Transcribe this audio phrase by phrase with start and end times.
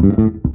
[0.00, 0.49] Mm-hmm.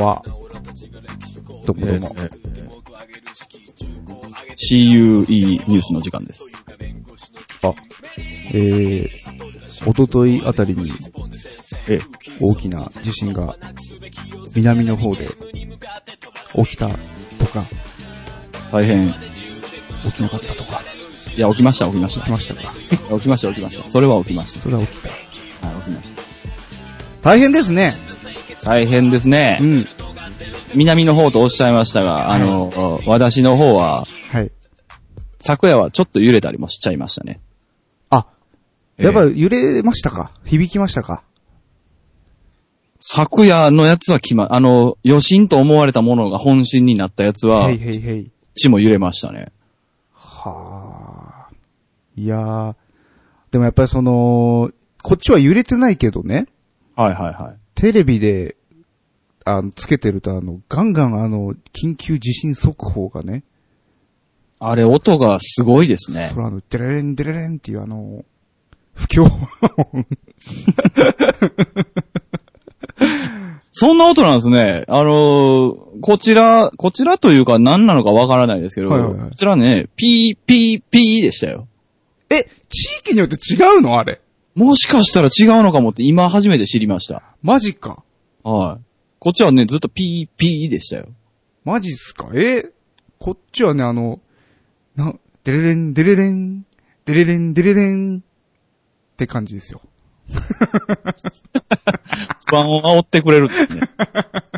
[0.00, 0.22] は。
[1.66, 2.14] どうもどうも。
[4.56, 6.52] CUE ニュースの時間です。
[7.62, 7.74] あ、
[8.52, 10.92] えー、おとといあたりに、
[11.86, 12.00] ええ、
[12.40, 13.56] 大きな地震が、
[14.54, 15.28] 南の方で、
[16.54, 16.88] 起きた
[17.38, 17.66] とか、
[18.72, 19.12] 大変。
[20.02, 20.80] 起きなかったとか、
[21.36, 22.24] いや、起きました、起きました。
[22.24, 22.72] 来ましたか。
[23.16, 23.90] 起きました、起きました。
[23.90, 25.10] それは起きましそれは起きた。
[25.60, 25.68] た。
[25.68, 26.12] はい、起きまし
[27.22, 28.09] 大変ですね。
[28.60, 28.70] た。
[28.70, 29.64] 大変ですねう。
[29.64, 29.86] ん。
[30.74, 34.52] 南の方とおっしゃいましたが、あの、私の方は、はい。
[35.40, 37.40] 昨夜はちょっと揺れたりもしちゃいましたね。
[38.10, 38.26] あ、
[38.98, 40.32] ええやっぱり揺れましたか？
[40.44, 41.24] 響きましたか？
[43.00, 48.30] 昨夜のやつは来ま、あの、余震と思われたものが本震になったやつは、へいへいへい。
[48.54, 49.52] 地も揺れましたね。
[50.12, 51.54] はあ。
[52.14, 52.74] いやー。
[53.50, 54.70] でもやっぱりその、
[55.02, 56.46] こっちは揺れてないけどね、
[56.94, 57.59] はいはいはい。
[57.80, 58.56] テレビで、
[59.46, 63.42] あの、つけてるとあの、ガンガンあの、緊急地震速報がね、
[64.58, 66.38] あれ、音がすごいですねそ。
[66.40, 68.26] れあの、デレレンデレレンっていうあの、
[68.92, 69.30] 不協和
[69.94, 70.06] 音。
[73.72, 74.84] そんな音なんですね。
[74.86, 81.66] あのーこちら、こちらというか何なのかわからないですけど、はいはいはいこちらね、ピーピーピーでしたよ。
[82.28, 83.98] え、地域によって違うの？
[83.98, 84.20] あれ。
[84.54, 87.22] もしかしたら違うのかもって今初めて知りました。
[87.42, 88.02] マジか。
[88.42, 88.84] はい。
[89.18, 91.08] こっちはね、ずっとピーピーでしたよ。
[91.64, 92.30] マジっすか？
[92.34, 92.70] え？
[93.18, 94.20] こっちはね、あの、
[94.96, 96.62] な、デレレン、デレレン、
[97.04, 99.82] デレレン、デレレンって感じですよ。
[102.48, 103.80] 不安を煽ってくれるんですね。
[103.80, 103.84] し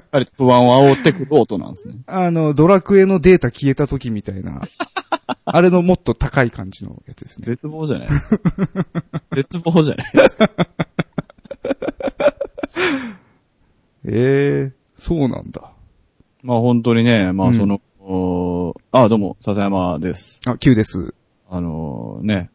[0.00, 1.94] っかりと不安を煽ってくる音なんですね。
[2.06, 4.62] あの、ドラクエのデータ消えた時みたいな、
[5.44, 7.46] あれのもっと高い感じのやつですね。
[7.46, 8.50] 絶望じゃないですか。
[9.34, 10.50] 絶望じゃないですか。
[14.04, 15.72] ええそうなんだ。
[16.42, 20.40] まあ本当にね、まうんあその、おーあ、どうも、笹山です。
[20.44, 21.14] あ、Q です。
[21.48, 22.50] あのーね、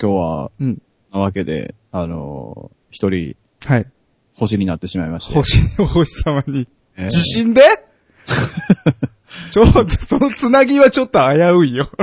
[0.00, 0.82] 今日は、うん。
[1.12, 3.86] なわけで、あのー一人、はい。
[4.34, 5.34] 星になってしまいまして。
[5.34, 6.68] 星、お星様に。
[6.96, 7.62] えー地震で？
[9.50, 11.88] ちょっと、そのつなぎはちょっと危ういよ。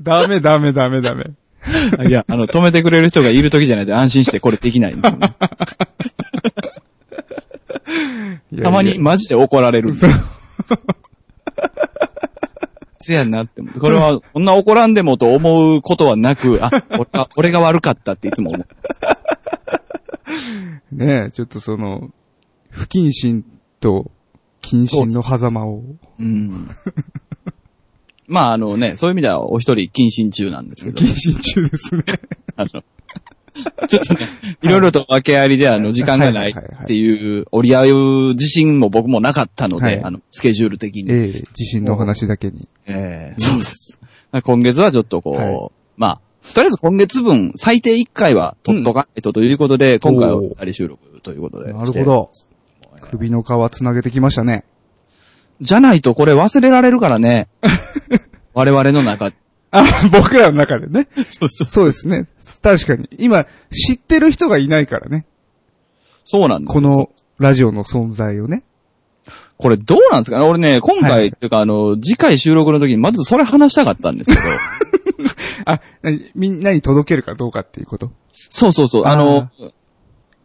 [0.00, 1.24] ダメダメダメダメ。
[2.06, 5.34] いや、あの、止めてくれる人がいる時じゃないと安心してこれできないんですよね。
[8.52, 9.92] いやたまにマジで怒られる。
[13.10, 13.80] せやんなって思う。
[13.80, 18.66] これは、こんな怒らんでもと思うことはなく、あ、俺が俺が悪かったっていつも思う。
[20.94, 22.10] ねえ、ちょっとその、
[22.70, 23.44] 不謹慎
[23.80, 24.10] と
[24.62, 25.82] 謹慎の狭間を。
[26.18, 26.68] うん。
[28.28, 32.04] まあ、あのね、そういう意味ではお一人謹慎中なんですけど謹、慎中ですね。
[32.56, 32.84] あの、
[33.88, 34.20] ちょっとね、
[34.62, 41.10] いろいろと訳ありで、あの、時間がないっていう、折り合う自信も僕もなかったのはいで、あの、スケジュール的に。
[41.10, 42.68] ええ地震の話だけに。
[42.86, 43.98] ええそうです。
[44.42, 46.20] 今月はちょっとこう、はいまあ、
[46.54, 51.72] とりあえず今月分、最低1回は取っとかないとということで、今回はお人収録ということで。
[51.72, 52.30] なるほど。
[53.00, 54.64] 首の皮つなげてきましたね。
[55.60, 57.48] じゃないとこれ忘れられるからね。
[58.54, 59.32] 我々の中。
[59.72, 61.08] あ、僕らの中でね。
[61.28, 61.68] そうそう。
[61.68, 62.26] そうですね。
[62.62, 63.08] 確かに。
[63.18, 65.26] 今、知ってる人がいないからね。
[66.24, 68.64] そうなんですよこのラジオの存在をね。
[69.58, 74.42] これどうなんですかね俺ね、今回、はいっていうかあの、次回収録の時にまずそれ話したかったんですけど。
[75.66, 75.80] あ、
[76.34, 78.10] みんなに届けるかどうかっていうこと？
[78.32, 79.04] そうそうそう。
[79.06, 79.50] あの、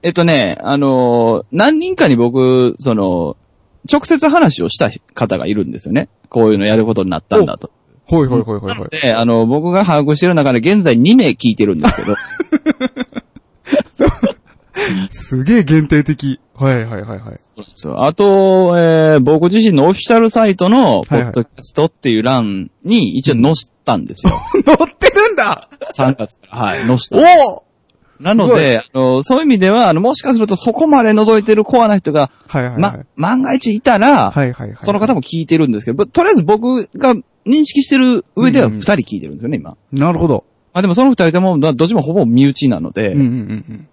[0.04, 3.38] えっとね、あのー何人かに僕、その、
[3.92, 6.10] 直接話をした方がいるんですよね。
[6.30, 7.72] こういうのやることになったんだと。
[8.06, 8.88] ほいほいほいほいほい。
[9.02, 12.16] で、あの、僕が把握してる中で現在2名聞いてるんですけど、
[15.10, 16.40] すげえ限定的。
[16.56, 17.40] はいはいはいはい。
[17.74, 24.34] そうあと、えー僕自身のオフィシャルサイトの、ポッドキャストっていう欄に一応載せたんですよ。
[24.66, 26.58] 乗ってるんだ3月から。
[26.58, 27.18] はい、載せた。
[27.18, 27.63] おお
[28.19, 32.81] なので、あの、そういう意味では、あの、もしかするとそこまで覗いてるコアな人が、はいはいはい。
[32.81, 34.78] ま、万が一いたら、はいはいはい。
[34.81, 37.13] その方も聞いてるんですけど、とりあえず僕が
[37.46, 39.78] 認識してる上ではうん二人聞いてるんですよね、今。
[39.92, 40.46] なるほど。
[40.74, 43.88] まあでもその二人とも、どどっちもほぼ身内なので、うんうんうんうん。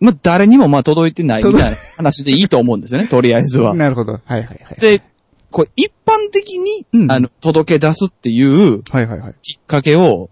[0.00, 3.74] まあ誰にもまあ届いてないみたいな話でいいと思うんですよね、とりあえずは。
[3.74, 4.12] なるほど。
[4.12, 4.80] はいはいはい。
[4.80, 5.02] で、
[5.50, 9.34] これ一般的に、うんあの、届け出すっていうはいはいはい。
[9.42, 10.30] きっかけを、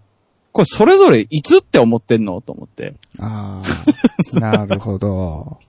[0.51, 2.95] これそれぞれいつって思ってんのと思って。
[3.19, 3.61] あ
[4.35, 5.59] あ、なるほど。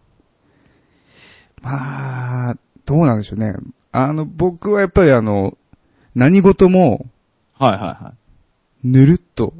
[1.63, 3.55] まあ、どうなんでしょうね。
[3.93, 5.57] あの、僕はやっぱりあの、
[6.15, 7.07] 何事も、
[7.59, 8.13] はいはいは
[8.85, 8.89] い。
[8.89, 9.55] ぬるっと、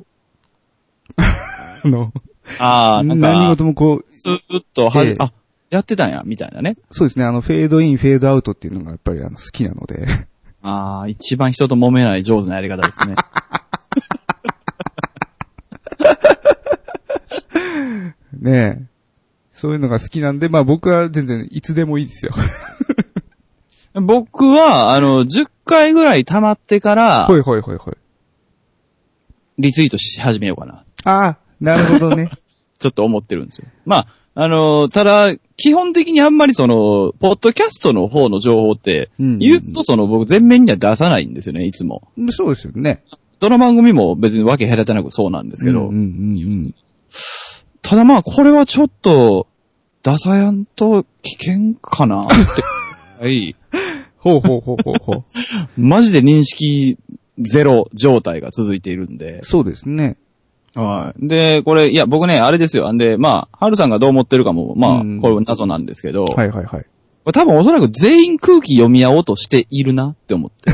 [1.17, 2.13] あの、
[2.59, 5.33] ああ、何事もこう、ずーっとはじ、ええあ、
[5.71, 6.77] やってたんや、みたいなね。
[6.91, 10.07] そうですね、あの、フェードイン、フェードアウトっていうのがやっぱりあの、好きなので。
[10.63, 13.17] ああ、一番人と揉めない上手なやり方ですね。
[18.41, 18.95] ねえ。
[19.53, 22.33] そういうのが好きなんで、まあ僕は全然いつでもいいですよ。
[23.95, 27.95] 僕は、あの、10回ぐらい溜まってからほ、いほいほいほい。
[29.59, 30.85] リツイートし始めようかな。
[31.05, 32.31] ああ、なるほどね。
[32.79, 33.67] ちょっと思ってるんですよ。
[33.87, 42.09] まあ、あの、ただ、基本的にあんまりその、ポッドキャストの方の情報って、うん言うとその僕全面には出さないんですよね、いつも。
[42.31, 43.05] そうですよね。
[43.39, 45.99] どの番組も別にわけ隔てなくそうなんですけど、うんうんう
[46.69, 46.75] ん
[47.83, 49.47] ただまあ、これはちょっと、
[50.03, 52.35] 出さやんと危険かなって。
[53.23, 53.55] はい。
[54.19, 55.25] ほうほうほうほうほう。
[55.77, 56.99] マジで認識
[57.39, 59.43] ゼロ状態が続いているんで。
[59.45, 60.17] そうですね。
[60.75, 61.29] はい。
[61.29, 62.93] で、これ、いや、僕ね、あれですよ。
[62.93, 66.87] んで、まあ、ハルさんがどう思ってるかも、まあ、うんこれ謎なんですけど、はいはいはい。
[67.33, 70.73] 多分おそらく全員空気読み合おうとしているなって思って。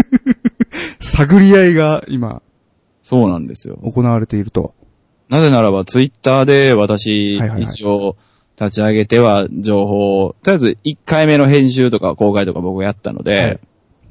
[1.00, 2.42] 探り合いが今
[3.02, 3.78] そうなんですよ。
[3.82, 4.74] 行われていると。
[5.28, 8.16] なぜならば、ツイッターで私、はいはいはい一応、
[8.58, 13.60] 立ち上げては情報を、とりあえず1回目の編集とか公開とか僕やったので、はい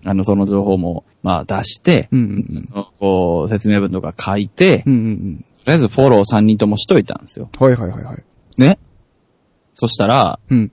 [0.08, 2.86] あの、その情報も、まあ出して、うんうんうん。
[3.00, 5.38] こう、説明文とか書いて、うんうんうん。
[5.38, 7.50] とりあえずフォロー3人ともしといたんですよ。
[7.60, 8.24] はいはいはいはい。
[8.58, 8.78] ね。
[9.74, 10.72] そしたら、うん。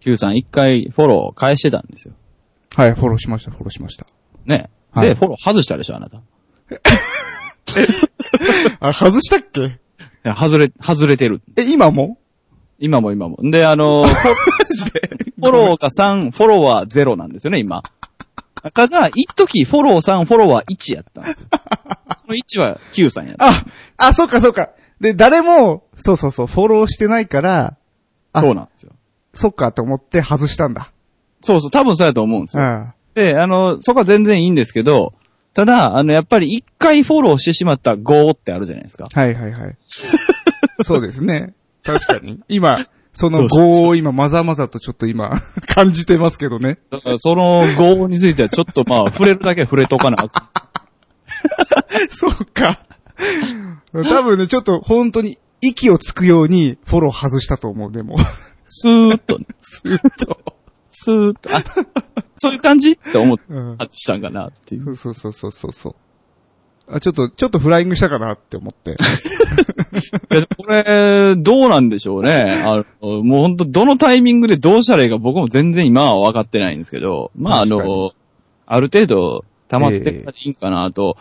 [0.00, 2.14] Q さん1回フォロー返してたんですよ。
[2.74, 4.04] はい、フォローしました、フォローしました。
[4.46, 4.68] ね。
[4.90, 6.16] はいで、フォロー外したでしょ、あなた。
[6.16, 6.20] い
[8.80, 9.78] あ、外したっけ？
[10.24, 11.40] や外れ、外れてる。
[11.56, 12.18] え、今も？
[12.82, 13.38] 今も今も。
[13.40, 17.82] で、あの、 フォフォローが3、フォロワー0なんですよね、今。
[18.74, 21.46] ただ、一時フォロー3、フォロワー1やったんですよ。
[22.18, 23.48] その1は Q さんやった。
[23.48, 23.64] あ、
[24.08, 24.70] あ、そうかそうか。
[25.00, 27.76] で、誰も、そうそうそう、フォローしてないから、
[28.32, 28.90] あそうなんですよ。
[29.32, 30.90] そっかと思って外したんだ。
[31.40, 32.64] そうそう、多分そうやと思うんですよ。
[32.64, 35.12] あで、あの、そこは全然いいんですけど、
[35.54, 39.08] ただ、あの、やっぱり一回フォローしてしまった5ってあるじゃないですか。
[39.12, 39.76] はいはいはい。
[40.82, 41.54] そうですね。
[41.84, 42.40] 確かに。
[42.48, 42.78] 今、
[43.12, 46.78] その語を今、まざまざとちょっと今、 感じてますけどね。
[46.90, 50.16] だから、その5についてはちょっとまあ、触れるだけ触れとかな。
[52.10, 52.78] そうか。
[53.92, 58.16] 多分ね、ちょっと本当に息をつくようにフォロー外したと思う、でも。
[58.66, 60.38] スーッとね、スーッと。
[60.90, 61.62] スーッと、あ、
[62.38, 62.92] そういう感じ？
[62.92, 63.76] って思ってうん。
[63.76, 64.96] 外したんかなっていう。
[64.96, 65.94] そうそうそうそうそう。
[66.92, 68.96] あ、ちょっと、ちょっとフライングしたかなって思って。
[70.56, 72.62] これ、どうなんでしょうね。
[72.64, 78.12] あのもう本当どのタイミングでどうしたらいいか僕も全然今は分かってないんですけど、まああの、
[78.66, 80.10] ある程度溜まって
[80.44, 81.16] いいんかなと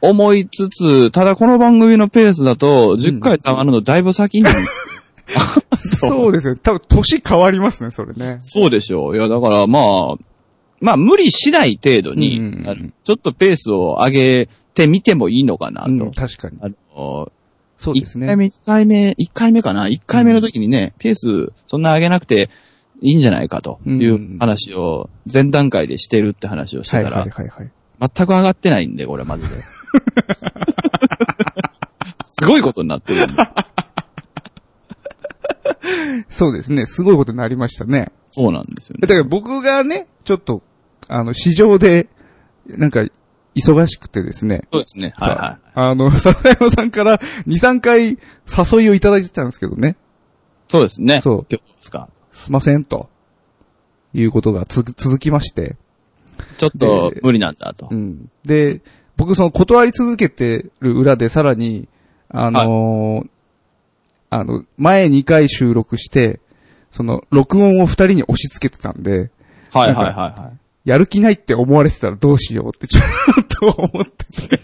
[0.00, 4.44] 思いつつ、ただこの番組のペースだと10回溜まるのだいぶ先に、
[5.76, 6.60] そうですね。
[6.62, 8.38] 多分年変わりますね、それね。
[8.40, 9.16] そうでしょう。
[9.16, 10.14] いやだからまあ、
[10.80, 14.48] まあ無理しない程度に、うんうんうんちょっとペースを上げ
[14.78, 15.90] てみてもいいのかなと。
[15.90, 16.58] うん、確かに。
[16.62, 17.32] あの
[17.76, 18.36] そうです1回ね。
[18.36, 22.50] 目、2回目、1回目かな ?1 回目の時にね、ペースそんな上げなくて
[23.00, 27.70] いいんじゃないかという話を前段階でしてるって話をしてはいたら、はいはいはい。
[28.00, 29.54] 全く上がってないんで、これマジで。
[32.24, 33.26] すごいことになってる。
[36.30, 36.86] そうですね。
[36.86, 38.12] すごいことになりましたね。
[38.28, 39.06] そうなんですよね。
[39.06, 40.62] だから僕がね、ちょっと、
[41.08, 42.08] あの、市場で、
[42.66, 43.04] なんか、
[43.58, 44.62] 忙しくてですね。
[44.72, 45.14] そうですね。
[45.16, 48.18] はいはあの、 笹山さんから2、3回
[48.76, 49.90] 誘いをいただいてたんですけどね。
[49.90, 49.94] い。
[50.68, 51.20] そうですね。
[51.20, 52.08] そう今日ですか。
[52.32, 53.08] すいません、と。
[54.14, 55.76] いうことがつ続きまして。
[56.56, 57.94] ちょっとで無理なんだとう。
[57.94, 58.30] ん。
[58.44, 58.80] で、
[59.16, 61.88] 僕その断り続けてる裏でさらに、
[62.30, 63.28] あのー
[64.30, 66.40] あの、前2回収録して、
[66.92, 69.30] その、録音を2人に押し付けてたんで、
[69.70, 70.58] はいはいはいはい。
[70.84, 73.02] やる気ないって思われてたらどうしようってちょ
[73.40, 74.60] っと思ってて。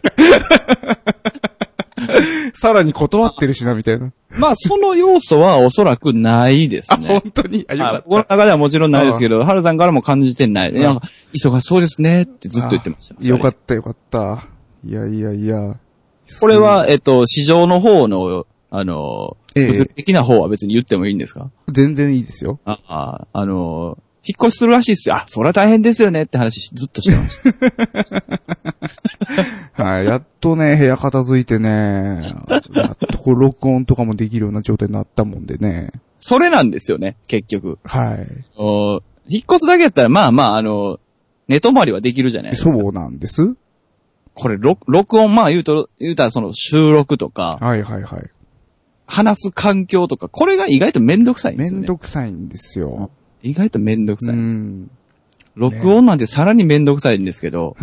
[2.54, 4.12] さらに断ってるしな、みたいな。
[4.38, 7.30] まあ、その要素はおそらくないですあ、ね本。
[7.30, 7.66] 当に？
[7.68, 10.72] あ、よかっはい僕の中ではもちろんないですけど、ハルさんからも感じてない。
[10.72, 10.98] いや、
[11.34, 13.14] 忙しそうですねってずっと言ってました。
[13.14, 13.26] た。
[13.26, 14.46] よかった、よかった。
[14.86, 15.76] いやいやいや。
[16.40, 21.50] これは、えっと、市場の方の、あの、ええ物理的な方は別に言ってもいいんですか？
[21.68, 22.60] 全然いいですよ。
[22.64, 25.16] あ、あ、あの、引っ越しするらしいですよ。
[25.16, 28.14] あ、それは大変ですよねって話ずっとしてまし
[29.74, 29.84] た。
[29.84, 30.06] はい。
[30.06, 32.22] やっとね、部屋片付いてね、
[32.74, 35.92] やっと録音とかもできるような状態になったもんでね。
[36.18, 37.78] それなんですよね、結局。
[37.84, 38.26] はい。
[38.56, 40.98] お引っ越すだけやったら、まあまあ、あの、
[41.48, 42.72] 寝泊まりはできるじゃないですか。
[42.72, 43.54] そうなんです。
[44.34, 48.30] これ、録録音、まあ言うと、言うたらその収録とか、はいはいはい。
[49.06, 51.86] 話す環境とか、これが意外とめんどくさいんでめんすよね。
[51.86, 53.10] どくさいんですよ。
[53.44, 54.64] 意外とめんどくうさいんですよ。
[54.64, 54.90] ん。
[55.54, 57.76] 録音なんてさらにめんどくさいんですけど、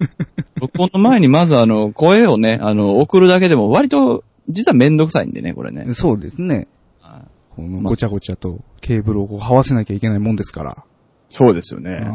[0.60, 5.94] 録音の前にまずあの、声をね、あの、送るだけでも割と、実はめんどくさいんでね、これね。
[5.94, 6.68] そうですね。
[7.00, 7.20] はい
[7.56, 10.84] このごちゃごちゃとケーブルをこう這わせなきゃいけないもんですから。
[11.28, 12.06] そうですよね。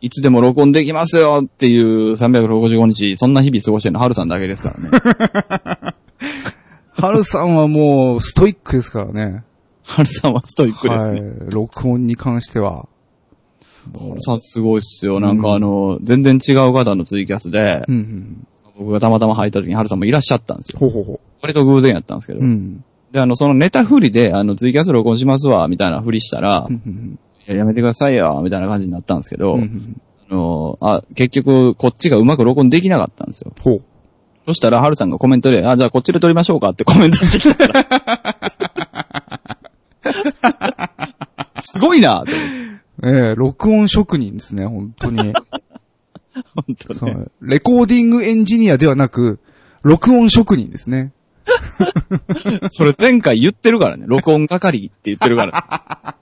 [0.00, 4.90] いつでも録音できますよっていう365日、そんな日々過ごしてるのはるさんだけですからね。
[6.92, 9.44] はるさんはもうストイックですからね。
[9.84, 11.20] はるさんはストイックですはね。
[11.20, 11.22] い。
[11.50, 12.88] 録音に関しては。
[13.92, 15.20] はるさんすごいっすよ。
[15.20, 18.46] なんかあの、全然違う方のツイキャスでう、ん
[18.78, 20.78] 僕がたまたま入った時にはるさんもいらっしゃったんですよ。
[20.78, 22.40] ほうほうほ割と偶然やったんですけど。
[22.40, 22.42] う。
[22.42, 22.84] うん。
[23.10, 33.52] で、あの、そのネタ振りで、あの、ツイキャス録音しますわ、みたいな振りしたら、うんうんいややめてくださいよ、みたいな感じになったんですけど、うんうんあの、あ、結局、こっちがうまく録音できなかったんですよ。
[33.60, 33.82] ほう。
[34.46, 38.70] そしたら、はるさんがコメントで、あ、じゃあこっちで撮りましょうかってコメントしてきたから。
[41.62, 42.24] すごいな
[43.04, 45.32] ええ録音職人ですね、本当に。
[46.54, 46.98] 本当ね。
[46.98, 49.40] そうレコーディングエンジニアではなく、
[49.82, 51.12] 録音職人ですね。
[52.70, 54.04] それ前回言ってるからね。
[54.06, 56.14] 録音係って言ってるから。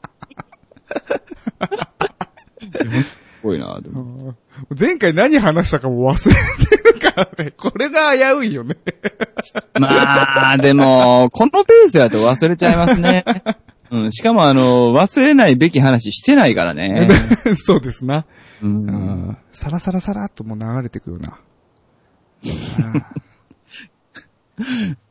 [3.03, 4.41] すごいなって思って
[4.79, 7.53] 前回何話したかも忘れてるからね。
[7.53, 8.77] これが危ういよね。
[9.79, 13.25] まあ、でも、このペースだと忘れちゃいますね。
[13.91, 17.09] うん、しかもあの、忘れないべき話してないからね。
[17.55, 18.25] そうですな。
[18.63, 21.41] うんうんサラサラサラっともう流れてくるな。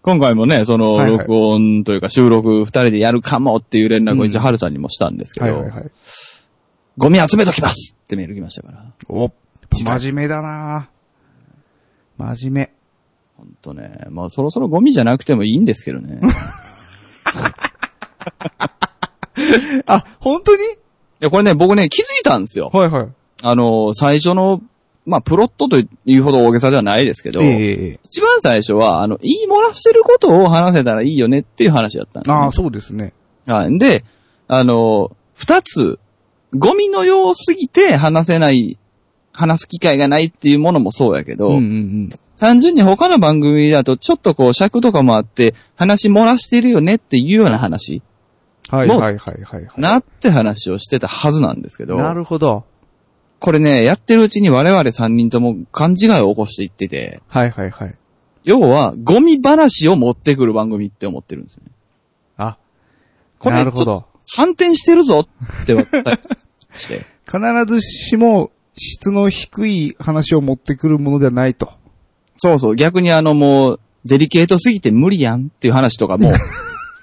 [0.02, 5.92] 今回もね、その、録音というか収録二人でやるかもっていう連絡を一応、うんはるさんにもしたんですけど、はいはいはい。
[6.98, 8.86] ゴミ集めときますってメール来ましたから。
[9.08, 9.32] お、
[9.72, 10.90] 真面目だな
[12.18, 12.72] 真面目。
[13.38, 16.20] ほんとね、まあそろそろゴミじゃなくてもいいんですけどね。
[18.20, 20.62] いあ、本当に？
[21.20, 22.70] や、これね、僕ね、気づいたんですよ。
[22.74, 23.08] はいはい。
[23.42, 24.62] あの、最初の、
[25.06, 27.46] まあ、プロットというほど大げさではないですけど、え
[27.94, 32.36] え一番最初は、あの、言い漏らしてることを話せたらいいよねっていう話だったんです、ね。
[32.36, 33.14] ああ、そうですね。
[33.46, 33.80] はい。
[33.80, 34.04] で、
[34.48, 36.00] あの、二つ、
[36.54, 38.78] ゴミのようすぎて話せない、
[39.32, 41.66] 話す機会がないっていうものもそうやけど、うんうんう
[42.08, 42.10] ん。
[42.38, 48.02] 単純に他の番組だとちょっとこう尺とかもあって、話漏らしてるよねっていうような話、
[48.70, 49.70] はいはいはいはいはい。
[49.78, 52.66] なって話をしてたはずなんですけど、なるほど。
[53.40, 57.96] これね、やってるうちに我々三人とも勘違いを起こしていってて、はいはいはい。
[58.44, 61.72] 要は、ゴミ話を持ってくる番組って思ってるんですよね。
[62.38, 62.58] あ、
[63.38, 64.06] これ、なるほど。
[64.36, 65.28] 反転してるぞ
[65.62, 66.20] って分かったり
[66.76, 67.06] して。
[67.26, 71.72] 必ずしも質の低い話を持ってくるものではないと。
[72.38, 76.32] そうそう、逆にあのもう、デリケートすぎて無理やんっていう話とかも、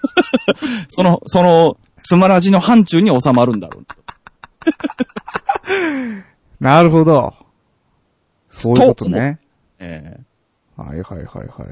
[0.89, 3.87] その、その、つまらじの範疇に収まるんだろう。
[6.65, 7.35] なるほど。
[8.51, 9.39] そういうことね。
[9.79, 10.19] え
[10.77, 11.67] はいはいはいは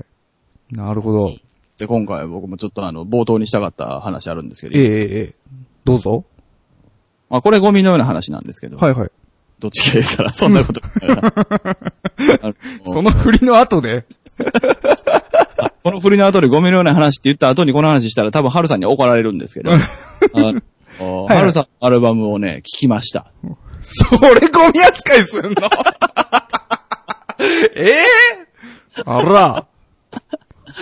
[0.73, 0.75] い。
[0.75, 1.31] なるほど。
[1.31, 1.41] え
[1.79, 5.35] で、今回僕もちょっとあの、冒頭にしたかった話あるんですけど、ええええええ。
[5.85, 6.25] どうぞ。
[7.31, 9.11] まあこれゴミのような話なんですけど、はいはい。
[9.59, 10.81] どっちか言ったらそんなこと
[12.93, 14.05] その振りの後で。
[15.83, 23.26] この振りの後でゴミのような話って言った後にこの話したら多分ハルさんに怒られるんですけど、ハルさんのアルバムをね、聞きました。
[23.83, 24.04] そ
[24.35, 25.52] れゴミ扱いすんの？
[27.76, 27.94] ええ
[29.04, 29.66] あら。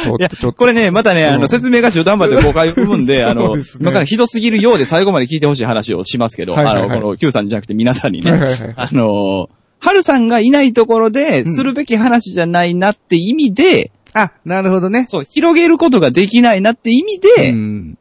[0.04, 0.58] ちょっいやと、ちょっと。
[0.58, 1.40] これね、またね、あうん。
[1.42, 3.82] の、説明が中途半端で誤解を生むんで、あの、そうですね。
[3.82, 6.84] 今からひどすぎるようで最後まで聞いてほしい話をしますけど、はいはいはい。
[6.84, 8.72] あの、この Q さんじゃなくて皆さんにね、はいはいはい。
[8.76, 15.06] あの、はるさんがいないところで、するべき話じゃないなって意味で、あ、なるほどね。
[15.08, 17.98] そう、広げることができないなって意味で、うん。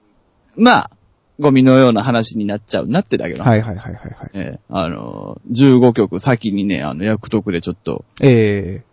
[0.55, 0.91] まあ、
[1.39, 3.43] ゴミのような話になっちゃうなってだけの。
[3.43, 4.29] はいはいはいはいはい。
[4.33, 8.83] ええあの、15曲先にね、あの、役得でちょっと、ええ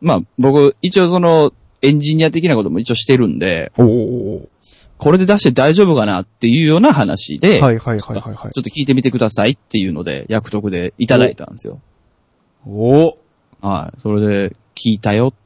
[0.00, 1.52] まあ、僕、一応その、
[1.82, 4.48] エンジニア的なことも一応してるんで、おお
[4.98, 8.52] これで出して大丈夫かなっていうような話で、はいはいはいはいはい。
[8.52, 11.80] ちょっと聞いてみてくださいっていうので、役得でいただいたんですよ。
[12.66, 13.18] おお
[13.60, 14.00] はい。
[14.00, 15.45] それで、聞いたよって。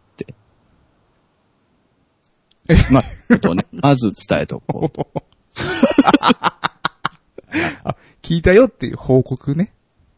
[2.91, 5.09] まあ、とね、まず伝えとこうと。
[7.85, 9.73] あ、聞いたよっていう報告ね。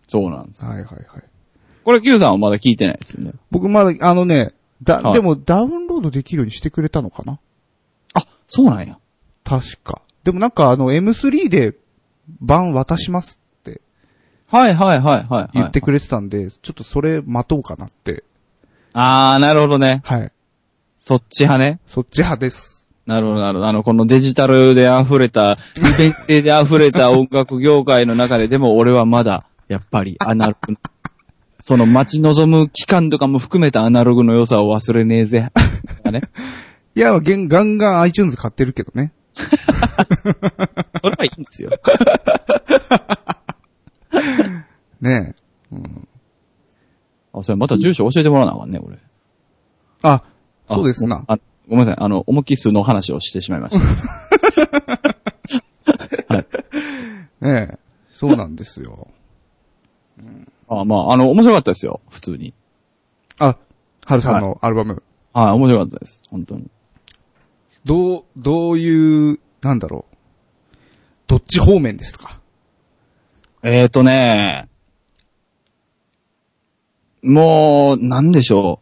[0.08, 0.64] そうなんです。
[0.64, 1.04] はいはいはい。
[1.84, 3.32] これ Q さんはまだ聞いてないですよね。
[3.50, 7.38] 僕まだ、あのね、だ、はいでもダウンロードできるようにしてくれたのかな？
[8.14, 8.98] あ、そうなんや。
[9.44, 10.02] 確か。
[10.24, 11.74] でもなんかあの M3 で
[12.40, 13.80] 版渡しますって
[14.46, 15.50] はいはいはいはい、はい。
[15.54, 18.24] 言ってくれてたんで、ちょっとそれ待とうかなって。
[18.92, 20.02] あー、なるほどね。
[20.04, 20.32] はい。
[21.02, 21.80] そっち派ね。
[21.86, 22.88] そっち派です。
[23.06, 23.68] なるほど、なるほど。
[23.68, 30.76] あの、このデジタルで溢れた、利便性で溢れた音楽業界の中ででも俺はまだ、やっぱりアナログ。
[31.60, 35.50] その待ち望む期間とかも含めたアナログの良さを忘れねえぜ。
[36.10, 36.22] ね。
[36.94, 39.12] いや、ガンガン iTunes 買ってるけどね。
[39.34, 41.70] それはいいんですよ。
[45.00, 45.42] ねえ。
[47.32, 48.98] あ、それまた住所教えてもらわなあかんね、俺。
[50.02, 50.22] あ、あ
[50.74, 51.24] そうですな。
[51.26, 51.38] あ
[51.68, 52.04] ごめんなさい。
[52.04, 53.82] あの、思いっきり数の話をしてしまいました。
[57.46, 57.78] ねえ。
[58.12, 59.08] そうなんですよ。
[60.68, 62.00] あまあ、あの、面白かったですよ。
[62.10, 62.54] 普通に。
[63.38, 63.56] あ、
[64.04, 65.02] はるさんのアルバム。
[65.32, 66.22] はい、面白かったです。
[66.30, 66.70] 本当に。
[67.84, 70.16] どう、どういう、なんだろう。
[71.26, 72.38] どっち方面ですか？
[73.64, 74.68] えーとね、
[77.22, 78.80] もう、なんでしょ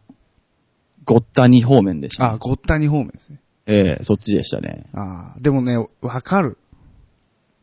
[1.03, 3.39] ごったに方面でした、あ、ごったに方面ですね。
[3.67, 4.85] ええそっちでしたね。
[4.93, 6.57] あでもね、わかる。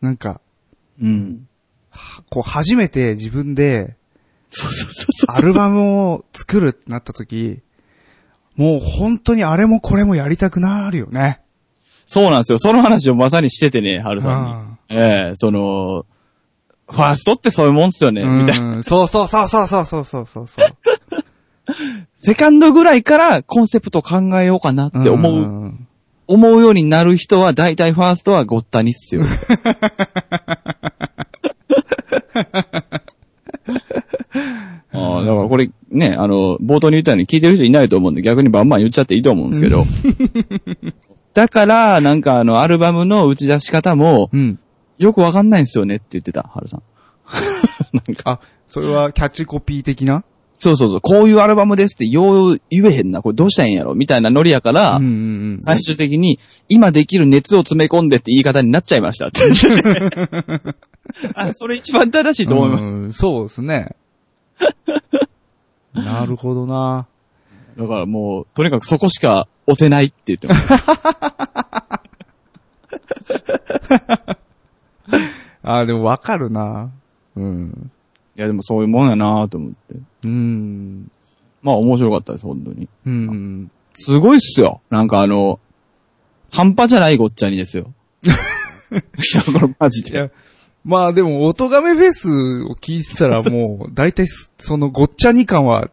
[0.00, 0.40] なんか、
[1.00, 1.48] うん。
[2.30, 3.96] こう初めて自分で
[4.50, 7.60] そうそうそうアルバムを作るってなった時、
[8.56, 11.40] もう本当にあれもこれもやりたくなるよね。
[12.06, 12.58] そうなんですよ。
[12.58, 14.52] その話をまさにしててね、春さんに。
[14.52, 16.06] あええその、
[16.90, 18.76] ファーストってそういうもんっすよね、みたいな。
[18.76, 20.66] うん、そうそうそうそうそうそうそうそうそう。
[22.18, 25.88] セカンドぐらいからコンセプト考えようかなって思う、ん
[26.30, 29.22] 思うようになる人は、大体ファーストはごったにっすよ。
[34.92, 39.84] ああ、だからこれね、あの、冒頭に言ったように聞いてる人いないと思うんで逆にバンバン言っちゃっていいと思うんですけど。
[41.32, 44.58] だから、なんかあの、アルバムの打ち出し方も、うん。
[44.98, 46.82] よくわかんないんですよねって言ってた、ハルさん。
[48.24, 50.24] あ、それはキャッチコピー的な？
[50.58, 55.14] そうそうそう、こういうアルバムですってよう言えへんな、これどうしたらいいんやろみたいなノリやから、うんうんう
[55.54, 55.60] ん。
[55.60, 59.40] 最終的に、今できる熱を詰め込んでって言い方になっちゃいましたって
[61.34, 62.82] あ、それ一番正しいと思います。
[62.84, 63.94] うんそうですね。
[65.94, 67.06] なるほどな。
[67.76, 70.66] だからもう、とにかくそこしか押せないって言ってます。
[75.62, 76.90] あ、でもわかるな。
[77.36, 77.90] うん。
[78.36, 79.76] いやでもそういうもんやなと思って。
[80.24, 81.10] うん。
[81.62, 82.88] まあ面白かったです、本当に。
[83.06, 83.70] うん。
[83.94, 84.80] すごいっすよ。
[84.90, 85.60] なんかあの、
[86.50, 87.92] 半端じゃないごっちゃにですよ。
[88.24, 90.30] いや、これマジで。
[90.84, 92.28] まあでも、音亀フェス
[92.64, 95.90] を聞いてたらもう、大体す、そのごっちゃに感は、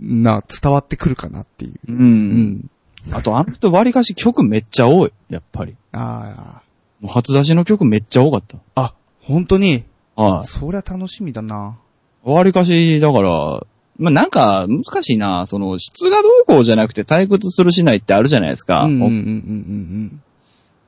[0.00, 1.72] な、伝わってくるかなっていう。
[1.88, 1.92] う。
[1.92, 2.70] うんん。
[3.10, 5.12] あとあの人割かし曲めっちゃ多い。
[5.28, 5.76] やっぱり。
[5.92, 6.62] あ
[7.00, 8.58] もう初出しの曲めっちゃ多かった。
[8.74, 8.82] あ。
[8.82, 9.84] あ、本当に？
[10.14, 10.46] はい。
[10.46, 11.78] そりゃ楽しみだな。
[12.24, 13.66] 割かし、だから、
[13.98, 15.46] まあ、なんか、難しいな。
[15.46, 18.84] その、質がどうこうじゃなくて退屈するしないってあるじゃないですか。
[18.84, 20.22] うんうんうんうんうん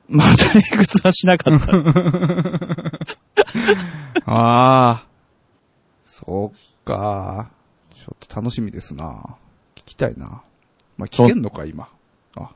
[0.07, 1.77] まあ、退屈はしなかった。
[1.77, 1.87] うん。
[4.25, 5.05] ああ。
[6.03, 7.49] そっか。
[7.93, 9.37] ちょっと楽しみですな。
[9.75, 10.43] 聞きたいな。
[10.97, 11.89] まあ、聞けんのか、今。
[12.35, 12.49] あ、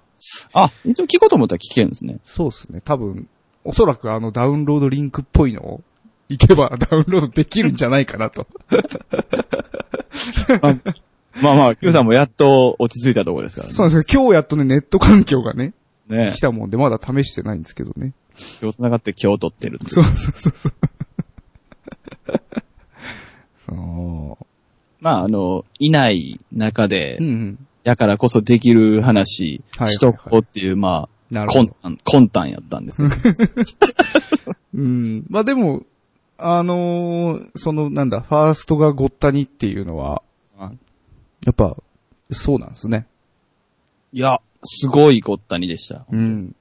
[0.54, 2.20] あ、一応聞こうと思ったら聞けるんですね。
[2.24, 2.82] そうっすね。
[2.82, 3.28] 多分、
[3.64, 5.82] おそらくあのダウンロードリンクっぽいのを
[6.30, 8.48] 行けば ダウンロードできるんじゃないかなと。
[11.42, 13.74] まあまあ、Q さんもやっと落ち着いたところですからね。
[13.74, 14.22] そうなんですよ。
[14.22, 15.74] 今日やっとね、ネット環境がね、
[16.08, 18.14] ね来たもんで、まだ試してないんですけどね。
[18.62, 20.74] 今日繋がって今日撮ってるってそうそうそうそう。
[23.76, 24.46] そう。
[25.00, 27.60] まあ、あの、いない中でうん、うん。
[27.84, 31.76] やからこそできる話はいしとこうっていう、まあ、なるほど。
[32.04, 34.56] 魂胆やったんですけど。
[34.76, 35.26] うん。
[35.30, 35.84] まあでも、
[36.40, 40.24] あのーその、なんだ、ファーストがごったにっていうのは、
[41.46, 41.78] やっぱ、
[42.32, 43.08] そうなんですね。
[44.14, 46.06] いや、すごいごったにでした。
[46.12, 46.56] うん。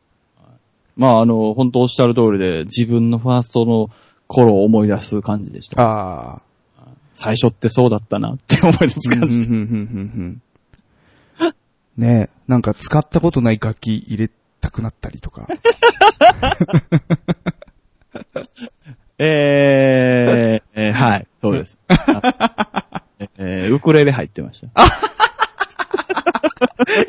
[0.97, 3.91] まあ、あの、本当おっしゃる通りで、自分のファーストの
[4.27, 5.81] 頃を思い出す感じでした。
[5.81, 6.43] ああ。
[7.15, 9.49] 最初ってそうだったなって思い出す感じ。
[11.97, 15.49] ねえ、なんか使ったことない楽器入れたくなったりとか。
[19.19, 21.79] えー、え ーはい、そうです。
[23.37, 24.69] えー、ウクレレ入ってました。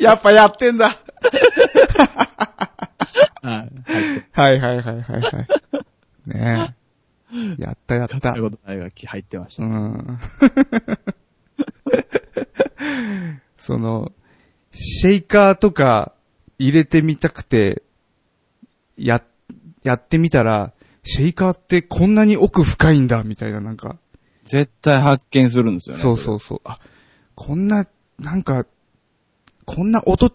[0.00, 0.88] やっぱやってんだ。
[3.42, 3.70] はい。
[4.32, 5.46] はいはいはいはいはい。
[6.26, 7.62] ねえ。
[7.62, 8.50] やったやったという。
[8.50, 9.62] ことない楽器入ってました。
[9.62, 10.18] うん。
[13.56, 14.10] その、
[14.72, 16.12] シェイカーとか
[16.58, 17.82] 入れてみたくて、
[18.96, 19.22] や、
[19.82, 20.72] やってみたら、
[21.12, 23.96] シェイカーってこんなに奥深いんだ、みたいななんか。
[24.44, 26.02] 絶対発見するんですよね。
[26.02, 26.60] そうそうそう。
[26.62, 26.78] あ、
[27.34, 27.88] こんな、
[28.20, 28.64] なんか、
[29.64, 30.32] こんな音、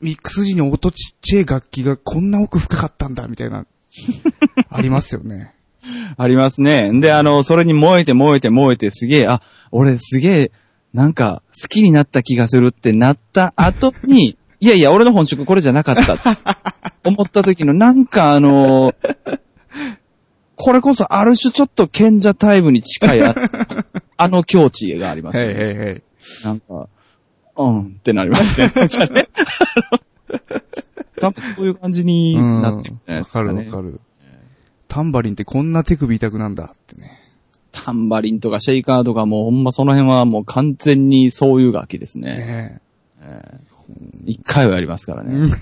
[0.00, 3.66] ミックス時に音ちっちゃい楽器がこんな奥深かったんだ、みたいな、
[4.70, 5.54] ありますよね。
[6.16, 6.88] ありますね。
[7.00, 10.52] で、あの、それに燃えて燃えて燃えてすげえ、あ、俺すげえ、
[10.94, 16.16] なんか、好きになった気がするってなった後に、 いやいや、俺の本職これじゃなかった。
[17.02, 18.94] 思った時の、なんかあの、
[20.64, 23.34] これこそある種ちょっと賢者タイムに近いあ、
[24.16, 25.48] あの境地がありますね。
[25.48, 26.02] いへいへ
[26.44, 26.44] い。
[26.44, 26.88] なんか、
[27.56, 28.70] うんってなりますね。
[31.18, 32.62] 多分そういう感じにうん。
[32.62, 33.64] なってるんじゃないわかですかね。
[33.64, 34.00] るわかる。
[34.86, 37.18] タンバリンってこんな手首痛くなんだってね。
[37.72, 42.80] タンバリンとかシェイカーとかもうほんまその辺はもう完全にそういう楽器ですね。
[43.20, 43.60] ね
[44.26, 45.52] 一回はやりますからね。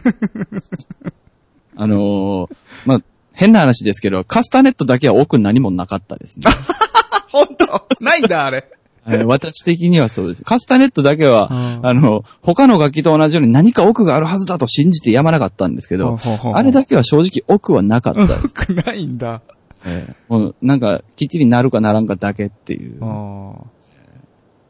[1.75, 6.47] あのーまあ、変な話ですけど、カスタネットだけは奥に何もなかったですね。
[7.31, 7.87] 本当？
[8.01, 8.69] ないんだ、あれ。
[9.07, 10.45] えー私的にはそうです。
[10.45, 16.19] カスタネットだけは、うんあの、他の楽器と同じように何か奥があるはずだと信じてやまなかったんですけど、
[16.55, 18.55] あれだけは正直奥はなかったです。
[18.55, 19.41] くないんだ。
[19.87, 23.01] えーもうなんか、きっちりなるかならんかだけっていう。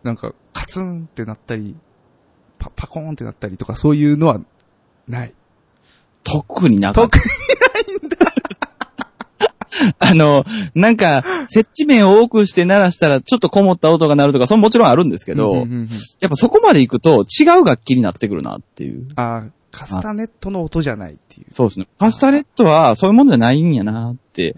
[0.04, 1.74] なんか、カツンってなったり、
[2.58, 4.40] パ、パコーンってなったりとか、そういうのは、
[5.08, 5.34] ない。
[6.22, 7.18] 特になかった。
[7.18, 7.28] 特
[9.98, 15.88] あの、なんか、接地面を多くして鳴らしたら、ちょっとこもった音が鳴るとか、それももちろんあるんですけど、うんうんうんうん
[16.20, 19.08] やっぱそこまで行くと違う楽器になってくるなっていう。
[19.16, 21.46] ああ、カスタネットの音じゃないっていう。
[21.52, 21.86] そうですね。
[21.98, 24.54] カスタネットはそういうものじゃないんやなって、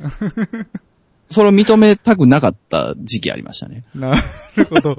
[1.30, 3.84] それを認めたくなかった時期ありましたね。
[3.94, 4.16] な
[4.56, 4.98] るほど。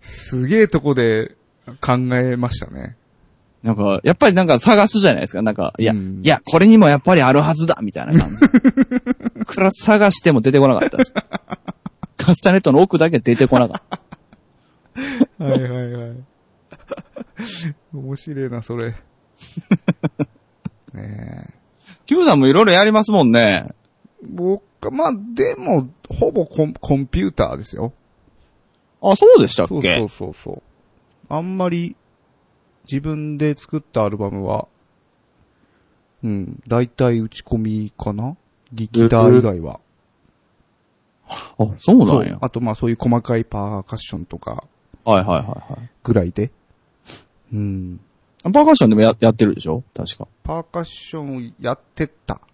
[0.00, 1.36] すげえとこで
[1.80, 2.96] 考えましたね。
[3.62, 5.42] なんか、やっぱりなんか探すじゃないですか。
[5.42, 8.46] なんか、いや、うんいや、これにもやっぱりあるはずだみたいな感じ。
[9.44, 11.12] くら探しても出てこなかったです。
[12.16, 13.82] カスタネットの奥だけ出てこなかっ
[15.38, 15.44] た。
[15.44, 16.16] はいはいはい。
[17.94, 18.94] 面白いな、それ。
[20.94, 21.54] ねえ。
[22.06, 23.68] Q さんもいろいろやりますもんね。
[24.22, 27.92] 僕、まあ、でも、ほぼコンコンピューターですよ。
[29.02, 29.72] あ、そうでしたっけ？
[29.72, 30.62] そうそうそうそう。
[31.28, 31.96] あんまり、
[32.90, 34.66] 自分で作ったアルバムは、
[36.24, 38.36] うん、大体打ち込みかな？
[38.72, 39.80] ギター以外は。
[41.28, 41.36] あ、
[41.78, 42.38] そうなんや。
[42.40, 44.64] あと、まあそういう細かいパーカッションとか
[45.04, 45.90] はいはいはいはい。
[46.02, 46.50] ぐらいで。
[47.52, 48.00] うん。
[48.42, 49.82] パーカッションでもややってるでしょ？
[49.94, 50.26] 確か。
[50.42, 52.40] パーカッションやってた。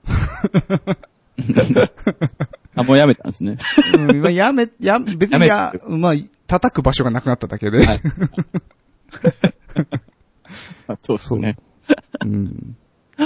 [2.74, 3.56] あ、もうやめたんですね。
[3.94, 6.14] うん、まあやめ、や、別にや、まあ、
[6.46, 7.84] 叩く場所がなくなっただけで。
[7.86, 8.00] はい
[9.74, 9.86] あ
[11.00, 11.56] そうですね。
[12.24, 12.76] うん。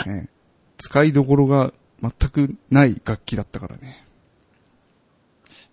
[0.07, 0.29] ね
[0.79, 4.05] 使いどころが全くない楽器だったからね。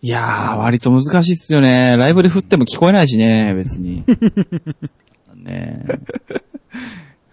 [0.01, 1.97] いやー、割と難しいっすよね。
[1.97, 4.03] ライブで振っても聞こえないしね、別に。
[5.33, 5.85] ね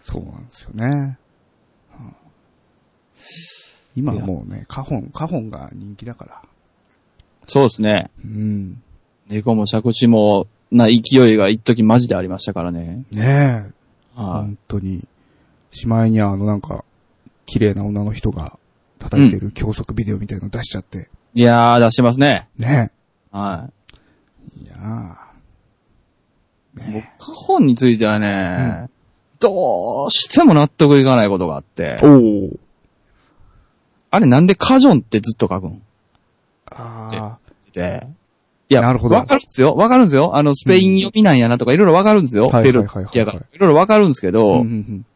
[0.01, 1.19] そうなんですよね。
[1.99, 2.15] うん
[3.97, 6.43] 今はもうね、カホン、カホンが人気だから。
[7.47, 8.11] そうですね。
[8.25, 8.83] うん。
[9.29, 13.05] 猫も借地も、な勢いが一時マジでありましたからね。
[13.13, 13.74] ねえ。
[14.15, 15.07] は本当に。
[15.71, 16.85] しまいにはあのなんか、
[17.47, 18.59] 綺麗な女の人が
[18.99, 21.09] 叩いてる教則ビデオみたいの出しちゃって。
[21.35, 21.41] い。
[21.41, 22.49] いやー、出してますね。
[22.57, 22.93] ね
[23.33, 23.69] は
[24.57, 24.61] え。
[24.63, 25.19] いや
[26.79, 26.93] い。
[26.93, 28.89] 僕、カホンについてはね、
[29.41, 32.51] どうしても納得いかないことがあってー。、おお。
[34.11, 35.83] あれなんでカジョンってずっと書くん？
[36.67, 37.39] ああ。
[37.73, 38.07] で、
[38.69, 39.75] いや、なるほどわかるんですよ。
[39.75, 40.37] わかるんですよ。
[40.37, 42.47] あの、スペイン読みなんやなとかいろいろわかるんですよ。
[42.47, 43.39] はいペルはいはいはいやから。
[43.39, 45.07] いろいろわかるんですけど、うんうん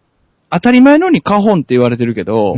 [0.51, 2.57] 当たり前のようにカホンって言われてるけど。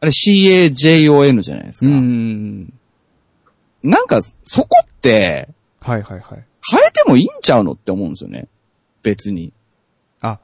[0.00, 1.86] あれ CAJON じゃないですか。
[1.86, 1.92] な
[4.02, 5.48] んか、そこって、
[5.80, 6.44] はいはいはい。
[6.68, 8.48] 変えてもいいんちゃうのって思うんですよね。
[9.02, 9.52] 別に。
[10.20, 10.40] あ、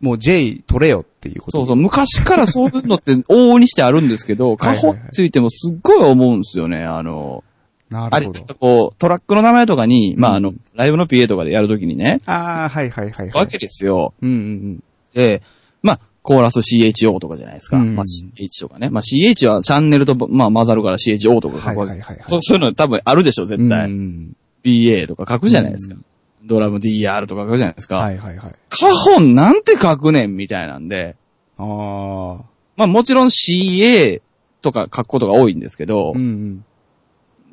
[0.00, 6.84] もう J 取れよっていうことそうそう、昔からそういうのって往々にしてあるんですけど、 カホンについてもすっごい思うんですよね。
[6.84, 7.44] あの、
[7.92, 8.54] なるほど。
[8.54, 13.30] こう、トラックの名前とかに、まあ、うんあの、ライブの PA とかでやるときにね、ああ、はいはいはいはい。
[13.30, 14.14] わけですよ。
[14.22, 15.42] うんうんで、
[15.82, 17.76] まあ、コーラス CHO とかじゃないですか。
[17.76, 18.88] うんまあ、CH とかね。
[18.88, 21.62] まあ、CH はチャンネルと、まあ、混ざるから CHO とかうん。
[21.62, 21.78] 書くわけ。
[21.80, 22.24] はいはいはいはい。
[22.28, 23.86] そうそういうの多分あるでしょ、絶対。
[23.86, 25.96] うん BA とか書くじゃないですか。
[25.96, 25.98] う
[26.44, 27.98] ドラム DR とか書くじゃないですか。
[27.98, 28.52] はいはいはい。
[28.68, 31.16] カホンなんて書くねんみたいなんで、
[31.58, 32.44] ああ。
[32.76, 34.22] まあもちろん CA
[34.60, 36.64] とか書くことが多いんですけど、うんうん。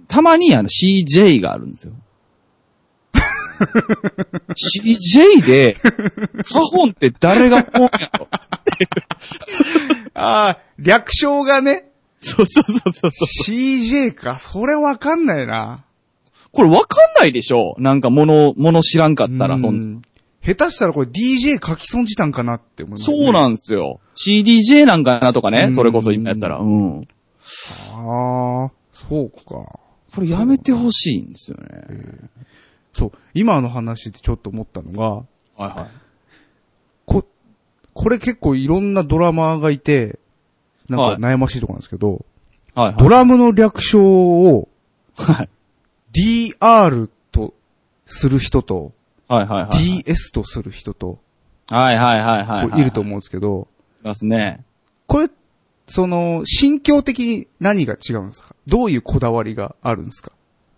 [0.10, 1.94] たまにあの CJ があるんですよ。
[4.82, 5.76] CJ で、
[6.52, 8.28] カホンって誰が思うんやろ
[10.14, 13.28] ああ、略称がね、そうそうそうそうそう。
[13.48, 14.38] CJ か？
[14.38, 15.84] それわかんないな。
[16.52, 17.76] これわかんないでしょ？
[17.78, 20.02] なんか物、物知らんかったら、そんん。
[20.44, 24.00] 下手したらこれ DJ 書き損じたんかなって思います、そうなんですよ。
[24.16, 26.58] CDJ なんかなとかうんねそれこそ今やったら。
[26.58, 27.02] うん。
[27.92, 29.80] ああ、そうか。
[30.14, 31.86] これやめてほしいんですよね。
[32.94, 33.12] そう。
[33.34, 35.26] 今の話でちょっと思ったのが、は
[35.60, 35.88] いはい。
[37.06, 37.26] こ、
[37.94, 40.20] これ結構いろんなドラマーがいて、
[40.88, 42.26] なんはいか悩ましいところなんですけど、
[42.76, 42.96] はいはい。
[42.98, 44.68] ドラムの略称を
[45.16, 45.50] はい。
[46.14, 47.54] DR と
[48.06, 48.94] する人と、
[49.28, 50.04] はいはいはい。
[50.04, 51.20] DS とする人と、
[51.68, 53.68] はいはいはいはいいると思うんですけど、
[54.02, 54.64] いますね。
[55.08, 55.30] これ、
[55.90, 58.56] その、心境的に何が違うんですか？
[58.68, 60.32] どういうこだわりがあるんですか？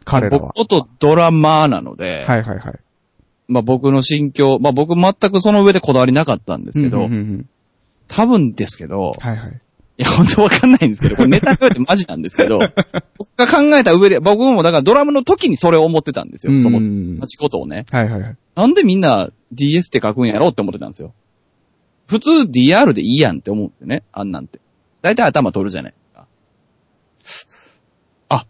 [0.06, 0.71] 彼らは僕。
[0.74, 2.80] 元ドラマーなので、はいはいはい。
[3.47, 7.50] まあ僕の心境、まあ僕全くその上でこだわりなかったんですけど、うんうんうんうん
[8.13, 9.62] 多分ですけど、はいはい。
[9.97, 12.60] いや本当わかんないんですけど、これネタ言われてマジなんですけど、
[13.17, 16.60] 僕が考えた上で、僕もだからドラムの時にそれを思ってたんですよ。
[16.60, 17.86] そのうん同じことをね。
[17.89, 18.38] はいはいはい。
[18.56, 21.13] なんでみんな DS って書くんやろうって思ってたんですよ。
[22.08, 24.60] 普通 DR でいいやんって思うんですよね、あんなんて。
[25.02, 26.28] だいたい頭取るじゃないですか。
[28.30, 28.46] あ、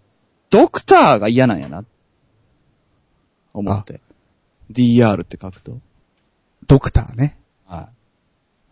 [0.50, 1.86] ドクターが嫌なんやな。
[3.54, 4.02] 思って。
[4.72, 5.80] DR って書くと？
[6.68, 7.38] ドクターね。
[7.66, 7.90] は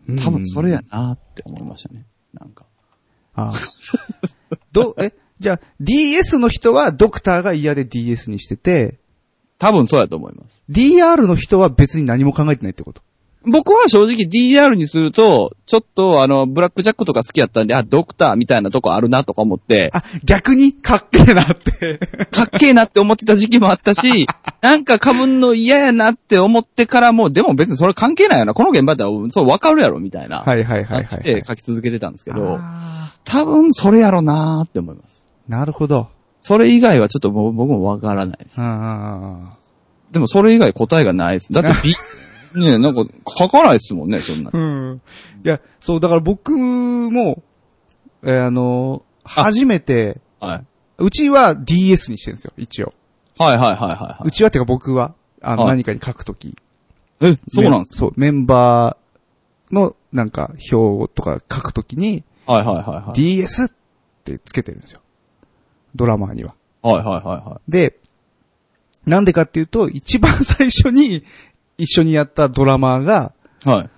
[0.08, 0.16] い。
[0.16, 2.06] 多分それやなって思いましたね。
[2.32, 2.66] なんか。
[3.34, 3.54] ああ
[4.72, 8.98] ど、え、じゃあ DS の人はドクターが嫌で DS にしてて、
[9.58, 10.62] 多分そうやと思います。
[10.70, 13.02] DR の人は別に何も考えてないってこと？
[13.46, 21.98] 僕は正直 DR にすると、ちょっとあの、ブラックジャックとか好きやったんで、あ、ドクターみたいなとこあるなとか思って、あ、逆にかっけえなって。
[22.30, 24.26] かっけえなって思ってた時期もあったし、
[24.60, 28.52] なんか被んの嫌やなって思ってからも、でも別にそれ関係ないよな。
[28.52, 30.40] この現場だったら、そうわかるやろ、みたいな。
[30.40, 35.26] はいはいはいはい、感じで書き続けてたんですけど、あ多分それやろなーって思います。
[35.48, 36.08] ーなるほど。
[36.40, 38.56] それ以外はちょっと僕もわからないです。
[38.58, 39.56] あ
[40.10, 41.52] でもそれ以外答えがないです。
[41.52, 41.94] だって B、
[42.54, 43.04] ねなんか
[43.38, 44.56] 書かないですもんね、そんなあ。。
[44.56, 45.02] うん。
[45.44, 47.42] いや、そう、だから僕も、
[48.22, 50.64] えーあの、あ初めて、はい。
[50.98, 52.92] うちは DS にしてるんですよ、一応。
[53.38, 56.48] はいはいはいはいはうちはってか僕は、あの、はい何かに書くとき。
[56.48, 56.56] い。
[57.20, 63.12] え、そうなんですそう、メンバーの、なんか、表とか書くときに、かはいはいはいはい。
[63.14, 63.68] DS っ
[64.24, 65.00] てつけてるんですよ。
[65.94, 66.54] ドラマーには。
[66.82, 67.98] はいはいはいはで、
[69.06, 71.24] なんでかっていうと、一番最初に
[71.80, 73.32] 一緒にやったドラマーが、
[73.64, 73.68] い。
[73.68, 73.90] はい。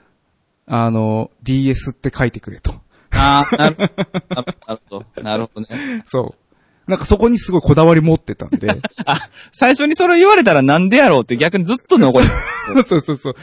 [0.67, 2.75] あの、DS って書いてくれと。
[3.11, 5.23] あー、なるなるほど。
[5.23, 6.05] なるほどね。
[6.07, 6.91] そう。
[6.91, 8.69] なんかそこにすごいこだわり持ってたんで。
[9.53, 12.27] 最初にそれ言われたらなんでやろうって逆にずっと残り、
[12.87, 13.35] そうそうそう。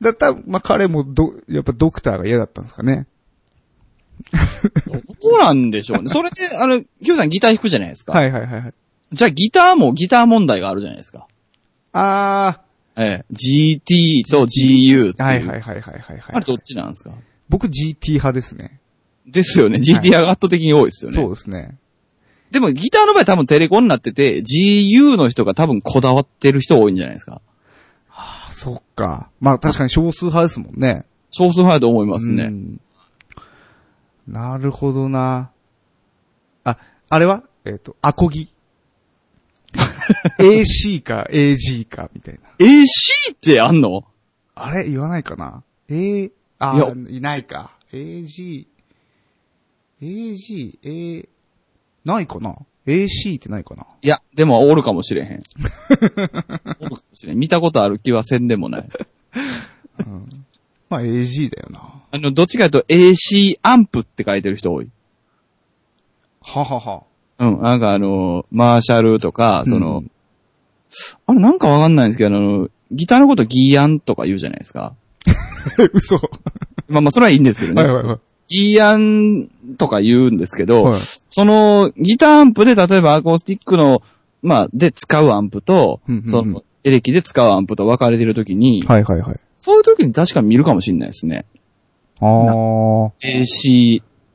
[0.00, 3.06] だったら、まあ、彼もど、やっぱドクターが嫌だったんですかね。
[5.22, 6.08] どうなんでしょうね。
[6.08, 8.12] それで、あの、Q さんギター弾くじゃないですか。
[8.12, 8.74] はいはいはいはい。
[9.12, 11.26] じゃあギターもギター問題があるじゃないですか。
[11.92, 12.60] あ
[13.02, 13.32] ええ。
[13.32, 15.40] GT と GU ってー。
[15.40, 15.48] いう。
[15.48, 16.36] はいはいはいはいはい、はい。
[16.36, 17.12] あれどっちなんですか？
[17.48, 18.80] 僕 GT 派ですね。
[19.26, 19.78] ですよね。
[19.78, 21.16] GT が圧倒的に多いですよね。
[21.16, 21.76] そうですね。
[22.50, 27.40] でもギターの場合多分テレコになってて、GU の人が多分こだわってる人多いんじゃないですか？
[28.10, 29.30] あそっか。
[29.40, 31.04] まあ確かに少数派ですもんね。
[31.30, 32.44] 少数派だと思いますね。
[32.44, 32.80] うん
[34.28, 35.50] なるほどな。
[36.62, 36.76] あ、
[37.08, 37.42] あれは？
[37.64, 38.48] えっ、と、アコギ。
[40.38, 42.40] AC か AG かみたいな。
[42.58, 42.82] AC
[43.32, 44.04] ってあんの？
[44.54, 44.88] あれ？
[44.88, 47.72] 言わないかな ?A、あいやいないか。
[47.92, 48.66] AG、
[50.02, 51.28] AG、A、
[52.04, 52.56] ないかな
[52.86, 53.86] ？AC ってないかな？
[54.02, 55.42] いや、でもおるかもしれへん。
[55.90, 57.38] おるかもしれん。
[57.38, 58.88] 見たことある気はせんでもない。
[60.88, 62.02] まあ AG だよな。
[62.10, 64.90] あの、どっちかというと AC アンプって書いてる人多い。
[66.42, 67.04] ははは。
[67.40, 67.62] うん。
[67.62, 70.10] なんかあの、マーシャルとか、その、うん
[71.26, 74.94] あれなんかわかんないんですけど、あの、ギターのことギーアンとか言うじゃないですか。
[75.92, 76.16] 嘘。
[76.16, 76.22] は
[76.88, 77.82] まあまあ、それはいいんですけどね。
[77.82, 78.18] いはいはい。
[78.48, 79.48] ギーアン
[79.78, 84.02] とか言うんですけど、はいその、ギターアンプで、例えばアコースティックの、
[84.42, 89.40] まあ、で使うアンプと、うんうんうんその、エレキで使うアンプと分かれてるときに、はいはいはい。
[89.56, 91.44] そういうときに確か見るかもしれないですね。
[92.20, 93.10] あー。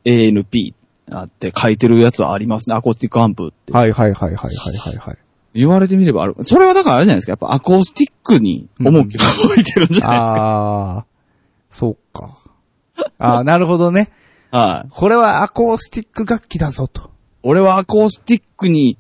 [0.06, 0.74] ACANP
[1.12, 2.76] あって書いてるやつはありますね。
[2.76, 3.74] アコースティックアンプって。
[3.74, 5.18] はいはいはいはいはいはいはい。
[5.54, 6.36] 言われてみればある。
[6.42, 7.32] それはだからあれじゃないですか。
[7.32, 10.98] やっぱアコースティックに重きを置いてるんじゃないですか。
[10.98, 11.06] あー。
[11.76, 12.38] そうか。
[13.20, 14.12] あー、 なるほどね。
[14.52, 14.90] はい。
[14.92, 17.12] これはアコースティック楽器だぞと。
[17.44, 18.98] 俺はアコースティックに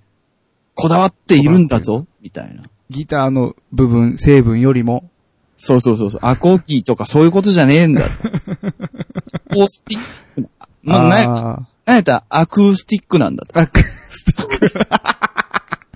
[0.75, 2.63] こだわっているんだぞ、みたいな。
[2.89, 5.09] ギターの部分、成分よりも。
[5.57, 6.21] そうそうそうそう。
[6.23, 8.03] アコギとかそういうことじゃねえんだ。
[9.49, 10.49] アコースティック。
[10.83, 13.53] まあ、あなんやったらアクースティックなんだと。
[13.53, 13.61] ー。
[13.61, 14.71] アクスティック。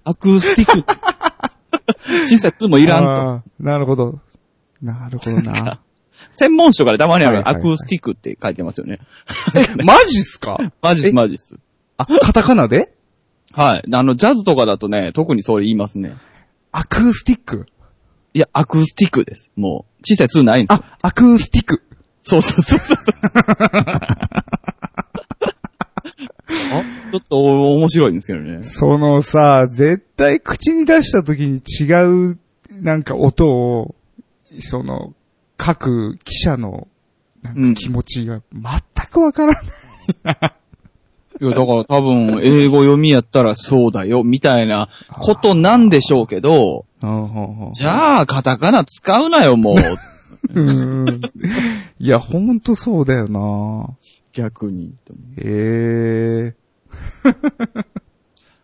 [0.04, 0.96] アクースティック。
[2.28, 3.44] 小さいツもいらんと。
[3.60, 4.20] なるほど。
[4.82, 5.80] なるほどな。
[6.34, 9.00] 専門書からたまにあるはいはいはいアクースティックって書いてますよね。
[9.84, 10.58] マジっすか？
[10.82, 11.56] マジっえすマジっす。
[11.98, 12.94] あ、カタカナで？
[13.52, 13.84] はい。
[13.92, 16.16] あの、ジャズとかだとね、特にそれ言いますね。
[16.72, 17.66] アクースティック？
[18.36, 19.50] いや、アクースティックです。
[19.56, 20.84] もう、小さい2ないんですよ。
[21.02, 21.82] あ、アクースティック。
[22.22, 22.98] そうそうそうそう。
[26.72, 28.64] あ、ちょっと面白いんですけどね。
[28.64, 32.38] そのさ、絶対口に出した時に違う、
[32.82, 33.96] なんか音を、
[34.60, 35.14] その、
[35.58, 36.88] 各記者の、
[37.42, 39.64] なんか気持ちが全くわからない。
[41.42, 46.86] いや、だから多分、英語読みやったらそうだよ、みたいなことなんでしょうけど、
[47.74, 49.76] じゃあ、カタカナ使うなよ、もう。
[50.54, 51.22] うん。
[52.00, 53.96] いや、ほんとそうだよな
[54.40, 54.94] 逆に。
[55.38, 56.56] ええ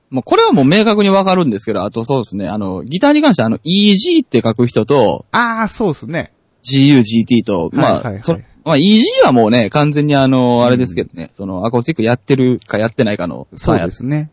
[0.09, 6.31] まあ、これはもう明確にわかるんですけど、あとそうですね、あの、ギターに関しては、あの、EG って書く人と、ああ、そうですね。
[6.63, 8.33] GU、GT と、まあ、はいはいはいそ
[8.63, 14.31] まあ、EG はもうね、完全にあの、あれですけどね、その、アコースティックやってるかやってないかのそうですね。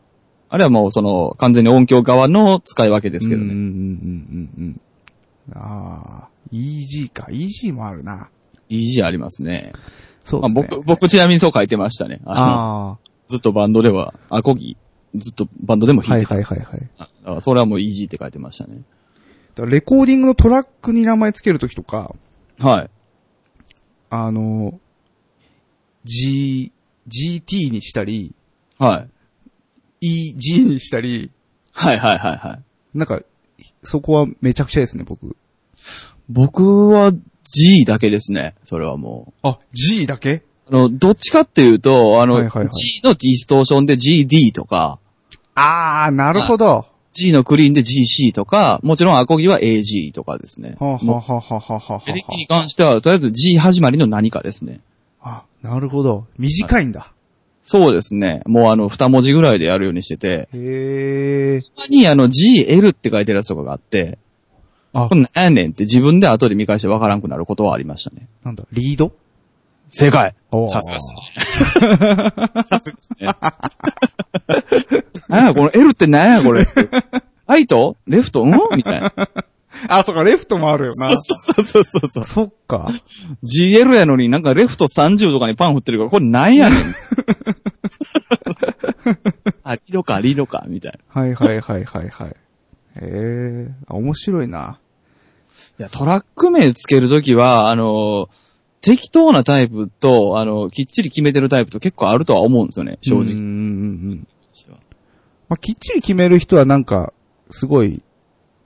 [0.48, 3.52] あれはもうその、完全に音響側の使い分けですけどね。
[3.52, 4.80] うんうんうんうんうん。
[5.54, 7.26] ああ、EG か。
[7.30, 8.28] EG もあるな。
[8.70, 9.72] EG ありますね。
[10.24, 10.60] そうですね。
[10.62, 12.20] まあ僕、僕ちなみにそう書いてましたね。
[12.24, 14.76] あのあずっとバンドでは、アコギ、
[15.14, 16.54] ずっとバンドでもあ、はい弾いてた。
[16.54, 16.88] はいはいはい。
[16.98, 18.82] だからそれはもう EG って書いてましたね。
[19.54, 22.14] だからレコーディングのトラックに名前つけるときとか、
[22.58, 22.90] はい。
[24.10, 24.78] あの、
[26.04, 26.72] G、
[27.08, 28.34] GT にしたり、
[28.78, 29.06] は
[30.00, 30.34] い。
[30.34, 31.30] EG にしたり、
[31.72, 32.98] はいはいはいはい。
[32.98, 33.22] なんか、
[33.82, 35.36] そこはめちゃくちゃですね、僕。
[36.28, 37.12] 僕は
[37.52, 38.54] G だけですね。
[38.64, 40.32] それはもあ、G だけ？
[40.34, 40.42] う。
[40.70, 44.98] あの、どっちかっていうと、あの、はいはいはい G のディストーションで GD とか、
[45.54, 46.86] ああ、なるほど。
[47.12, 50.76] G のクリーンで GC とか、もちろんアコギは AG とかですね。
[50.80, 54.80] はあ、はあはあはあはあはエレキに関しては、とりあえず G 始まりの何かですね。
[55.20, 56.26] あ、あ、なるほど。
[56.38, 57.12] 短いんだ。
[57.62, 58.42] そうですね。
[58.46, 61.60] もうあの、二文字ぐらいでやるようにしてて、へえ。
[61.76, 64.18] 他にあの GL って書いてるやつとかがあって、
[64.92, 68.28] あこれ何やねんって自分で後で見返してわからんくなることはありましたね。
[68.44, 69.12] なんだ、リード？
[69.88, 70.34] 正解
[70.70, 71.20] さすがっすね。
[72.64, 73.28] さすがっすね。
[75.28, 76.66] 何やこの L って何やこれ。
[77.46, 77.96] ライト？
[78.06, 78.46] レフト？
[78.46, 78.50] ん？
[78.74, 79.12] みたいな。
[79.88, 81.08] あ、そっか、レフトもあるよな。
[81.10, 82.24] そうそうそうそう。
[82.24, 82.90] そっか。
[83.42, 86.78] GL やのになんかレフト30とかにパン振ってるから、これ何やねん。
[89.64, 91.20] あ、リードか、リードか、みたいな。
[91.22, 92.36] はいはいはいはいはい。
[92.96, 94.78] へえ、あ面白いな。
[95.78, 98.28] いや、トラック名つけるときは、あの、
[98.80, 103.22] 適当なタイプと、あの、きっちり決めてるタイプと結構あるとは思うんですよね、正直。
[103.22, 103.44] うんうんうんう
[104.14, 104.28] ん。
[105.48, 107.12] まあ、きっちり決める人はなんか、
[107.50, 108.02] すごい、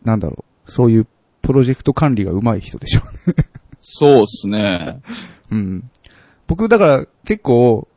[0.02, 1.06] なんだろう、そういう
[1.42, 3.02] プロジェクト管理が上手い人でしょ
[3.78, 5.00] そうっすね。
[5.50, 5.54] う。
[5.54, 5.90] うん。
[6.46, 7.88] 僕、だから、結構、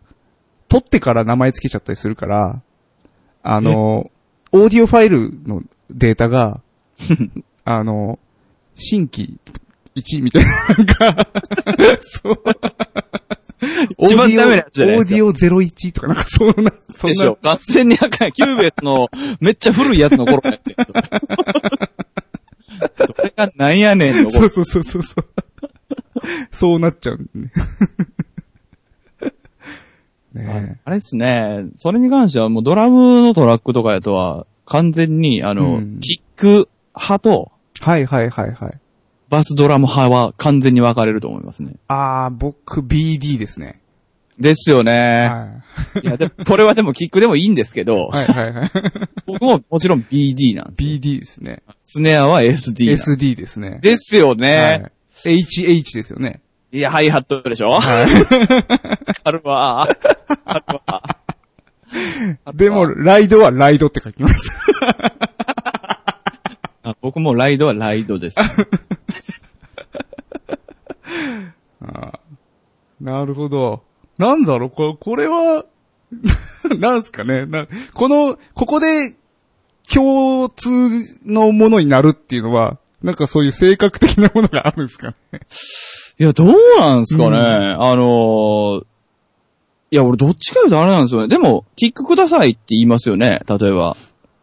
[0.67, 2.61] 撮ってから名前つけちゃったりするから、
[3.41, 4.11] あの、
[4.51, 6.61] オーディオファイルのデータが、
[7.65, 8.19] あの、
[8.75, 9.37] 新規
[9.95, 11.27] 1みたいな、なんか、
[11.99, 12.43] そう。
[13.99, 16.73] 一番ダメなやつじゃないですかオーディオ01とかなんかそんな、そんな
[17.09, 17.35] でしょ。
[17.41, 18.31] 完全にあかん。
[18.31, 19.07] キューベースの
[19.41, 20.75] めっちゃ古いやつの頃やってる。
[23.07, 24.49] どれがなんやねんの頃。
[24.49, 25.25] そうそうそうそう
[26.51, 26.79] そう。
[26.79, 27.19] なっちゃう。
[27.33, 27.51] ね
[30.33, 37.51] ねあれですね、それに関してはもうドラムのトラックとかやとは、完全に、あの、うんキック派と
[37.81, 38.79] はいはいはいはい。
[39.29, 41.73] バスドラム派は完全に分かれると思いますね。
[41.87, 43.81] あー、僕 BD ですね。
[44.39, 45.27] ですよね。
[45.29, 48.15] はいや、でこれはでもキックでもいいんですけど、い。
[48.15, 48.71] はいはいはい。
[49.25, 50.89] 僕ももちろん BD なんですよ。
[50.89, 51.61] BD ですね。
[51.83, 53.79] スネアは SD SD ですね。
[53.81, 54.91] ですよはね。
[55.25, 55.41] い。
[55.41, 56.41] HH ですよね。
[56.71, 57.81] い、や、ハイハットでしょは
[59.23, 59.81] あるわ。
[59.83, 61.03] あるわ。
[61.15, 61.18] い。
[62.53, 64.49] でも、ライドはライドって書きます。
[66.83, 68.37] あ僕もライドはライドです。
[72.99, 73.83] なるほど。
[74.17, 75.65] なんだろう、これ、これは、
[76.79, 77.45] なんすかね。
[77.45, 79.15] な、この、ここで
[79.91, 80.69] 共通
[81.25, 85.39] のものになるっていうのは、なんかそういう性格的なものがあるんですかね。
[86.19, 87.29] いや、どうなんすかね。
[87.29, 88.85] うんあのー
[89.91, 91.27] いや、俺どっちか言うとあれなんですよね。
[91.27, 93.41] でも、キックくださいって言いますよね。
[93.47, 93.97] 例えば、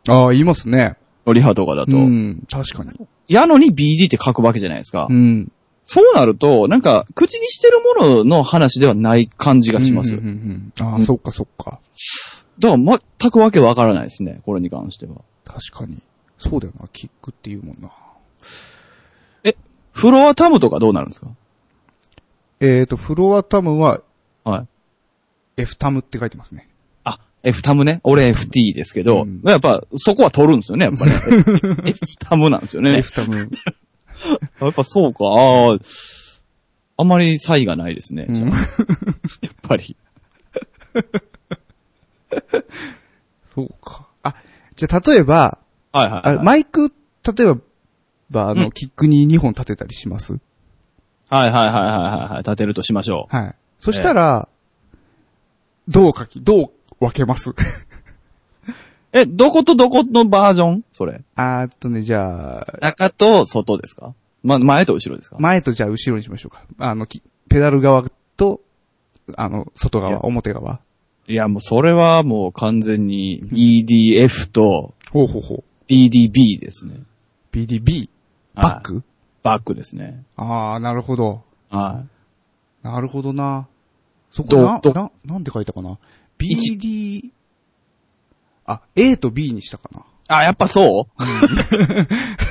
[0.09, 0.97] ああ、言いますね。
[1.33, 1.97] リハとかだと。
[1.97, 2.93] うん、確かに。
[3.29, 5.07] やのに BD って書くわけじゃないですか。
[5.11, 5.51] うん。
[5.85, 10.15] そうなると、なんか、口にしてるものの話ではない感じがします。
[10.17, 11.81] うんうんうんうんああ、うんそっかそっか。
[12.59, 14.41] だから全くわけわからないですね。
[14.45, 15.17] これに関しては。
[15.45, 16.01] 確かに。
[16.39, 17.91] そうだよな、キックっていうもんな。
[19.93, 21.29] フロアタムとかどうなるんですか？
[22.61, 24.03] えっ、と、フロアタムは
[24.45, 24.67] はい。
[25.57, 26.69] F タムって書いてますね。
[27.05, 28.01] あ、F タムね。
[28.05, 31.13] 俺 FT ですけど、うんやっぱそこは取るんですよね、やっぱり。
[31.91, 32.99] F タムなんですよね。
[32.99, 33.51] F タム。
[34.61, 35.25] やっぱそうか。
[35.27, 35.79] ああ、
[36.99, 38.27] あんまり差異がないですね。
[38.29, 38.53] うん やっ
[39.63, 39.97] ぱり。
[43.55, 44.07] そうか。
[44.23, 44.35] あ、
[44.75, 45.59] じゃあ例えば、
[45.93, 46.45] はいはい、あはい。
[46.45, 46.93] マイク、
[47.37, 47.55] 例え
[48.31, 50.39] ば、あの、うんキックに2本立てたりします？
[51.29, 52.39] はいはいはいはいはいはい。
[52.39, 53.55] 立てるとしましょはい。
[53.79, 54.49] そしたら、
[55.89, 56.71] どう書き、どう
[57.01, 57.51] 分けます？
[57.51, 57.55] う。
[59.13, 60.85] え、どことどこのバージョン？
[60.93, 61.23] それ。
[61.37, 64.15] あーっとね、じゃあ、中と外ですか？
[64.43, 65.37] ま、前と後ろですか？
[65.39, 66.63] 前とじゃあ後ろにしましょうか。
[66.79, 68.05] あの、きペダル側
[68.37, 68.61] と、
[69.37, 70.81] あの、外側、表側。
[71.29, 75.65] いや、もうそれはもう完全に BDF とほうほうほう。
[75.89, 77.01] BDB ですね。
[77.53, 78.09] BDB?
[78.55, 79.03] はいバック？
[79.43, 80.25] バックですね。
[80.37, 81.43] ああ、なるほど。
[81.71, 82.05] は
[82.83, 83.67] なるほどな。
[84.37, 85.97] そこどな、どな、なんて書いたかな
[86.39, 87.31] ?BD、
[88.67, 90.03] あ、A と B にしたかな？
[90.29, 91.23] あ、やっぱそう？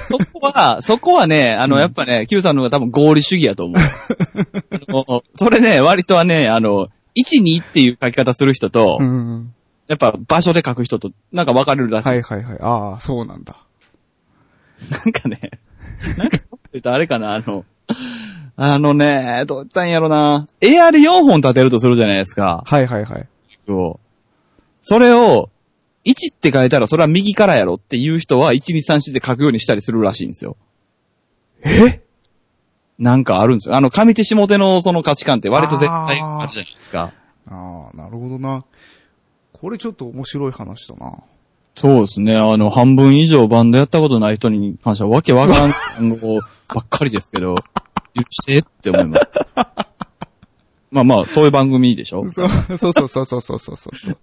[0.09, 5.23] そこは、そこはね、あの、うんやっぱね、Q さんの方が多分合理主義やと思う。
[5.35, 9.53] それね、割とはね、あの、1、2っていう書き方する人と、うん。
[9.87, 12.09] やっぱ場所で書く人と、なんか分かれるらしい。
[12.09, 12.57] はいはいはい。
[12.61, 13.57] ああ、そうなんだ。
[14.89, 15.51] なんかね、
[16.17, 16.39] なんか、
[16.71, 17.65] 言うとあれかな、あの、
[18.57, 20.47] あのね、どう言ったんやろな。
[20.61, 22.63] エアで4本立てるとするじゃないですか。
[22.65, 23.27] はいはいはい。
[23.71, 23.99] を
[24.81, 25.49] それを、
[26.05, 30.55] 1って書いたらそれは右からやろっていう人は1、2、3、4で書くようにしたりするらしいんですよ。
[31.63, 32.01] え？
[32.99, 33.75] なんかあるんですよ。
[33.75, 37.11] あの、上手下手のその価値観って割と絶対あるじゃないですか。
[37.47, 38.63] ああ、なるほどな。
[39.51, 41.13] これちょっと面白い話だな。
[41.77, 42.37] そうですね。
[42.37, 47.55] あの、半分以上バンドやったことない人に関してはわけわからん単語ばっかりですけど、
[48.15, 49.23] 許してって思います。
[50.91, 54.17] まあまあ、そういう番組でしょそうそうそうそうそうそうそうそう。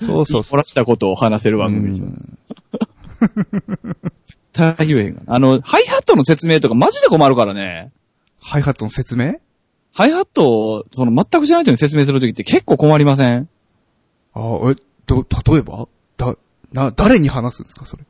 [0.00, 2.38] そうそう漏らしたことを話せる番組でしょうん
[3.22, 3.96] 絶
[4.52, 7.90] 対言えへんがなあの、ハイハットの説明とかマジで困るからね。
[8.40, 9.34] ハイハットの説明？
[9.92, 13.48] ハイハットを、その全く知らない人に説明するときって結構困りません？
[14.34, 14.76] ああ、え、
[15.06, 15.88] ど、例えば？
[16.16, 16.36] だ、
[16.74, 18.04] な、誰に話すんですかそれ？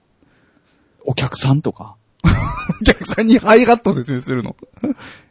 [1.04, 1.94] お客さんとか。
[2.80, 4.56] お客さんにハイハット説明するの？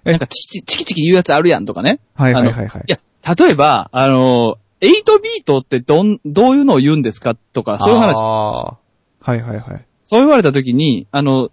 [0.06, 2.00] え なんかチキチキ、チキチキ言うやつあるやんとかね。
[2.16, 2.92] はいはいはいはいい。
[2.92, 3.00] や、
[3.36, 4.88] 例えば、あの、8
[5.22, 8.78] ビートってどん、どういうのを言うんですかとか、そういう話、ああ
[9.22, 9.86] はいはいはい。
[10.06, 11.50] そう言われたときに、あの、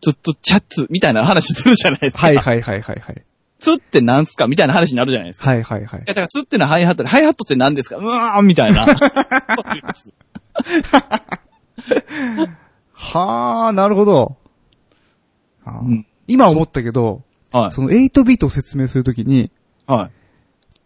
[0.00, 2.26] ツッツチャッツみたいな話するじゃないですか。
[2.26, 3.22] はいはいはいはいはい。
[3.60, 4.46] ツってなんすか？
[4.48, 5.48] みたいな話になるじゃないですか。
[5.50, 6.02] はいはいはいい。
[6.06, 7.96] や、だからツってのはハイハットで、ハイハットって何ですか？
[7.96, 8.86] うわーんみたいな。
[12.92, 14.36] はあ、なるほど。
[15.64, 17.72] あーうん今思ったけど、はい。
[17.72, 19.50] その8ビートを説明するときに、
[19.86, 20.10] は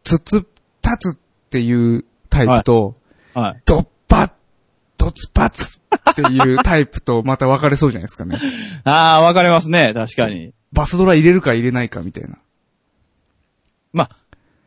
[0.03, 0.47] つつ、
[0.83, 1.19] 立つっ
[1.51, 2.97] ていうタイプと、
[3.37, 3.39] い。
[3.39, 3.63] はい。
[3.65, 4.31] ドッパッ、
[4.97, 5.79] ドツパツ
[6.11, 8.41] っていうタイプとまた分かれそうじゃないですかね。
[8.85, 9.95] あー、わかりますね。
[9.95, 10.53] 確かに。
[10.73, 12.39] バスドラ入れるか入れないかみたいな。
[13.93, 14.17] まあ、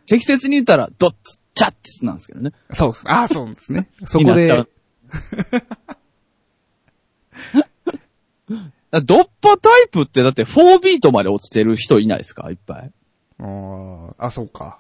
[0.08, 2.54] 適切に言ったら、ドッツ、チャッツなんですけどね。
[2.74, 3.12] そうです。
[3.12, 3.90] ああ、そうですね。
[4.06, 4.68] そこになっでた、
[9.04, 12.50] ドッパタイプってだって4ビートまで落ちてる人いないですか？
[12.50, 12.92] いっぱい。
[13.40, 14.80] あーあ、そうか。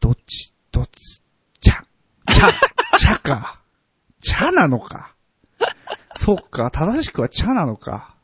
[0.00, 1.20] どっち、どっち、
[1.60, 1.84] 茶、
[2.26, 2.50] 茶、
[2.98, 3.60] 茶か。
[4.22, 5.14] 茶なのか。
[6.16, 8.14] そっか、正しくは茶なのか。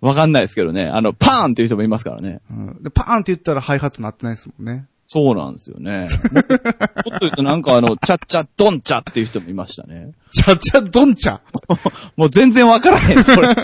[0.00, 0.86] わかんないですけどね。
[0.86, 2.40] あの、パーンっていう人もいますからね。
[2.50, 4.86] うん、でパーンって言ったらハイハット鳴ってないですもんね。
[5.06, 6.08] そうなんですよね。
[6.32, 10.12] もっともっと言うとなんかあの、チャッチャドンチャっていう人もいましたね。
[10.32, 11.40] 茶茶ドン茶。
[12.16, 13.54] もう全然わからへん、それ。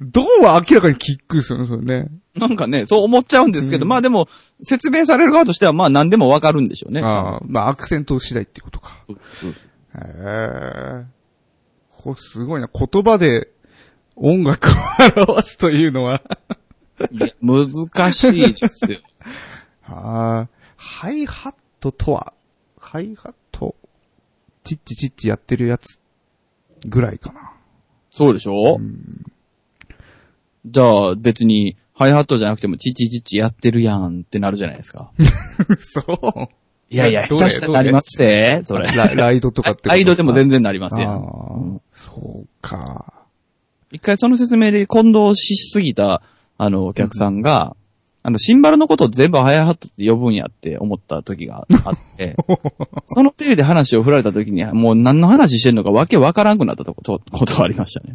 [0.00, 2.08] ドンは明らかにキックですよね、それね。
[2.34, 4.28] なんかね、そう思っちゃうんですけど、うんまあでも、
[4.62, 7.00] 説明される側としてはまあ何でもわかるんでしょうね。
[7.02, 8.98] ああ、まあアクセント次第ってことか。
[9.06, 9.54] そうそうへ
[9.94, 11.04] え。
[11.88, 12.68] これすごいな。
[12.68, 13.48] 言葉で
[14.16, 14.72] 音楽を
[15.32, 16.22] 表すというのは。
[17.10, 18.98] いや難しいですよ。
[19.84, 22.32] ああ、ハイハットとは、
[22.78, 23.74] ハイハット、
[24.64, 25.98] チッチチッチやってるやつ
[26.86, 27.52] ぐらいかな。
[28.10, 28.80] そうでしょ、
[30.64, 35.10] じゃあ別に、ハイハットじゃなくてもチチチチやってるやんってなるじゃないですか。
[35.78, 36.48] そう。
[36.88, 38.86] いやいや、下手したらなりますって、それ。
[38.88, 41.10] ラライドとかってライドでも全然なりまますやん。
[41.10, 41.18] ああ
[41.54, 43.12] うんそうか。
[43.90, 46.22] 一回その説明で混同しすぎた、
[46.58, 47.76] あの、お客さんが、
[48.22, 52.34] あの、シンバルのことを全部ハイハットって呼ぶんやって思った時があって、
[53.06, 58.12] その手で話を振られた時に、もう何の話してんのかわけわからんくなったとこと、ことはありましたね。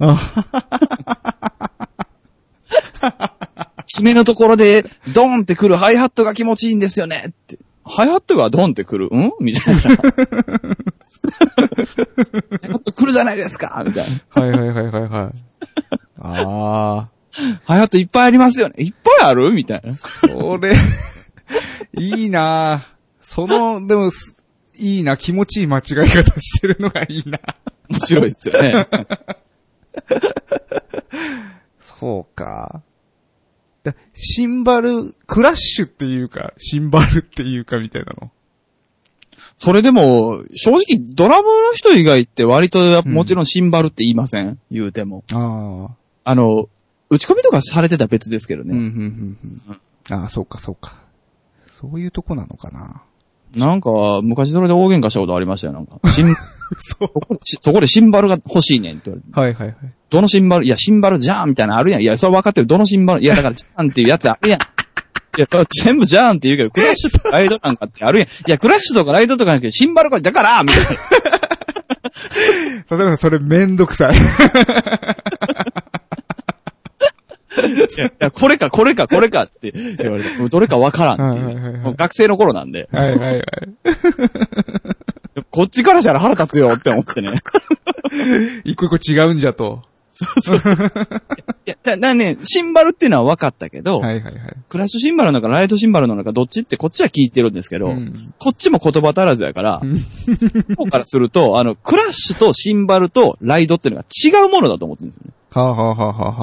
[3.94, 4.84] 締めのところで、
[5.14, 7.60] ドーンって来るハイハットが気持ちいいんですよねって。
[7.84, 9.06] ハイハットがドーンって来る？
[9.16, 9.32] ん？
[9.40, 9.82] みたいな。
[9.82, 10.06] ハイハ
[12.76, 14.42] ット来るじゃないですかみたいな。
[14.42, 15.32] はいはいはいはいはい。
[16.20, 17.10] ああ、
[17.64, 18.76] ハイハットいっぱいありますよね。
[18.84, 19.52] いっぱいある？
[19.52, 19.94] みたいな。
[19.94, 20.76] それ、
[21.98, 22.84] いいな
[23.20, 24.36] その、でもす、
[24.76, 27.40] いいな、気持ちいい間違い方してるのがいいな。
[27.90, 28.88] 面白いですよね。
[31.80, 32.82] そうか。
[33.84, 38.32] だシンバル、クラッシュっていうか、シンバルっていうかみたいなの？
[39.58, 45.24] それでも、正直ドラムの人以外って割ともちろんシンバルって言いません、言うても。
[45.32, 45.96] ああ。
[46.24, 46.68] あの、
[47.12, 48.86] 打ち込みとかされてたら別ですけどうん、うん、ね。
[48.86, 49.38] うん。
[49.70, 50.96] うんああ、そうか、そうか。
[51.70, 53.04] そういうとこなのかな。
[53.56, 56.00] なんか、昔それで大喧嘩したことありましたよ、なんか。
[56.10, 56.36] シン
[56.78, 57.40] そう。
[57.42, 59.60] そこでシンバルが欲しいねんって言われて。
[59.60, 59.94] はいはいはい。
[60.10, 62.02] どのシンバルいや、シンバルじゃーんみたいなのあるやん。
[62.02, 62.68] いや、それ分かってる。
[62.68, 64.60] どのシンバルいや、だから、じゃーんっていうやつあるやん。
[64.60, 64.64] い
[65.38, 65.48] や、
[65.84, 68.28] 全部じゃーんって言うけど、クラッシュとかライドなんかってあるやん。
[68.28, 70.86] いや、クラッシュとかライドとかなくて、シンバルが、だからみたいな。
[72.86, 74.14] さすがそれめんどくさい。
[77.68, 81.78] いやこれか、これか、これかって言われて、どれかわからんっていはいはいはいはいう。
[81.80, 83.44] もう学生の頃なんで、はいはいはい。
[85.50, 87.42] こっちからしたら腹立つよって思ってね。
[88.64, 89.84] 一個一個違うんじゃと。
[90.42, 90.76] そうそう
[91.66, 94.58] いや、じゃあね、シンバルっていうのは分かったけど、はいはいはい。
[94.70, 99.82] クラッシュシンバルなのかライトシンバルなのかどっちってこっちは聞いてるんですけど、うんこっちも言葉足らずやから、
[100.76, 105.34] こうからすると、あの、クラッシュとシンバルとライドっていうのが違うものだと思ってるんですよね。
[105.52, 106.38] はあ、はあはあはあは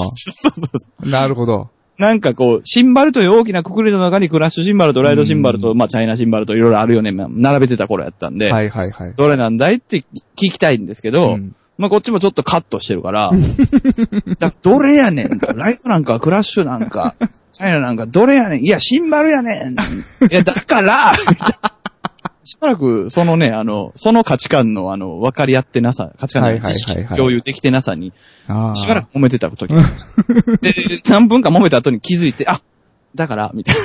[1.02, 1.70] あ、なるほど。
[1.98, 9.14] なんかこう、シンバルという大きなくくりの中にクラッシュシンバルとライドシンバルと、まあチャイナシンバルといろいろあるよね、並べてた頃やったんで、はいはいはい。
[9.16, 10.04] どれなんだいって聞
[10.36, 13.32] きたいんですけど、うんまあこっちもちょっとカットしてるから、
[14.38, 15.38] だどれやねん。
[15.38, 17.14] とライトなんかクラッシュなんか、
[17.52, 18.64] チャイナなんかどれやねん。
[18.64, 19.74] いや、シンバルやねん。
[19.74, 19.74] い
[20.30, 21.14] や、だから
[22.42, 28.12] しばらく、そのね、あの、その価値観の、あの、分かり合ってなさ、価値観の知識共有できてなさに。
[28.74, 29.72] しばらく揉めてた時。
[30.62, 30.74] で、
[31.08, 32.62] 何分か揉めた後に気づいて、あ、
[33.14, 33.82] だから、みたいな。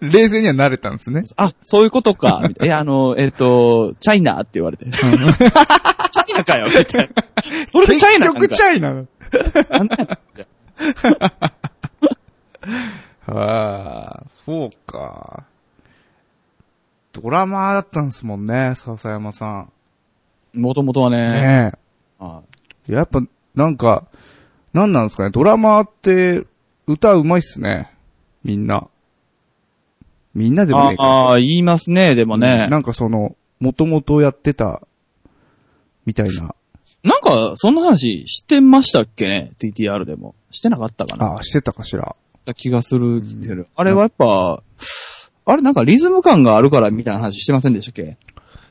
[0.08, 1.24] 冷静には慣れたんですね。
[1.36, 2.40] あ、そういうことか。
[2.48, 2.66] みたいな。
[2.66, 4.84] いや、あの、えっ、と、チャイナって言われて。
[4.86, 7.14] チャイナかよみたいな。
[7.72, 8.92] それでチャイナ結局チャイナ。
[9.70, 10.18] なんだよ
[13.26, 15.44] はあ、そうか。
[17.12, 19.66] ドラマーだったんですもんね、笹山さ
[20.54, 21.12] もともとはん。
[21.12, 21.28] ね。
[21.28, 21.72] ね
[22.18, 22.42] は
[22.88, 22.92] え。
[22.92, 23.20] やっぱ、
[23.54, 24.06] なんか、
[24.72, 26.46] なんなんですかね、ドラマーって、
[26.86, 27.92] 歌うまいっすね。
[28.44, 28.88] みんな。
[30.34, 31.02] みんなでもねえか。
[31.02, 32.68] ああー、言いますね、でもね。
[32.68, 34.82] なんかその、もともとやってた、
[36.06, 36.54] みたいな。
[37.02, 40.34] なんか、そんな話してましたっけね ?TTR でも。
[40.50, 41.26] してなかったかな？
[41.34, 42.14] ああ、してたかしら。
[42.44, 43.66] た気がするけど。
[43.76, 44.62] あれはやっぱ、
[45.46, 48.16] あれなんかリズム感があるからみたいな話してませんでしたっけ？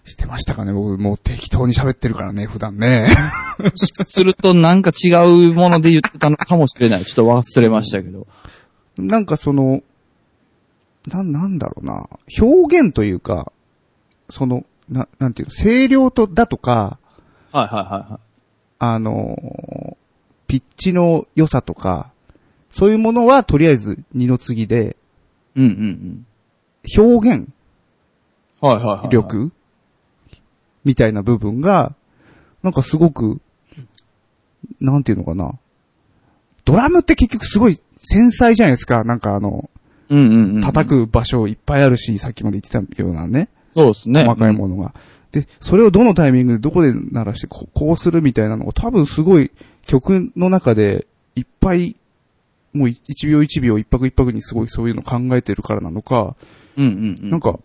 [0.05, 3.09] してましたかね僕もう適当に喋ってるからね、普段ね。
[3.75, 5.09] するとなんか違
[5.49, 7.05] うもので言ってたのかもしれない。
[7.05, 8.25] ちょっと忘れましたけど。
[9.07, 9.81] なんかその、
[11.07, 12.09] な、なんだろうな。
[12.39, 13.51] 表現というか、
[14.29, 16.99] その、な、なんていうの、声量と、だとか、
[17.51, 18.19] はいはいはいはい。
[18.79, 19.99] あのー
[20.49, 22.11] ピッチの良さとか、
[22.71, 24.97] そういうものはとりあえず二の次で、
[25.55, 26.25] うんうん
[26.97, 27.05] うん。
[27.05, 27.49] 表現
[28.59, 29.09] はいはいはい。。
[29.09, 29.51] 力
[30.83, 31.93] みたいな部分が、
[32.63, 33.39] なんかすごく、
[34.81, 35.53] なんていうのかな。
[36.65, 39.03] ドラムって結局すごい繊細じゃないですか。
[39.03, 39.69] なんかあの、
[40.09, 40.61] うんうんうん。
[40.61, 44.23] 叩く場所いっぱいあるし、さっきまで言ってたようなね、そうですね。
[44.23, 44.93] 細かいものが。
[45.31, 49.51] で、それをどのタイミングでどこで鳴らしてこうするみたいなのを多分すごい
[49.85, 51.95] 曲の中でいっぱい、
[52.73, 56.35] もう一秒一秒一拍一拍にすごいそういうの考えてるからなのか、
[56.77, 57.29] うんうんうん。
[57.29, 57.59] なんか、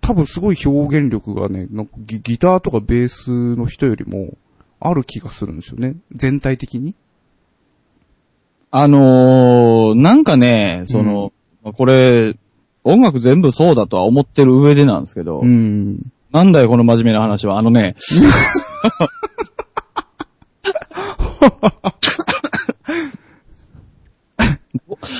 [0.00, 4.36] 多分すごい表現力がね、なんかギギターとかベースの人よりも
[4.80, 5.94] ある気がするんですよね。
[6.12, 6.96] 全体的に。
[8.74, 12.34] あのー、なんかね、その、まあこれ、
[12.84, 16.00] 音楽全部そうだとは思ってる上でなんですけど、うん。
[16.32, 17.58] なんだよこの真面目な話は。
[17.58, 17.96] あのね、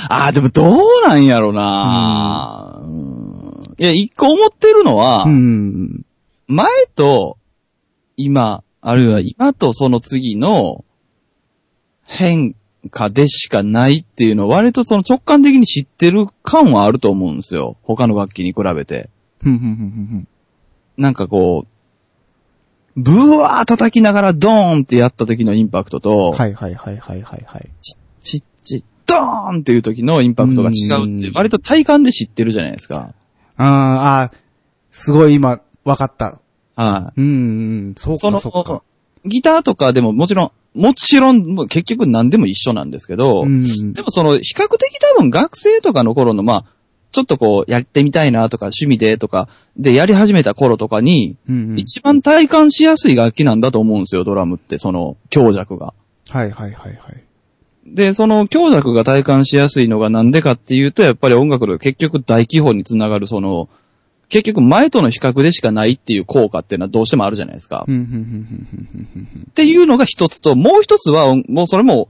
[0.08, 6.06] ああ、でもどうなんやろな、うんいや、一個思ってるのは、うん。
[6.46, 7.36] 前と
[8.16, 10.86] 今、あるいは今とその次の
[12.04, 12.56] 変
[12.90, 17.76] 化でしかないっていうのは割とその直感的に知ってる感はあると思うんですよ。
[17.82, 19.08] 他の楽器に比べて。
[20.96, 27.70] なんかこう、ブワー叩きながらドーンってやった時のインパクトと、はいはいはいはいはいはい。
[28.20, 33.14] チッチドーンっていう時のインパクトが違うってうん割と体感で知ってるじゃないですか。
[33.56, 34.36] あーあー、
[34.90, 36.40] すごい今、わかった。
[36.76, 37.20] はい。
[37.20, 37.30] うん、う
[37.90, 38.82] ん、そうそのかそっか。
[39.24, 43.92] ギターとかでももちろん、もちろん、結局何でも一緒なんですけど、うん。
[43.92, 46.64] でもその、比較的多分学生とかの頃の、まあ、
[47.10, 55.92] ちょっとこう、やってみたいなとか、趣味でとか、で、やり始めた頃とかに、うんうん一番体感しやすい楽器なんだと思うんですよ、ドラムって、その、強弱が。
[56.28, 57.22] はいはいはいはい。
[57.86, 63.68] で、その強弱が体感しやすいのがなんでかっていうと、やっぱり音楽の結局大基本につながる、その、
[64.32, 67.82] 結局前との比較でしかないっていう効果っていうのはどうしてもあるじゃないですか。
[67.82, 72.08] っていうのが一つと、もう一つは、もうそれも、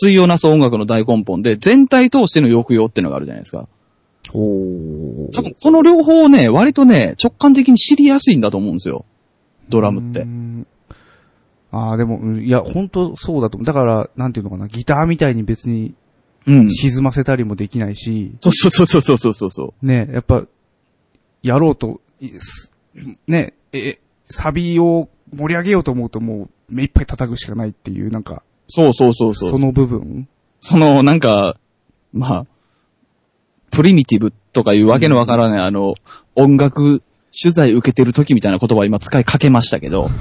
[0.00, 3.68] 対応なす音楽の大根本で、全体通しての抑揚っていうのがあるじゃないですか。
[4.34, 9.04] おー多分この両方をね、割とね、直感的に知りやすいんだと思うんですよ。
[9.68, 10.24] ドラムってう。
[10.26, 10.66] ん
[11.70, 13.64] ああ、でも、うんいや、本当そうだと思う。
[13.64, 15.94] だから、なんていうのかな、ギターみたいに別に
[16.48, 16.70] うん。
[16.70, 19.86] 沈ませたりもできないし、そうそうそうそうそうそうそう。
[19.86, 20.44] ね、やっぱ、
[21.42, 22.72] やろうと、いす
[23.26, 29.50] ね、え、サビを盛り上げようと思うともう目いっぱい叩くしかないっていう、なんか、そうそうそうそう。
[29.50, 30.28] その部分？
[30.60, 31.56] その、なんか、
[32.12, 32.46] まあ、
[33.70, 35.94] プリミティブとかいうわけのわからない、あの、
[36.34, 37.02] 音楽
[37.40, 40.10] 取材受けてる時みたいな言葉今使いかけましたけど、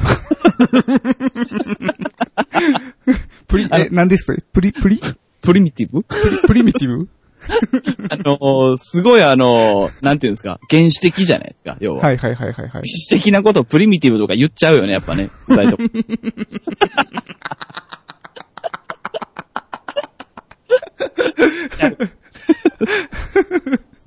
[3.48, 4.42] プリ、え、何ですか？
[4.54, 5.00] プリ、プリ？
[5.42, 6.04] プリミティブ？
[6.04, 7.08] プリミティブ？
[8.10, 12.04] あの、すごいあの、なんていうんですか、原始的じゃないですか、要は。
[12.04, 12.86] はいはいはいはいはい原。
[12.86, 15.30] 始的なことをプリミティブとか言っちゃうよね、やっぱね。
[15.48, 15.84] 具体とか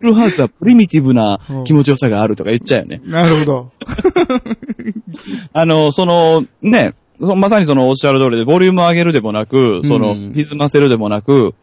[0.01, 3.03] フルハウスはプリミティブな気持ちよさがあるとか言っちゃうよね。
[3.05, 3.73] なるほど。
[5.53, 11.55] あの、その、ね、まさにそのおっしゃる通りで、ボリュームを上げるでもなく、その、うん歪ませるでもなく、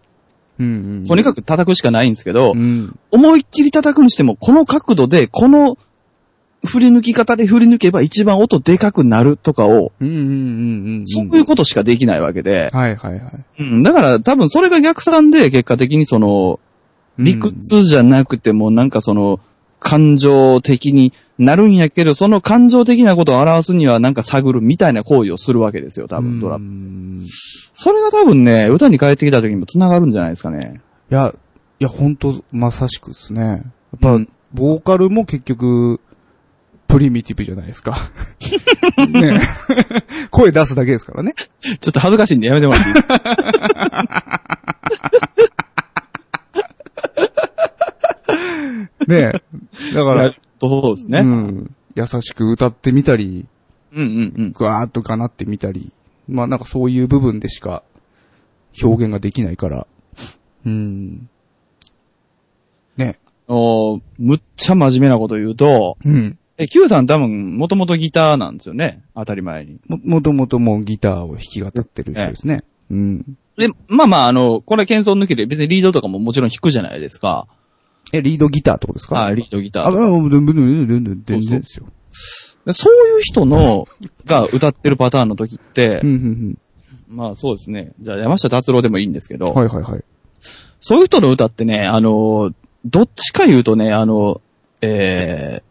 [0.60, 0.70] うんう
[1.02, 1.06] ん。
[1.06, 2.98] とにかく叩くしかないんですけど、うん。
[3.12, 5.78] 思いっきり叩くにしても、この角度で、この
[6.66, 9.92] 振り抜き方で振り抜けば一番音でかくなるとかを。
[11.06, 13.24] そういうことしかできないわけで、はいはいはい。
[13.60, 16.60] うん、だから多分それが逆算で結果的にその、
[17.20, 19.40] 理屈じゃなくてもなんかその、
[19.80, 27.22] 感情的になるんやけど、その感情的なことを表すにはなんか探るみたいな行為をするわけですよ、多分ドラム。
[27.74, 30.82] それが多分ね、歌に帰ってきた時にも繋がるんじゃないですかね。
[31.10, 31.34] や、
[31.80, 33.42] いや、ほんと、まさしくですね。
[33.42, 33.64] やっ
[34.02, 36.00] ぱ、うんボーカルも結局、
[36.88, 37.98] プリミティブじゃないですか。
[39.12, 39.42] ね
[40.32, 41.34] 声出すだけですからね。
[41.82, 44.42] ちょっと恥ずかしいんでやめてもらっていいですか？
[49.08, 49.32] ね
[49.94, 51.20] だから、そうですね。
[51.20, 51.76] ううんん。
[51.96, 53.46] 優しく歌ってみたり、
[53.94, 54.52] うんうん。
[54.52, 55.92] ぐわーっとがなってみたり。
[56.28, 57.84] まあなんかそういう部分でしか
[58.84, 59.88] 表現ができないから。
[60.66, 61.30] うん。
[62.98, 63.20] ね。
[63.48, 66.38] おむっちゃ真面目なこと言うと、うん。
[66.58, 69.04] え、Q さん多分、もともとギターなんですよね？
[69.16, 69.80] 当たり前に。
[69.88, 72.64] も、もともともうギターを弾き語ってる人ですね。
[72.90, 73.38] うん。
[73.58, 77.48] で、まあまあ、あの、これ謙遜抜きで別にリードとかももちろん弾くじゃないですか。
[78.14, 79.16] え、リードギターってことですか？
[79.16, 81.88] はい、リードギターあ、とかあ、ブンブンブンブンブンブン全然ですよ。
[82.66, 83.88] でそういう人の、
[84.26, 86.58] が歌ってるパターンの時って、うん、うん、
[87.10, 87.94] まあそうですね。
[88.02, 89.54] じゃあ山下達郎でもいいんですけど、うん。
[89.54, 90.04] はいはいはい。
[90.80, 92.54] そういう人の歌ってね、あの、
[92.86, 94.42] どっちか言うとね、あの、
[94.82, 95.68] えー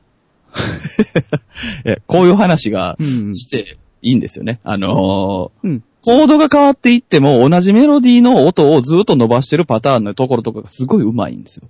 [1.85, 4.61] えこういう話がうんしていいんですよね。
[4.65, 5.85] あのーうん。
[6.03, 11.69] コードが変わっていっても同じメロディーの音をずっと伸ばしてるパターンのところとかがすごい上手いんですよ。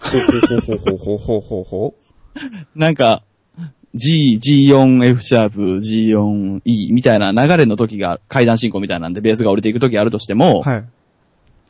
[0.00, 3.22] ほうほうほうほうほうなんか、
[3.94, 10.68] G、G4、F シャープ、G4、E みたいな流れの時が、階段進行みたいなんでベースが降りていく時あるとしても、う。
[10.68, 10.84] はい。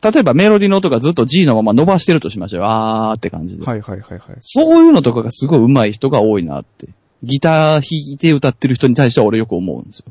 [0.03, 2.63] 例えばメロディーの音がずっと G のまま伸ばしてるとしましょう。
[2.65, 3.65] あーって感じで。
[3.65, 4.35] はいはいはいはい。
[4.39, 6.87] そういうのとかがすごい上手い人が多いなって。
[7.23, 7.81] ギター弾
[8.13, 10.05] いて歌ってる人に対しては俺よく思うんですよ。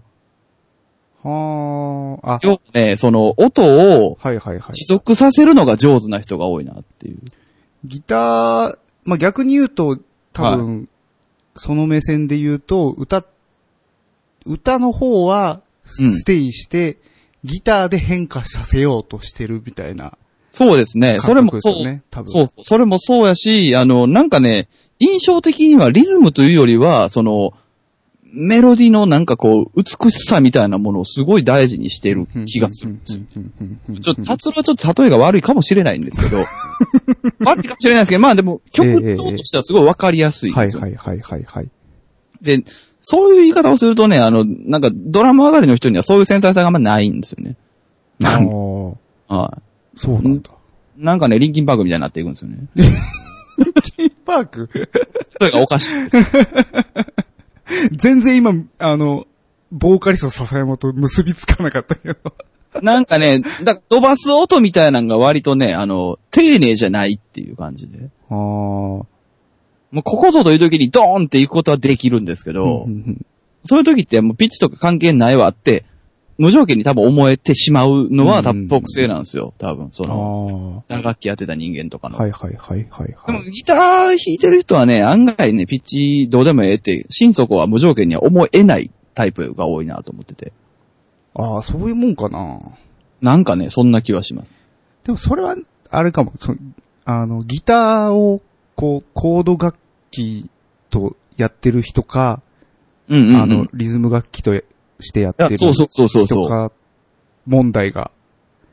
[1.22, 4.74] はあ、あ、よくね、その音をはいはいはい。
[4.74, 7.18] 持続させるのが上手な人が多いなっていう。
[7.84, 9.98] ギター、まあ、逆に言うと、
[10.32, 10.88] 多分、
[11.56, 13.24] その目線で言うと、歌、
[14.46, 15.70] 歌の方は、うん
[16.12, 16.98] ステイして、
[17.42, 20.16] ギターで変化させようとしてるみたいな
[20.52, 21.18] そうですね。
[21.20, 22.02] それ感もそう。
[22.10, 22.28] 多分。
[22.30, 24.68] そう、それもそうやし、あの、なんかね、
[24.98, 27.52] 印象的にはリズムというよりは、その、
[28.32, 33.22] メロディのなんかこう、美しさみたいなものをすごい大事にしてる気がするんですよ。
[34.00, 36.44] ちょっと、達郎はちょっと例えが悪いかもしれないんですけど、
[37.44, 40.80] 悪いかもしれないですけど、まあでも、曲調としてはすごいわかりやすいんですよ。
[40.80, 41.68] はいはいはいはいはい。
[42.42, 42.64] で、
[43.02, 47.56] そういう言い方をするとね、あの、なんかドラム上がりの人にはそういう繊細さがあんまないんですよね。
[48.22, 48.96] あなん
[49.28, 49.58] あ、 は
[49.96, 50.50] そうなんだ。
[50.50, 51.04] い。
[51.04, 52.58] なんかね、リンキンパークみたいになっていくんですよね。
[54.24, 54.68] パーク？
[55.38, 56.16] それがおかしいです。
[57.92, 59.26] 全然今、あの、
[59.72, 62.16] ボーカリスト笹山と結びつかなかったけど。
[62.82, 68.10] なんかね、だ飛ばす音みたいなのが割とね、あの、丁寧じゃないっていう感じで。
[68.30, 68.36] ああ。
[68.36, 69.06] も
[69.92, 72.86] うここぞという時にドーンって行くことはできるんですけど、
[73.64, 75.84] そういう時ってもうピッチとか関係ないわって、
[76.40, 79.52] 無条件に多分思えてしまうのは多分特性なんですよ。
[79.58, 80.96] 多分、そあの、あ。
[80.96, 82.16] 打楽器やってた人間とかの。
[82.16, 83.50] はいはいはいはいでもはい。
[83.50, 90.54] ギター弾いてる人はね、案外ね、ピッチどうでもええって、心底は無条件には思えないタイプが多いなと思ってて。
[91.34, 92.58] ああ、そういうもんかな。
[93.20, 94.48] なんかね、そんな気はします。
[95.04, 95.56] でもそれは、
[95.90, 96.54] あれかも、そ
[97.04, 98.40] あの、ギターを、
[98.76, 99.76] こう、コード楽
[100.10, 100.48] 器
[100.88, 102.40] とやってる人か、
[103.10, 103.42] うんうん、うん。
[103.42, 104.54] あの、リズム楽器と
[105.00, 106.72] してやってるそうそうそうそう
[107.46, 108.10] 問題が。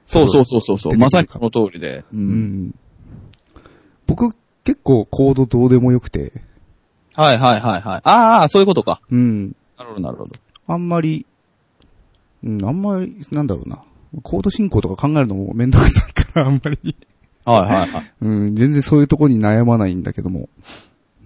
[0.06, 0.98] そうそうそうそうそう。
[0.98, 1.98] まさにその通りで。
[1.98, 2.06] う。
[2.14, 2.76] うんん。
[4.06, 6.32] 僕、結構コードどうでもよくて、
[7.18, 8.02] はいはいはいはい。
[8.04, 9.02] ああ、そういうことか。
[9.10, 9.56] うん。
[9.78, 10.32] なるほどなるほど。
[10.68, 11.26] あんまり、
[12.44, 13.82] うん、あんまり、なんだろうな。
[14.22, 16.96] コード進行とか考えるのもめんどくさいから、 あんまり。
[17.44, 17.88] はいはいはい。
[17.88, 20.48] いうん、全然そういうとこに悩まないんだけども。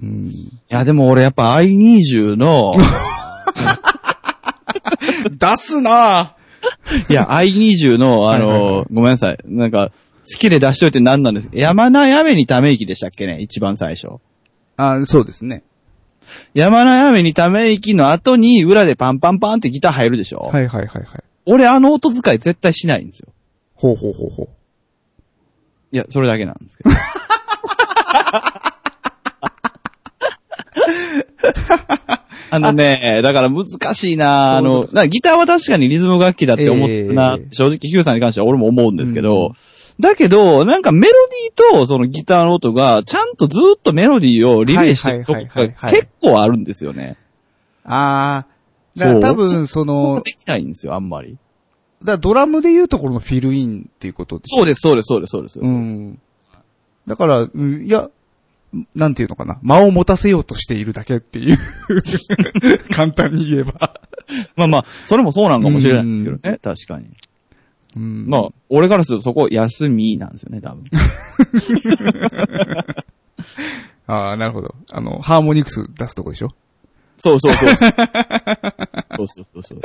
[0.02, 0.32] うん。
[0.70, 2.72] やでも俺やっぱ i20 の、
[5.32, 9.38] 出すなぁいや i20 のあの、はいはいはいごめんなさい。
[9.46, 9.92] なんか、
[10.32, 13.40] 好きで出しといて何なんです山ない雨にため息でしたっけね？
[13.42, 14.08] 一番最初。
[14.78, 15.64] あ、そうですね。
[16.54, 20.50] 山ない雨にため息の後に裏でパンパンパンってギター入るでしょ？
[20.54, 21.24] はいはいはいはい。
[21.46, 23.30] 俺あの音使い絶対しないんですよ。
[23.76, 24.50] ほうほうほうほう。
[25.92, 26.92] いや、それだけなんですけど。
[32.52, 39.54] あのね、だから難しいなあの、ギターは確かにリズム楽器だって思ってるな、ええ正直ヒューさんに関しては俺も思うんですけど、うん
[40.00, 45.42] だけど、なんかメロディーとそのギターの音が、ちゃんとずっとメロディーをリレーしてるとが
[45.92, 47.18] 結構あるんですよね。
[47.84, 49.00] あー。
[49.00, 51.38] だから多分、その、できないんですよ、あんまり。
[52.02, 54.56] だからドラムで言うところのフィルインっていうことです。
[54.56, 55.60] そうです、そうです、そうです、そうです。
[55.74, 56.20] うん。
[57.06, 58.10] だから、うんいや、
[58.96, 59.60] なんていうのかな。
[59.64, 61.58] 間を持たせようとしているだけっていう。
[62.94, 64.00] 簡単に言えば。
[64.56, 67.08] まあまあ、それもそうなんかもしれないんですけどね、確かに。
[67.98, 70.86] うんまあ、俺からするとそこ休みなんですよね、多分。
[74.08, 74.74] ああ、なるほど。
[74.92, 76.50] あの、ハーモニクス出すとこでしょ？
[77.18, 77.76] そうそうそう。
[77.76, 77.94] そうそ
[79.24, 79.82] うそうそう。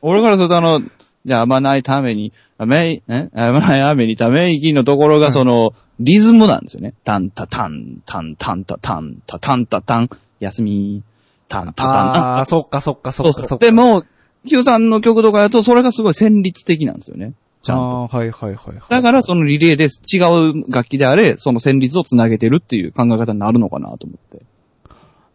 [0.00, 0.80] 俺からするとあの、
[1.24, 3.28] じゃあ、あまないために、あめい、え？
[3.34, 6.94] あまない雨にため息のところがその、リズムなんですよね。
[7.04, 10.10] タンタタン、タンタンタタン、タタンタタン、
[10.40, 11.02] 休み、
[11.48, 11.90] タンタタン。
[11.90, 13.64] ああ、そっかそっかそっかそっか。
[13.64, 14.04] で、も、
[14.48, 17.34] Q さんの曲とかだと、それがすごい旋律的なんですよね。
[17.60, 17.82] ちゃんと。
[17.82, 18.82] ああー、はいはいはいはい。
[18.88, 24.44] だから、そのリレーで違う楽器であれ、その旋律をつなげてるっていう考え方になるのかなと思って。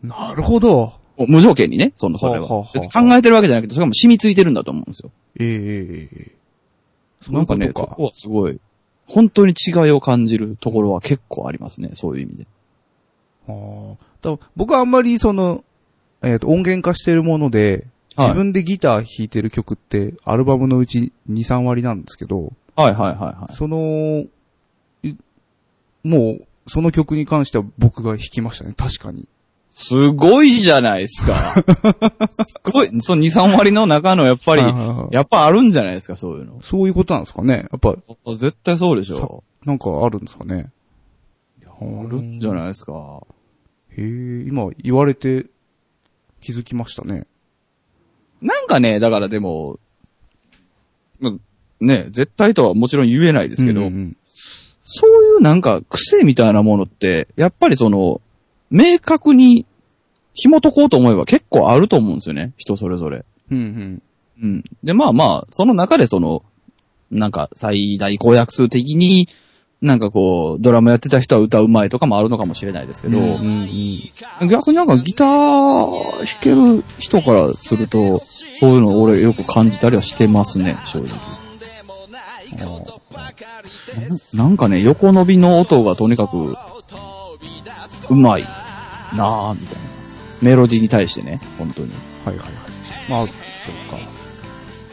[0.03, 0.93] なるほど。
[1.25, 5.11] 無条件にね、その、それははあはあは考えてるわけじゃなくて、それがもう染みついてるんだと思うんですよ。
[5.39, 8.59] ええええええなんかね、そこはすごい、
[9.07, 12.47] 本当に違いを感じるところは結構ありますね、そういう意味で。
[13.49, 14.39] ああ。
[14.55, 15.63] 僕はあんまりその、
[16.21, 17.71] えっ、と、音源化してるもので、
[18.15, 23.55] はい自分でギター弾いてる曲って、アルバムのうち2、3割なんですけど、はいはいはいはい。
[23.55, 24.25] その、
[25.03, 25.13] い
[26.03, 29.27] もう、その曲に関しては僕が弾きましたね、確かに。
[29.79, 31.63] すごいじゃないですか。
[32.43, 32.89] すごい。
[33.01, 36.59] その2、3割の中のやっぱりはいはいはい、やっぱあるんじゃないですか、そういうの。
[36.63, 37.67] そういうことなんですかね。
[37.71, 37.95] やっぱ、
[38.33, 39.43] 絶対そうでしょ。
[39.65, 40.71] なんかあるんですかね。
[41.79, 43.21] あるんじゃないですか。
[43.95, 45.45] へえ、今言われて
[46.41, 47.27] 気づきましたね。
[48.41, 49.79] なんかね、だからでも、
[51.19, 51.33] ま
[51.79, 54.17] ね、絶対とはもちろん言えないですけど、うんうん
[54.89, 58.21] そういうなんか癖みたいなものって、やっぱりその、
[58.69, 59.65] 明確に
[60.33, 62.53] 紐解こうと思えば結構あると思うんですよね。
[62.57, 63.25] 人それぞれ。
[63.51, 64.03] うんうん
[64.41, 64.63] うん。
[64.83, 66.43] で、まあまあ、その中でその、
[67.09, 69.29] なんか最大公約数的に、
[69.81, 78.21] なんかこう、ドラムやってた人は歌うまいとかもあるのかもしれないですけど、うんうん逆になんかギター弾ける人からすると、
[78.59, 81.09] そういうの俺よく感じたりはしてますね、正直。
[84.33, 86.55] ななんかね、横伸びの音がとにかく、
[88.09, 88.43] うまい
[89.15, 89.81] なぁ、みたいな。
[90.41, 91.91] メロディーに対してね、本当に。
[92.25, 92.53] はいはいはい。
[93.09, 94.05] まあ、そうか。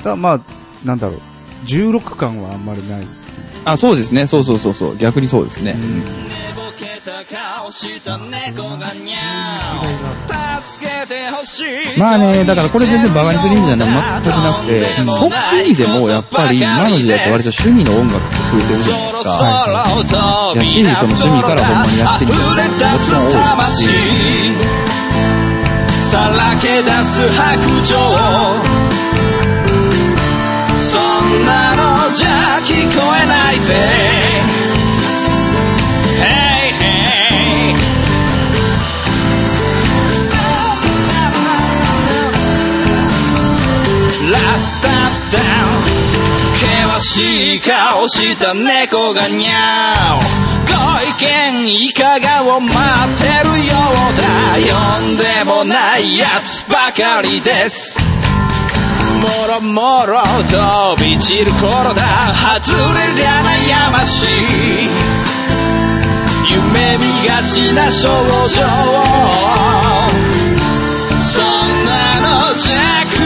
[0.02, 0.40] ただまあ、
[0.86, 1.20] なんだろう。
[1.66, 3.06] 16感はあんまりない。
[3.64, 5.76] あ、そうですね、そうそうそうそう、逆にそうですね。
[11.98, 13.84] まあね、だからこれ全然バカにする意味じゃな
[14.22, 19.30] 全くなくて、そういう意味でもやっぱり今の時代って割と趣味の音楽って増えてるじゃないですか。
[20.54, 22.54] いや、し、その趣味からほんまにやってみる人も
[22.88, 23.32] もちろん多い。
[23.72, 23.88] し、
[26.10, 27.94] さらけ出す白状。
[30.90, 31.82] そんなの
[32.14, 34.23] じゃ聞こえないぜ
[47.00, 51.06] しい顔した猫がにゃおご意
[51.62, 54.24] 見いかがを待ってるようだ。
[54.54, 54.62] 呼
[55.14, 57.98] んでもないやつばかりです。
[59.20, 62.02] もろもろ飛び散る頃だ。
[62.60, 62.76] 外れ
[63.16, 64.28] りゃ悩ましい。
[66.50, 68.62] 夢見がちな症状
[71.26, 73.18] そんなのじゃ狂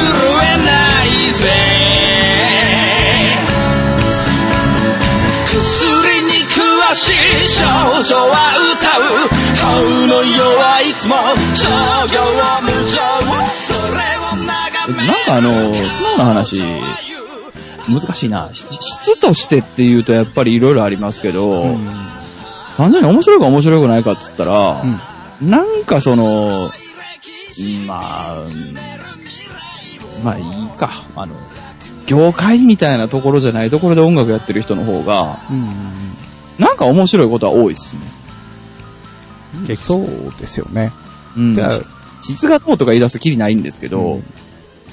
[0.43, 1.98] えないぜ。
[6.99, 7.13] しい
[7.49, 8.35] 少女は
[8.75, 9.01] 歌う
[9.61, 11.15] 顔の世はいつも
[11.55, 11.69] 商
[12.13, 12.19] 業
[12.63, 12.99] 無常
[13.51, 16.61] それを眺めなんかあの、素直な話、
[17.89, 18.51] 難しいな。
[18.53, 21.77] 質としてって言うとやっぱりいろいろありますけど、
[22.77, 24.83] 単純に面白いか面白くないかっつったら、
[25.41, 26.73] なんかその、
[27.87, 28.45] まあ、
[30.25, 31.05] まあいいか。
[31.15, 31.37] あの、
[32.07, 36.08] 業界みたいなところじゃないところで音楽やってる人の方が、うん
[36.59, 38.03] なんか面白いことは多いっすね。
[39.69, 39.77] うん。
[39.77, 40.07] そう
[40.41, 40.93] ですよね。
[41.37, 41.57] うん
[42.21, 44.25] 質がどうとか言い出すときりないんですけど、うん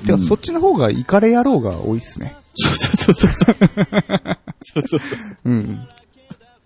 [0.06, 2.36] いや、そっちの方がイカレ野郎が多いっすね。
[2.54, 3.56] そうそうそうそう。
[4.62, 5.38] そうそうそう。
[5.46, 5.88] うん。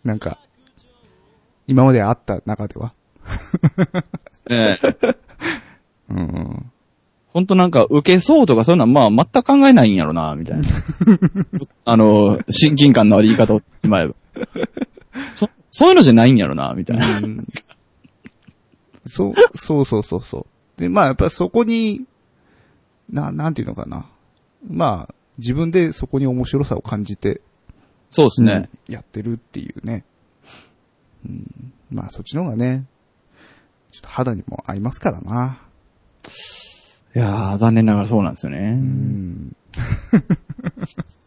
[0.04, 0.40] なんか、
[1.66, 2.94] 今まであった中では。
[4.50, 5.16] ええ
[6.10, 6.72] うんうん。
[7.32, 10.68] ほんとなんか、受けそうとかそういうのはまあ全く考えないんやろな、みたいな。
[11.86, 14.16] あの、親近感のある言い方を今えば。
[15.36, 17.20] そ、そういうのじゃないんやろな、みたいな。
[17.20, 17.48] うん
[19.10, 20.80] そう、そうそうそうそう。
[20.80, 22.06] で、まあやっぱりそこに、
[23.10, 24.06] な、なんていうのかな。
[24.68, 27.42] まあ、自分でそこに面白さを感じて、
[28.10, 28.70] そうですね。
[28.88, 30.04] うんやってるっていうね。
[31.26, 32.86] うん、まあそっちの方がね、
[33.92, 35.62] ちょっと肌にも合いますからな。
[37.16, 38.60] いやー、残念ながらそうなんですよね。
[38.60, 39.56] うん。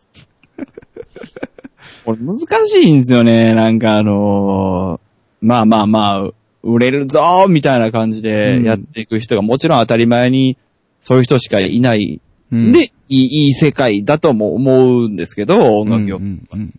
[2.05, 3.55] これ難しいんですよね。
[3.55, 6.31] なんかあのーまあまあまあ、
[6.63, 10.57] 売れるぞーみたいな感じでやっていく人がもちろん当たり前に
[11.01, 12.21] そういう人しかいない。
[12.53, 16.75] うんで、いい、いい世界だとも思うんですけど、音楽業界うんうん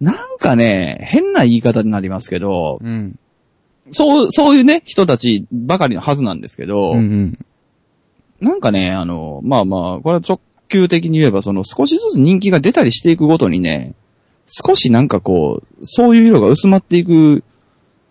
[0.00, 3.16] なんかね、変な言い方になりますけど、うん。
[3.92, 7.38] そう、そういうね、人たちばかりのはずなんですけど、うんうん。
[8.40, 13.94] なんかね、あの、まあまあ、これは直球的に言えば、その少しずつ人気が出たりしていくごとにね、
[14.46, 17.42] 少しなんかこう、そういう色が薄まっていく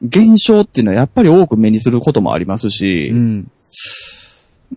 [0.03, 3.51] 現象っていうのはやっぱり多く目にすることもありますし、うん。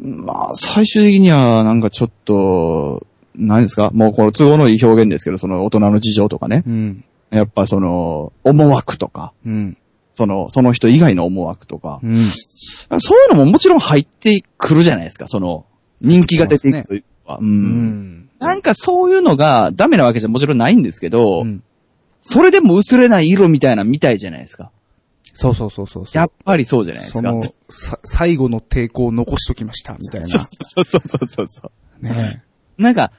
[0.00, 6.62] まあ、最終的にはなんかちょっと、何ですかもうこの都合のいい表現ですけど、その大人の事情とかね。
[6.66, 7.04] うん。
[7.30, 9.76] やっぱその、思惑とか、うん。
[10.14, 12.18] その、その人以外の思惑とか、うん。
[13.00, 15.66] そういうのももちろん入ってくるじゃないですか、その、
[16.00, 17.38] 人気が出ていくというか。
[17.40, 17.44] う。
[17.44, 18.23] うんん。
[18.44, 21.62] なんかそういうのがダメなわけじゃもちろんないんですけど、うん
[22.26, 24.70] それでも薄れない色みたいなの見たいじゃないですか。
[25.34, 26.18] そうそうそうそうそう。
[26.18, 27.18] やっぱりそうじゃないですか。
[27.18, 30.28] その、さ、最後の抵抗を残しときました、みたいな。
[30.28, 31.70] そうそうそうそうそ
[32.00, 32.04] う。
[32.04, 32.42] ね
[32.78, 33.12] なんか、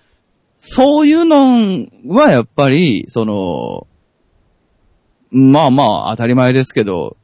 [0.59, 3.87] そういうのはやっぱり、その、
[5.29, 7.17] まあまあ当たり前ですけど、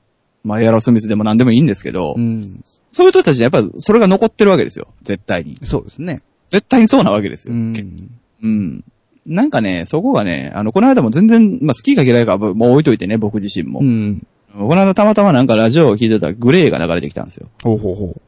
[0.44, 2.48] まあエアロスミスでも何でもいいんですけど、うん。
[2.92, 4.90] そういう人たちにやっぱそれが残ってるわけですよ。
[5.04, 5.58] 絶対に。
[5.64, 6.22] そうですね。
[6.52, 7.54] 絶対にそうなわけですよ。
[7.54, 8.10] うん。
[8.44, 8.84] うん。
[9.26, 13.80] なんかね、そこがね、あの、この間も全然、まあ好きか嫌いかはもう置いといてね、僕自身も。
[13.80, 14.26] うん。
[14.54, 17.48] この間たまたまなんかラジオを聞いてたらグレーが流れてきたんですよ。
[17.64, 18.22] ほうほうほう。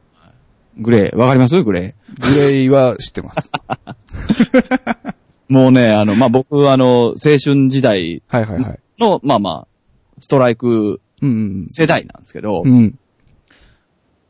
[0.82, 1.62] グレー、わかります？
[1.64, 3.52] グレグレイは知ってます。
[3.52, 5.14] ー。
[5.50, 8.80] もうね、あの、まあ僕、あの、青春時代はいはいはい。
[9.00, 9.68] の、まあまあ、
[10.22, 11.68] ストライクうん。
[11.70, 12.98] 世代なんですけど、うん。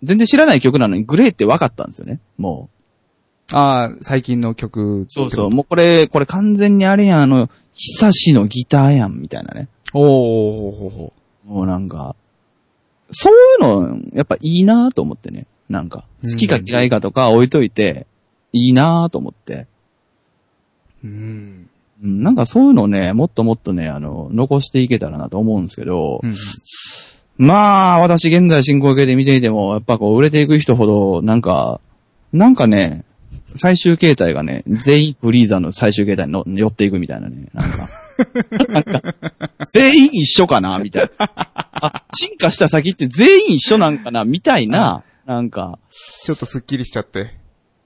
[0.01, 2.19] 全然知らない曲なのにグレーって分かったんですよね。
[2.37, 2.69] も
[3.51, 5.01] ああ、最近の曲。
[5.01, 5.05] う。
[5.07, 5.49] そうそう。。
[5.49, 9.67] もうこれ、これ完全にあれやん、あの、久しのギターやん、みたいなね。
[9.93, 11.13] おーほうほ
[11.45, 12.15] もうなんか、
[13.11, 15.45] そういうの、やっぱいいなと思ってね。
[15.69, 18.07] なんか、好きか嫌いかとか置いといて、
[18.53, 19.67] いいなと思って。
[21.03, 21.07] う。
[21.07, 21.69] うん。
[22.03, 26.35] うん、なんかそういうのをね、もっともっとね、あの、残していけたらなと思うんですけど、うん。
[27.37, 31.81] まあ、私現在進行形で見ていても、やっぱこう、売れていく人ほど、なんか、
[32.31, 33.05] なんかね、
[33.55, 37.87] 最終形態がね、全員フリーザの最終形態にの寄っていくみたいなね、なんか。
[38.69, 39.15] なんか
[39.73, 40.77] 全員一緒かな？
[40.79, 41.29] みたいな。
[41.35, 44.23] あ、進化した先って全員一緒なんかな？
[44.25, 45.79] みたいな、なんか、
[46.23, 47.35] ちょっとスッキリしちゃって。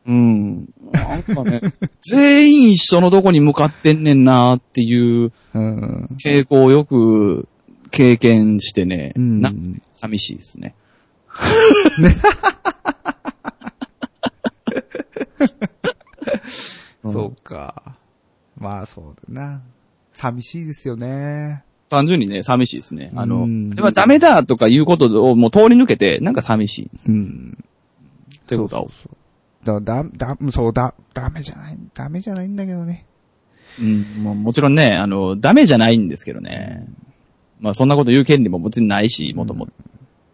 [0.05, 0.70] うん。
[0.91, 1.61] なんかね、
[2.01, 6.09] 全員一緒のとこに向かってんねんなっていううん。
[6.24, 7.47] 傾向をよく
[7.91, 10.76] 経験してね、うんなんかね寂しいですね。
[17.03, 17.95] そうか。
[18.57, 19.61] まあそうだな。
[20.13, 21.63] 寂しいですよね。
[21.89, 23.11] 単純にね、寂しいですね。
[23.15, 26.89] あの、うんでもダメだとかいうことをもう通り抜けて、なんか寂しい。
[27.07, 27.57] うん。
[28.35, 28.75] ってこと？
[28.75, 29.17] はそうそう
[29.65, 29.81] そう。
[29.81, 33.05] だ、だ、だ、そうだ、ダメじゃない、ダメじゃないんだけどね。
[33.79, 36.88] うん、もうもちろんね、あの、ダメじゃないんですけどね。
[37.59, 39.71] まあそんなこと言う権利も別にないし、もともと。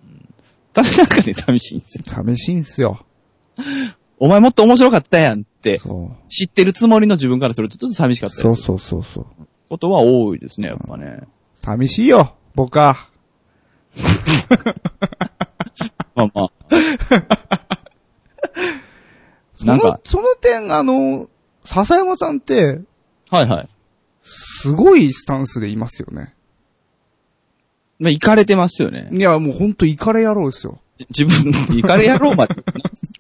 [0.06, 0.34] うん
[0.74, 2.04] ただなんかね、寂しいんですよ。
[2.08, 3.06] 寂しいんすよ。
[4.24, 5.82] お前もっと面白かったやんって。
[6.30, 9.48] 知ってるつもりの自分からするとちょっと寂しかったりするそうそうそうそう。
[9.68, 11.28] ことは多いですね、やっぱね。
[11.58, 12.96] 寂しいよ、僕は。
[16.16, 16.52] まあまあ。
[19.56, 21.28] そのなんか、その点、あの、
[21.66, 22.80] 笹山さんって、
[23.30, 23.70] はいはい。
[24.24, 26.34] すごいスタンスでいますよね。
[28.00, 29.10] まあ、行かれてますよね。
[29.12, 30.80] いや、もうほんとイカレ野郎ですよ。
[31.10, 32.56] じ自分、行かれ野郎まで。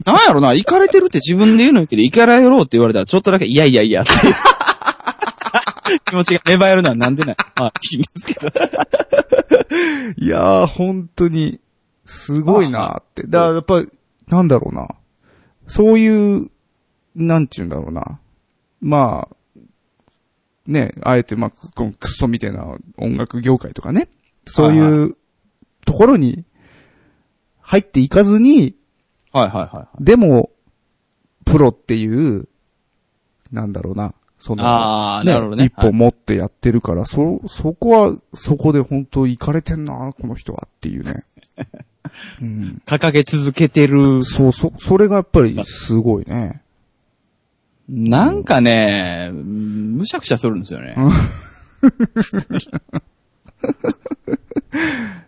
[0.05, 4.11] ななんやろな、行かれてるって自分で言うのにけど、行かれ野郎って言われたらちょっとだけ、いやいやいやって
[6.05, 7.35] 気持ちが芽生えるのはなんでない。
[7.55, 8.47] まあ、いいんですけど。
[10.17, 11.59] いやー、本当に、
[12.05, 13.23] すごいなーって。
[13.23, 13.89] だからやっぱり、
[14.27, 14.95] なんだろうな。
[15.67, 16.49] そういう、
[17.15, 18.19] なんて言うんだろうな。
[18.81, 19.35] まあ、
[20.67, 22.65] ね、あえて、まあ、このクソみたいな
[22.97, 24.09] 音楽業界とかね。
[24.45, 25.17] そういう
[25.85, 26.45] ところに
[27.63, 28.75] 入っていかずに、
[29.31, 30.03] はいはいはいはい。
[30.03, 30.51] でも、
[31.45, 32.47] プロっていう、
[33.51, 34.13] なんだろうな。
[34.37, 35.65] その、ああ、ねなるほどね。
[35.65, 41.23] 一本持ってやってるから、そ、そこは、そこで本当行かれてんな、この人はっていうね。
[42.41, 42.81] うん。
[42.85, 44.23] 掲げ続けてる。
[44.23, 46.61] そう、そ、それがやっぱりすごいね。
[47.87, 50.95] なんかね、むしゃくしゃするんですよね。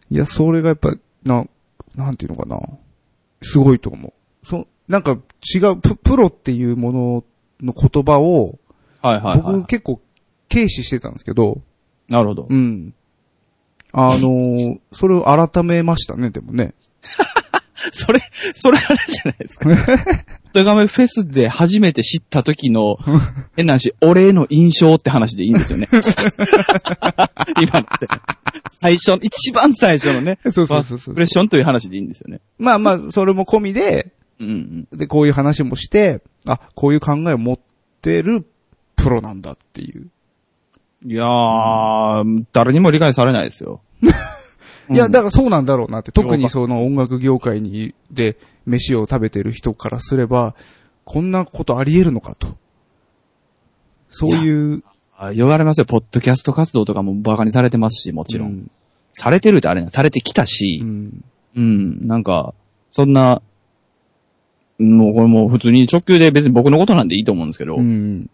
[0.09, 1.45] いや、それがやっぱ、な、
[1.95, 2.59] なんていうのかな。
[3.41, 4.47] すごいと思う。
[4.47, 5.17] そ、なんか
[5.55, 7.23] 違う、ププロっていうもの
[7.61, 8.59] の言葉を、
[9.01, 9.67] はいはいはい僕。
[9.67, 10.01] 結構
[10.49, 11.61] 軽視してたんですけど、
[12.07, 12.47] なるほど。
[12.49, 12.93] うん。
[13.91, 16.73] あのーそれを改めましたね、でもね。
[17.93, 18.21] それ、
[18.55, 19.69] それあれじゃないですか。
[20.55, 22.97] ドガメフェスで初めて知った時の、
[23.57, 25.89] 変な話、俺への印象って話でいいんですよね。
[27.61, 28.07] 今って。
[28.71, 32.39] 最初の、一番最初のね、そうそうそうそうプレッションという話でいいんですよね。
[32.57, 34.97] まあまあ、それも込みで、うんうん。
[34.97, 37.59] で、こういう話もして、あ、こういう考えを持っ
[38.01, 38.45] てる
[38.95, 40.07] プロなんだっていう。
[41.05, 43.81] いやー、誰にも理解されないですよ。
[44.89, 46.11] いや、うんだからそうなんだろうなって。
[46.13, 50.55] 特にその音楽業界に、で、飯を食べてる人からすれば、
[51.03, 52.57] こんなことあり得るのかと。
[54.09, 54.83] そういう、
[55.17, 55.85] あ言われますよ。
[55.85, 58.47] ポッドキャスト活動とかもバカにされてますし、もちろん。
[58.49, 58.71] うん
[59.15, 61.23] されてるってあれな、されてきたし、うん。
[61.55, 62.53] うん、なんか、
[62.91, 63.41] そんな、
[64.77, 68.29] もうこれもう普通に直球で別に僕のことなんでいいと思うんですけど、うん。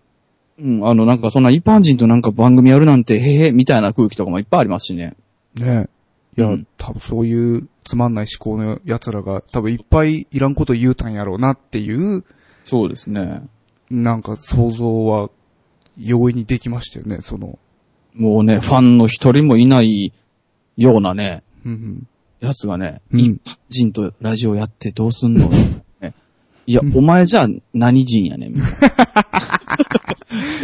[0.59, 5.13] うん、あの、なんかそんな一般人となんか番組やるなんて、へへ、みたいな空気とかもいっぱいありますしね。
[5.55, 5.87] ね
[6.37, 12.23] いや、うん多分そういうつまんない思考の奴らが多分いっぱいいらんこと言うたんやろうなっていう、
[12.63, 13.43] そうですね。
[13.89, 15.29] なんか想像は
[15.97, 17.59] 容易にできましたよね、その。
[18.13, 20.13] もうね、ファンの一人もいない
[20.77, 22.07] ようなね、うんうん。
[22.39, 25.47] やつがね、うん一般人とラジオやってどうすんの、
[25.99, 26.13] ね
[26.67, 28.95] いや、お前じゃあ何人やねん、みたいな。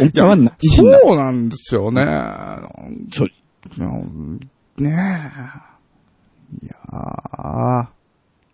[0.00, 2.04] お前は何人そうなんですよね。
[3.10, 3.30] そう
[4.78, 5.32] ね
[6.62, 6.66] え。
[6.66, 7.86] いやー。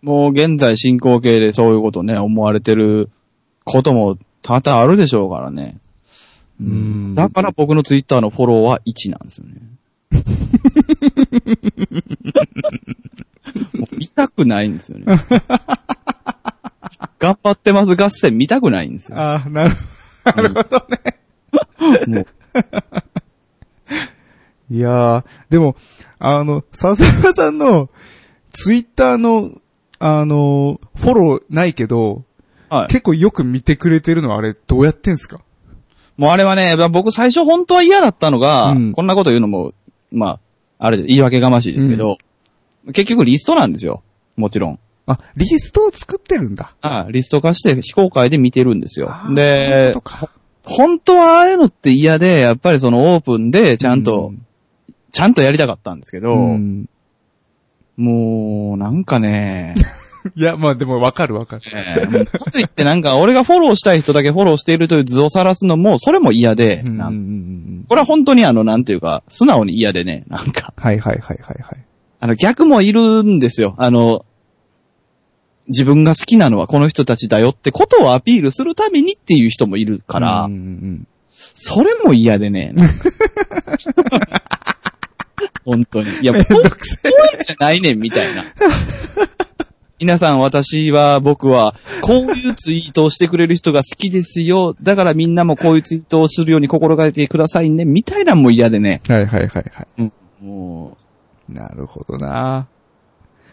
[0.01, 3.09] もう現在進行形でそういうことね、思われてる
[3.63, 5.79] ことも多々あるでしょうからね。
[6.61, 9.55] うんだから僕のツイッターのフォローは1なんですよね。
[13.73, 15.05] もう見たくないんですよね。
[17.19, 19.17] 頑張ってます合戦見たくないんですよ。
[19.19, 19.75] あー、なる、
[20.23, 21.17] なるほどね。
[22.07, 22.27] もう
[24.73, 25.75] いやー、でも、
[26.27, 27.89] あの、笹山さんの、
[28.51, 29.51] ツイッターの、
[29.99, 32.23] あの、フォローないけど、
[32.69, 32.87] はい。
[32.87, 35.41] 結構よく見てくれてるのはあれ、どうやってんすか？
[36.17, 39.73] もうあれはね、僕最初本当は嫌だったのが、うんこんなこと言うのも、
[40.11, 40.39] ま
[40.79, 42.17] あ、あれで言い訳がましいですけど、
[42.87, 44.01] 結局リストなんですよ。
[44.35, 44.79] もちろん。
[45.05, 46.75] あ、リストを作ってるんだ。
[46.81, 49.93] あリスト化して非公開で見てるんですよで
[50.63, 54.44] 本当はああいうのって嫌で、やっぱりそのオープンでちゃんと、うん
[55.15, 56.89] ちゃんとやりたかったんですけど、うん
[57.95, 59.73] もう、なんかね、
[60.35, 61.61] いや、まあでもわかるわかる。
[61.73, 71.85] えーかといってなんか俺がフォローしたい人だけフォローしているという図を晒すのも、それも嫌で、うんなんうんうんこれは本当にあの、なんていうか、素直に嫌でね、なんか、はいはいはいはいはい。
[72.19, 73.75] あの、逆もいるんですよ。
[73.77, 74.25] あの、
[75.69, 81.07] 自分が好きなのはこの人たちだよってことをアピールするためにっていう人もいるから、うんうんうん
[81.57, 82.73] それも嫌でね。
[85.65, 86.09] 本当に。
[86.21, 86.69] いや、もう、そういうん
[87.43, 88.43] じゃないねん、みたいな。
[89.99, 94.75] 皆さん、私は、僕は、こういうツイートをしてくれる人が好きですよ。
[94.81, 97.85] だからみんなもこういうツイートをするように心がけてくださいね。
[97.85, 99.01] みたいなのも嫌でね。
[99.07, 100.11] はいはいはいはい。
[100.41, 100.97] も
[101.49, 102.67] なるほどな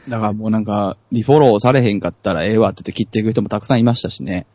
[0.06, 4.46] う、だからもうなんか、リフォローされへんかったらええわって言って切っていく人もたくさんいましたしね。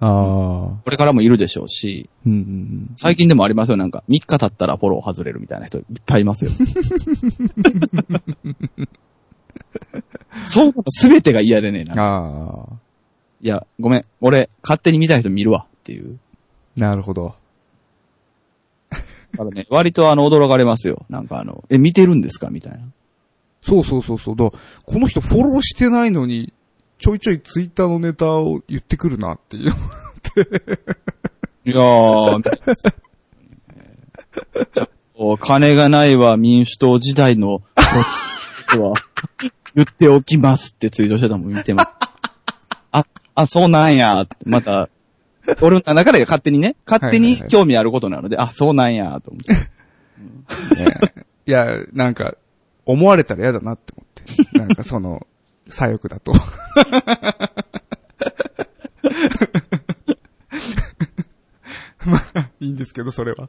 [0.00, 0.80] ああ。
[0.84, 2.94] これからもいるでしょうし、うんうんうん。
[2.96, 3.76] 最近でもありますよ。
[3.76, 6.50] なんか、3日経ったらフォロー外れるみたいな人いっぱいいますよ。
[10.46, 12.76] そうすべてが嫌でね、なんかああ。
[13.40, 14.04] いや、ごめん。
[14.20, 16.18] 俺、勝手に見たい人見るわっていう。
[16.76, 17.34] なるほど。
[18.90, 18.98] だ
[19.38, 21.06] からね、割とあの、驚かれますよ。
[21.08, 22.50] なんかあの、え、見てるんですか？
[22.50, 22.78] みたいな。
[23.62, 24.36] そうそうそうそう。
[24.36, 26.52] だこの人フォローしてないのに、
[26.98, 29.70] ちょいちょいツイッターのネタを言ってくるなっていう。
[31.66, 32.42] いやー、
[35.40, 37.62] 金がないは民主党時代の
[38.78, 38.94] は
[39.74, 41.88] 言っておきますってツイートしてたのも見てます。
[42.92, 44.88] あ、あ、そうなんやまた、
[45.60, 49.52] 俺の中で勝手にね、勝手に興味あることなので、あ、そうなんやと思って。
[51.46, 52.36] いや、なんか、
[52.86, 54.06] 思われたら嫌だなって思っ
[54.52, 54.58] て。
[54.58, 55.26] なんかその、
[55.74, 56.32] 左翼だと。
[62.06, 63.48] まあ、いいんですけど、それは。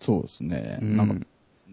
[0.00, 0.78] そうですね。
[0.80, 1.26] うんなんか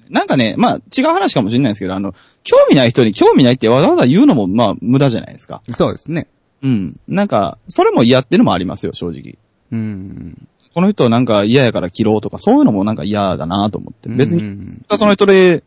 [0.10, 2.14] なんかね、まあ違う話かもしれないですけど、あの、
[2.44, 5.62] 興味ない人に興味ないってわざわざ言うのもまあ無駄じゃないですか。
[5.74, 6.28] そうですね。
[6.62, 7.00] うん。
[7.08, 9.38] なんか、それも嫌っていうのもありますよ、正直。
[9.72, 10.48] うん。
[10.74, 14.10] この人なんか嫌やから切ろうとか、そういうのもなんか嫌だなと思って。
[14.10, 15.64] 別に、うんその人で、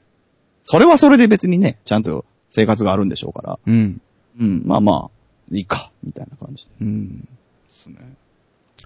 [0.64, 3.58] それはそれで別にね、ちゃんと生活があるんでしょうから。
[3.66, 4.00] うん。
[4.40, 6.66] うん、まあまあ、いいか、みたいな感じ。
[6.80, 7.28] うん。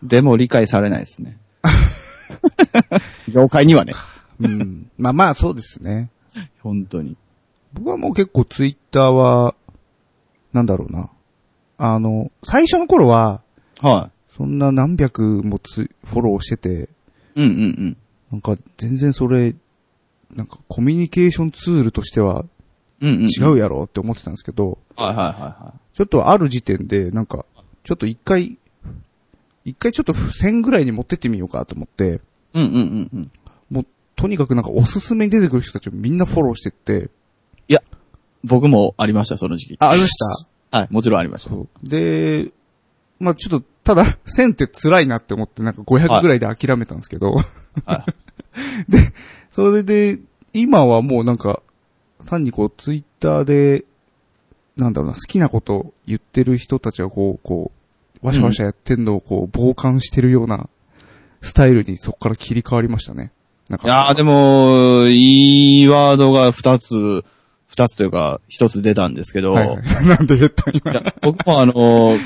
[0.03, 1.39] でも理解されないですね。
[3.33, 3.95] 業界にはね、
[4.41, 4.91] うん。
[4.99, 6.11] まあまあ、そうですね。
[6.61, 7.17] 本当に。
[7.73, 9.55] 僕はもう結構ツイッターは、
[10.53, 11.11] なんだろうな。
[11.79, 13.43] あの、最初の頃は、
[13.81, 16.75] はそんな何百もつフォローしてて、い。
[16.75, 16.89] うん
[17.37, 17.97] うんうん。
[18.33, 19.55] なんか全然それ、
[20.35, 22.45] なんかコミュニケーションツールとしては。
[23.01, 27.47] 違うやろって思ってたんですけど、はいはいはいはちょっとある時点で、なんか、
[27.85, 28.59] ちょっと一回、
[29.65, 32.09] 一回ちょっと1000ぐらいに持ってってみようかと思って、い。
[32.09, 32.21] うん
[32.55, 33.31] うんうんうん。
[33.71, 33.87] もう、
[34.17, 37.11] とにかくなんかおすすめに出てくる人たちをみんなフォローしてって、
[38.45, 39.77] 僕もありました、その時期。
[39.81, 40.11] あ、ありまし
[40.71, 40.79] た？
[40.79, 41.55] はい、もちろんありました。
[41.83, 42.51] で、
[43.19, 47.35] まあちょっと、ただ、 1000って辛いなって思って、なんか500ぐらいで諦めたんですけど、
[47.85, 48.07] は
[49.59, 50.21] それで、
[50.53, 51.63] 今はもうなんか、
[52.27, 53.85] 単にこう、ツイッターで、
[54.77, 57.73] なんだろうな、好きなことを言ってる人たちがこう、こ
[58.23, 60.69] う、ワシャワシャやってんのをこう、傍観してるような
[61.41, 63.33] スタイルにそこから切り替わりましたね。
[63.69, 63.89] なんか。
[63.89, 67.25] いやーでも、いいワードが二つ、
[67.67, 69.83] 二つというか、一つ出たんですけど、はいはい。
[70.07, 71.03] なんで言った今。
[71.21, 71.73] 僕もあの、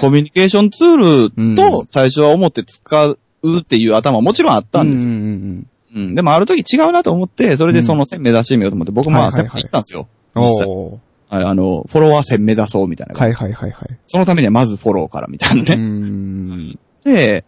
[0.03, 3.19] コミュニケーションツールと最初は思って使う
[3.61, 5.13] っていう頭はもちろんあったんですよ。
[5.13, 5.67] うんうんうん。
[6.15, 10.09] でもある時違うなと思って、それでその線目指してみようと思って、僕もまあ、はいはいはい線行ったんですよ。
[10.35, 10.99] おー
[11.29, 13.19] はい、あの、フォロワー線目指そうみたいな。
[13.19, 13.99] はいはいはいはい。
[14.07, 15.75] そのためにはまずフォローからみたいなうね。
[15.77, 16.79] ん。
[17.05, 17.45] で、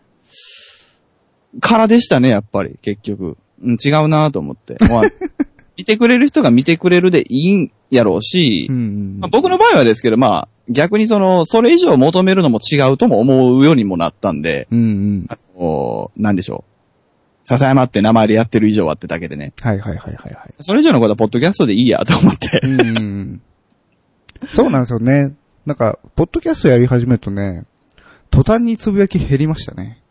[1.60, 3.36] からでしたね、やっぱり、結局。
[3.62, 4.76] うん、違うなと思って。
[4.88, 5.02] まあ
[5.76, 15.26] 見てくれる人が見てくれるでいいんやろうし、うんまあ、僕の場合はですけど、まあ、逆にその、それ以上求めるのも違うとも思うようにもなったんで、うんうん。
[15.28, 16.73] あの、なんでしょう。
[17.44, 19.52] 笹山って名前でやってる以上はってだけでね。
[19.60, 20.54] はいはいはいはいはい。
[20.60, 22.60] それ以上のことはポッドキャストでいいやと思って。
[22.62, 23.42] うん。
[24.52, 25.34] そうなんですよね。
[25.66, 27.64] なんか、ポッドキャストやり始めるとね、
[28.30, 30.02] 途端につぶやき減りましたね。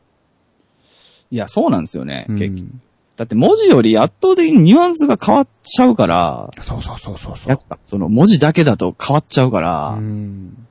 [1.29, 2.25] いや、そうなんですよね。
[2.29, 2.67] うん結局
[3.15, 7.61] だって文字より圧倒的にニュアンスが変わっちゃうから、そうそうそうそうそうやっ。
[7.69, 10.67] ぱその文字だけだと変わっちゃうから、うん。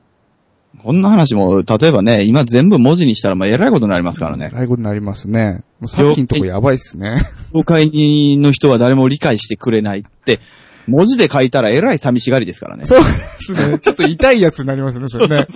[0.83, 4.51] こんな話も、例えばね、今全部文字にしたらまあえらいことになりますからね。
[4.53, 5.63] ライブになりますね。
[5.79, 7.21] もうさっきのとこやばいっすね。
[7.55, 7.89] 業界
[8.37, 10.41] の人は誰も理解してくれないって、
[10.87, 12.85] 文字で書いたらえらい寂しがりですからね。
[12.85, 13.05] そうで
[13.39, 13.79] すね。
[13.81, 15.47] ちょっと痛いやつになりますね、それね。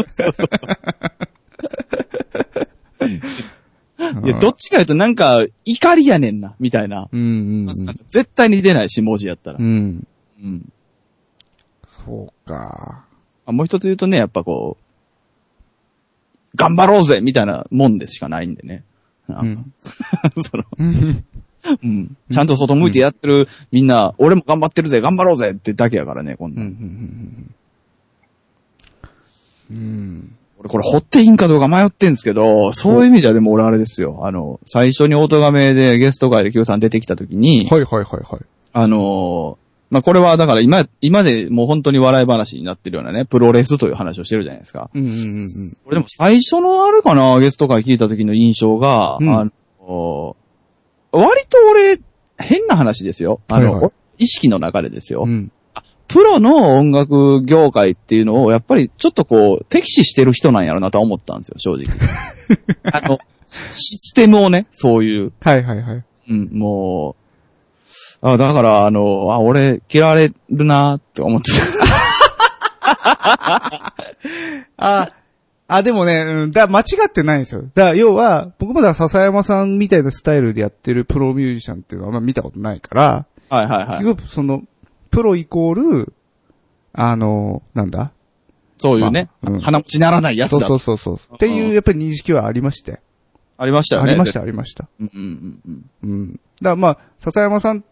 [4.24, 7.10] いや、どっちか言うとなんか、怒りやねんな、みたいな。
[7.12, 9.66] うんうんなんか絶対に出ないし、文字やったらうん。
[9.66, 9.70] う。
[9.70, 10.08] ん。
[10.41, 10.74] うん。
[11.86, 13.04] そうか。
[13.45, 14.86] あもう一つ言うとね、やっぱこう、
[16.58, 18.84] 頑張ろうぜみたいなもんでしかないんでね。
[19.30, 19.74] あうん。
[20.44, 21.24] そのうん
[21.84, 22.18] うん。
[22.32, 26.58] ちゃんと外向いてやってるみんな、俺も頑張ってるぜ、頑張ろうぜってだけやからね、こんうん。
[26.58, 26.62] な。
[26.62, 27.56] うん。
[29.72, 30.36] うん。
[30.60, 34.20] 俺これ掘っていいんかどうか迷ってんですけど、そういう意味ではでも俺あれですよ。
[34.24, 38.42] あの、最初にオートガメでゲスト会で Q さん出てきた時に、はいはいはいはい。
[38.74, 44.89] あのーまあ、これはだから今、今でもう本当に笑い話になってるようなね、プロレスという話をしてるじゃないですか。
[44.93, 50.47] うんうんうんこれでも最初のあれかな、ゲスト会聞いた時の印象が、うんあのー
[51.11, 51.99] 割と俺、
[52.38, 53.39] 変な話ですよ。
[53.47, 55.23] あの、はいはい意識の中でですよ。
[55.23, 55.30] うん。
[55.30, 55.51] うん。
[56.07, 61.95] プロの音楽業界っていうのを、やっぱりちょっとこう、敵視してる人なんやろなとは思ったんですよ、正直。
[62.91, 63.19] あの、
[63.73, 66.03] システムをね、そういう、はいはいはい。
[66.30, 67.27] うん、もう、
[68.32, 71.52] あ、だから、あの、あ、俺、嫌われるなって思って
[74.78, 75.12] あ、
[75.68, 77.64] あ、でもね、うん、だ、間違ってないんですよ。
[77.74, 83.56] だ、要は、僕もだ、笹山さんみたいなスタイルでやってるプロミュージシャンっていうのはあんま見たことないから、た。
[83.56, 83.98] はいはいはい。
[84.04, 84.64] 結局、その、
[85.12, 86.14] プロイコール、
[86.94, 88.12] あの、なんだ？
[88.78, 91.20] そういうね、まあうん鼻持ちならないやつそうだそうそうそう。
[91.36, 92.99] っていう、やっぱり認識はありまして。
[93.58, 94.12] ありましたよね。
[94.12, 94.88] ありました、ありました。
[94.99, 96.32] うんうんうんうん。
[96.34, 97.84] だからまあ、笹山さん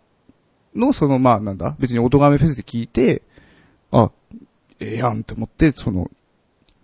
[0.75, 3.21] の、その、まあ、なんだ、別に音亀フェスで聞いて、
[3.91, 4.11] あ、
[4.79, 6.11] ええやんって思って、その、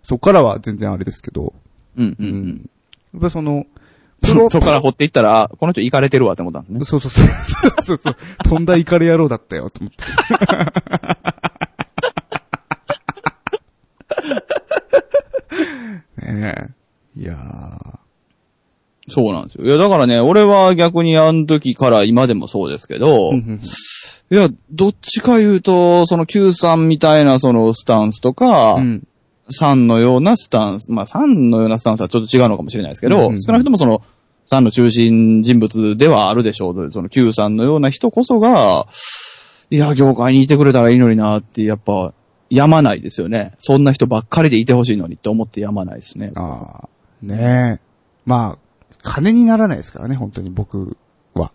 [0.02, 1.52] そこからは全然あれですけど、
[1.96, 2.16] うん。
[2.18, 2.70] うんうん。
[3.14, 3.66] やっぱその、
[4.22, 6.84] プロ、そこから掘っていったら、あこの人行かれてるわって思ったんですね。
[6.86, 7.26] そうそうそう。
[7.82, 8.16] そう
[8.46, 10.04] そうんだイカレ野郎だったよ、と思って。
[16.32, 16.70] ね
[17.16, 17.20] え。
[17.20, 18.01] いやー。
[19.12, 19.64] そうなんですよ。
[19.64, 29.06] いや、だからね、俺は逆にあの時から今でもそうですけど、いや、どっちか言うと、その Q さんみたいなそのスタンスとか、うん。
[29.50, 34.02] 3のようなスタンス、まあ3のようなスタンスはちょっと違うのかもしれないですけど、少なくともその
[34.50, 36.92] 3の中心人物ではあるでしょう。
[36.92, 38.86] その Q さんのような人こそが、
[39.70, 42.12] いや、業界にいてくれたらいいのになって、やっぱ、
[42.50, 43.54] やまないですよね。
[43.58, 46.32] そんな人ばっかりでいてほしいのにって思ってやまないですね。
[46.34, 46.88] ああ。
[47.22, 47.80] ねえ。
[48.26, 48.58] まあ、
[49.02, 50.96] 金にならないですからね、本当に僕
[51.34, 51.52] は。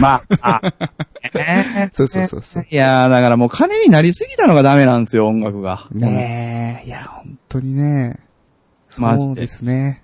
[0.00, 0.74] まあ、あ
[1.34, 2.66] えー そうそうそうそう。
[2.70, 5.88] いやー、だからもう金になりすぎたのがダメなんですよ、音楽が。
[5.90, 6.86] ねえ。
[6.86, 8.20] いや、本当にね。
[8.98, 10.02] マジでそうですね。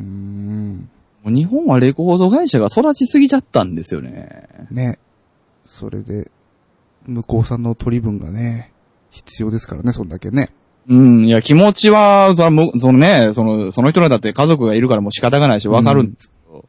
[0.00, 0.88] うーん。
[1.22, 4.48] もう日本はレコード会社が育ちすぎちゃったんですよね。
[4.70, 4.98] ね。
[5.64, 6.30] それで、
[7.06, 8.72] 向こうさんの取り分がね、
[9.10, 10.50] 必要ですからね、そんだけね。
[10.88, 16.64] うん、いや、気持ちは、その、そのね、その、その人らだって家族がいるからもう仕方がないしわかるんですけど、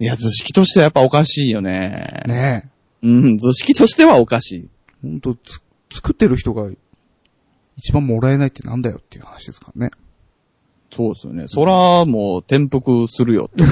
[0.00, 2.24] いや、図式としてはやっぱおかしいよね。
[2.26, 2.68] ね
[3.02, 4.70] うん、図式としてはおかしい。
[5.02, 5.60] 本当つ、
[5.90, 6.68] 作ってる人が
[7.76, 9.92] 一番もらえないってなんだよっていう話ですからね。
[10.92, 11.44] そうですよね。
[11.46, 13.64] そら、もう転覆するよって。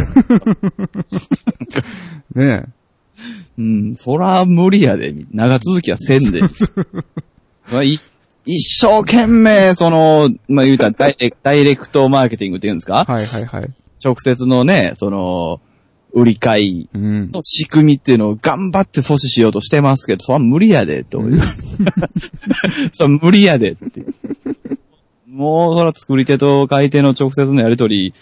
[2.38, 2.64] ね
[3.56, 5.14] うん、そら無理やで。
[5.32, 6.42] 長続きはせんで。
[7.70, 7.98] まあい
[8.46, 13.04] 一生懸命、その、まあ、言うたらダイレダイレクトマーケティングって言うんですか？
[13.04, 13.70] はいはいはい。
[14.04, 15.60] 直接のね、その、
[16.12, 17.30] 売り買いうん。
[17.32, 21.38] の仕組みっていうのを頑張って阻止しようとしてますけど、それは無理やで、という。
[22.92, 24.04] それは無理やで、って。
[25.26, 28.14] もう、そら作り手と買い手の直接のやりとり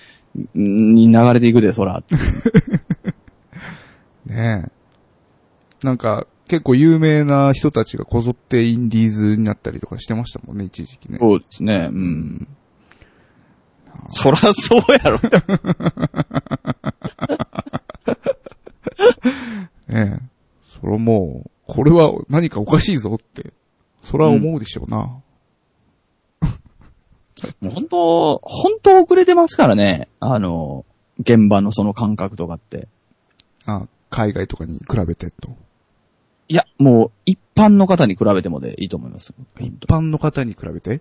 [0.55, 2.03] に流れていくで、そら。
[4.27, 4.71] ねえ。
[5.87, 11.17] なんか、結構有名な人たちがこぞってインディーズになったりとかしてましたもんね、一時期ね。
[11.19, 12.47] そうですね、うん。
[14.11, 15.17] そらそうやろ。
[19.89, 20.29] ねえ。
[20.63, 23.55] それもう、これは何かおかしいぞって、
[24.03, 24.99] それは思うでしょうな。
[24.99, 25.23] も
[27.63, 30.11] う本当、本当遅れてますからね。
[30.21, 30.85] あの、
[31.19, 32.89] 現場のその感覚とかって。
[33.65, 35.57] あ海外とかに比べてと。
[36.53, 39.33] いや、もう一般の方に比べてもでいいと思います。
[39.59, 41.01] 一般の方に比べて？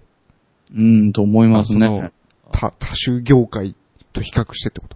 [0.73, 2.11] うん、と思いますあそのね。
[2.53, 3.75] 多、多種業界
[4.13, 4.95] と比較してってこと？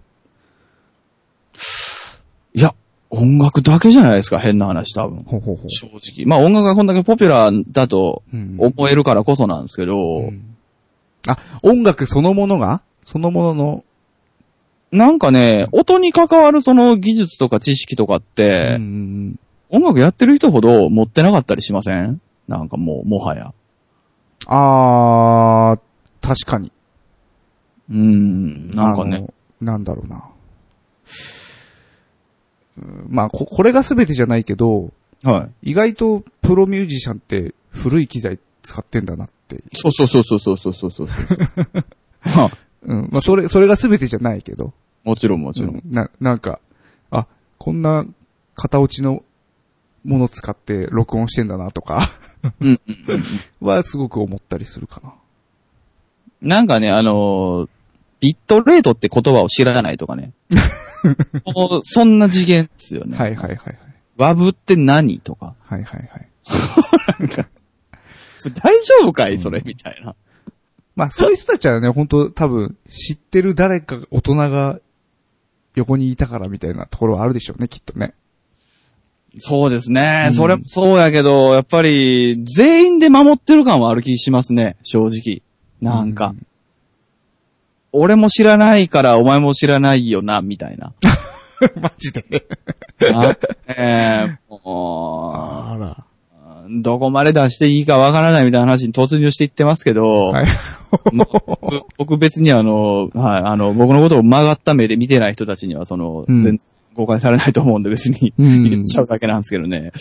[2.54, 2.74] いや、
[3.10, 5.24] 音楽だけじゃないですか、変な話多分。
[5.24, 5.68] ほうほうほう。
[5.68, 6.24] 正直。
[6.24, 10.56] まあ音楽がこんだけポピュラーだとうん思えるからこそなんですけど、うん
[11.28, 12.80] あ、音楽そのものが？
[13.04, 13.84] そのものの、
[14.90, 19.38] なんかね、音に関わるその技術とか知識とかっうて、ん
[19.70, 22.20] 音楽やってる人ほど持ってなかったりしません？
[22.48, 23.52] なんかもう、もはや。
[24.46, 26.70] あー、確かに。
[27.90, 29.26] うん、なんかね。
[29.60, 30.24] なんだろうな。
[32.78, 35.70] うんまあ、こ、これが全てじゃないけど、はい。
[35.70, 39.62] 意外とプロミュージシャンって古い機材使ってんだなって。
[39.72, 41.06] そうそうそうそうそうそうそう。
[42.20, 42.50] は
[42.82, 43.08] うん。
[43.10, 44.74] まあ、それ、それが全てじゃないけど。
[45.04, 45.76] もちろんもちろん。
[45.76, 46.60] うんな、なんか、
[47.10, 47.26] あ、
[47.58, 48.04] こんな
[48.56, 49.22] 型落ちの
[50.06, 52.10] もの使って録音してんだなとか、
[52.60, 55.14] うんうんうんはすごく思ったりするかな。
[56.40, 57.68] なんかね、あのー
[58.18, 60.32] ビットレートって言葉を知らないとかね。
[61.54, 63.16] もうそんな次元ですよね。
[63.16, 63.78] はいはいはいはい。
[64.16, 65.54] ワブって何とか。
[65.60, 66.28] はいはいはい。
[68.38, 70.14] そ れ大丈夫かいそれ、みたいな。
[70.94, 74.80] まあそういう人たちはね、本当多分知ってる誰か大人が
[75.74, 78.14] 横にいたからみたいなところはあるでしょうね、きっとね。
[79.38, 80.26] そうですね。
[80.28, 84.76] うんそれ、そうやけど、やっぱり、全員で守ってる感はある気しますね。
[84.82, 85.42] 正直。
[85.80, 86.28] なんか。
[86.28, 86.46] うん
[87.98, 90.92] 俺も知らないから、お前も知らないよな、みたいな。
[91.80, 92.44] マジで。
[93.10, 93.36] あ
[93.68, 96.04] えーもあら。
[96.68, 100.46] うどこまで出していいかわからないみたいな話に突入していってますけど、はい。
[101.14, 106.60] 僕僕別にあの、はい、あの、僕のことを曲がった目で見てない人たちには、その、うん全然
[106.96, 109.92] 誤解されないと思うんで別にうん言っちゃうだけなんですけどね。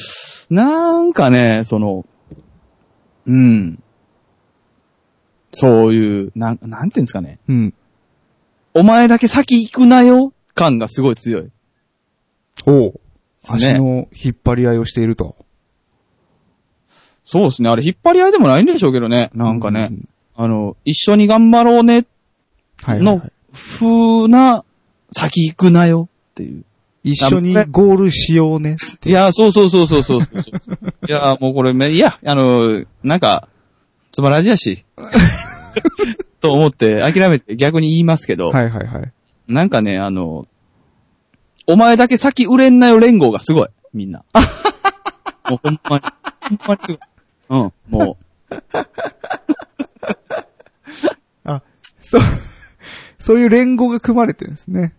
[0.49, 2.05] なんかね、その、
[3.27, 3.81] うん。
[5.51, 7.39] そういう、なん、なんていうんですかね。
[7.47, 7.73] うん。
[8.73, 11.51] お前だけ先行くなよ感がすごい強い。
[12.65, 12.91] おう。
[12.91, 12.99] ね
[13.47, 15.35] 足の引っ張り合いをしていると。
[17.23, 17.69] そうですね。
[17.69, 19.31] あれ引っ張り合いでもないんでしょうけどね。
[19.33, 19.89] なんかね。
[19.91, 22.05] うんあの、一緒に頑張ろうね
[22.87, 23.31] のはいはいはい。
[23.53, 24.65] 風な
[25.13, 26.65] 先行くなよっていう。
[27.05, 28.77] 一緒にゴールしようね。
[29.05, 30.41] いや、そうそうそうそうそうそう。
[31.07, 33.47] いや、もうこれめ、いや、あの、なんか、
[34.11, 34.83] つまらじやし。
[36.41, 39.11] と思って諦めて逆に言いますけど、はいはいはい。
[39.47, 40.47] なんかね、あの、
[41.67, 43.67] お前だけ先売れんなよ連合がすごい。
[43.93, 44.23] みんな。
[45.49, 46.03] もうほんまに。
[46.49, 46.99] ほんまにすごい。
[47.49, 48.17] うん、も
[51.43, 51.61] あ、
[51.99, 52.21] そう、
[53.19, 54.95] そういう連合が組まれてるんですね。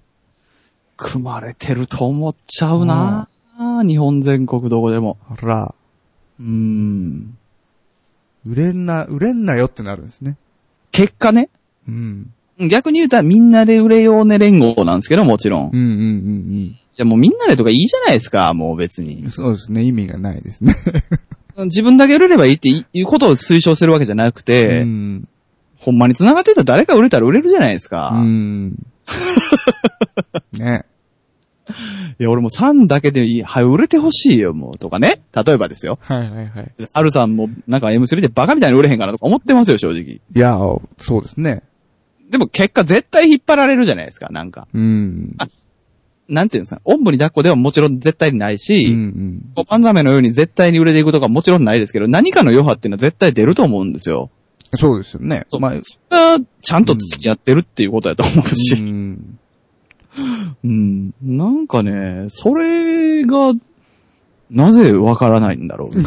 [0.98, 3.28] う、組まれてると思っちゃうな、
[3.86, 5.18] 日本全国どこでも。
[5.28, 5.74] あら、
[6.40, 7.36] うーん。
[8.46, 10.36] 売れんな、売れんなよってなるんですね。
[10.92, 11.48] 結果ね、
[11.88, 12.30] うん。
[12.58, 15.70] 逆に言うたらみんなで売れようね連合なんですけど、もちろん。
[15.72, 19.30] うんうんうんじゃあもうみんなでとかいいじゃないですか、もう別にうん。。
[19.30, 19.82] そうですね。
[19.82, 20.74] 意味がないですね。
[21.66, 25.28] 自分だけ売れればいいっていうことを推奨するわけじゃなくて、うん。
[25.76, 28.12] ほんまに繋がってたら誰か売れたら売れるじゃないですか。
[28.14, 28.86] うん。
[30.52, 30.84] ね。
[32.18, 35.22] いや、俺も3だけでいい、はい、売れてほしいよ、もう、とかね。
[35.34, 35.98] 例えばですよ。
[36.02, 36.72] はいはいはい。
[36.92, 40.00] アルさんもなんか M3 でバカみたいに売れへんかなとか思ってますよ、正直。
[40.02, 40.58] いや、
[40.98, 41.62] そうですね。
[42.30, 44.68] でも結果絶対引っ張られるじゃないですか、なんか。
[44.72, 45.34] うん。
[45.38, 45.48] あ
[46.28, 46.80] なんていうんですか。
[46.84, 49.64] おんぶに抱っこではもちろん絶対にないし、うんうん。
[49.64, 54.30] パンザメのように絶対に売れていくとかもちろんないですけど、何かの余波っていうのは絶対出ると思うんですよ。
[54.74, 55.44] そうですよね。
[55.48, 55.60] そう。
[55.60, 58.74] まあ、それがちゃんと付き合ってるっていうことだと思うし。
[58.82, 59.38] うん。
[60.64, 61.14] うん。
[61.22, 63.52] なんかね、それが、
[64.50, 65.98] なぜわからないんだろう。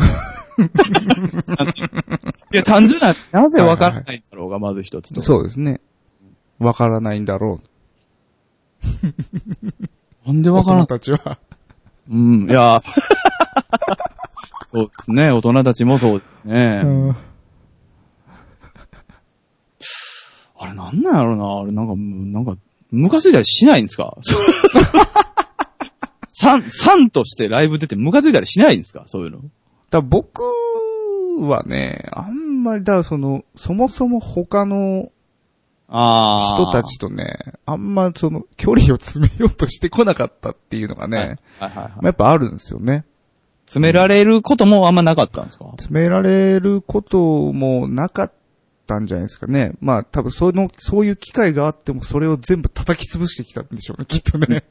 [2.53, 5.21] いや、単純な、なぜわからないんだろうが、まず一つと。
[5.21, 5.81] そうですね。
[6.57, 7.61] わからないんだろ
[10.25, 10.53] なんでう。
[10.53, 10.85] わからない？
[10.85, 11.39] 大人たちは。
[12.09, 12.81] うん、いや、
[14.71, 16.81] そうですね、大人たちもそうですね。
[16.83, 17.15] うん
[20.59, 21.59] あれなんなんやろな？
[21.61, 22.57] あれなんか、なんか、
[22.91, 24.15] ムカついたりしないんですか？
[26.31, 29.03] サン、サンとしてライブ出てムカついたりしないんですか？
[29.07, 29.39] そういうの。
[29.89, 30.41] だ僕
[31.41, 35.11] はね、あんまり、だその、そもそも他の
[35.87, 41.27] あ人たちとね、あんまその、距離を詰めようとしてこなかったっていうのがね、はい。
[41.27, 41.33] は
[41.69, 43.05] いはいまあやっぱあるんですよね。
[43.65, 45.65] 詰められることもあんまなかったんですか？
[45.77, 48.33] 詰められることもなかっ
[48.89, 49.73] たんじゃないですかね。
[49.79, 54.63] まあ多分その、そういう機会があってもそれを全部叩き潰してきたんでしょうね、きっとね。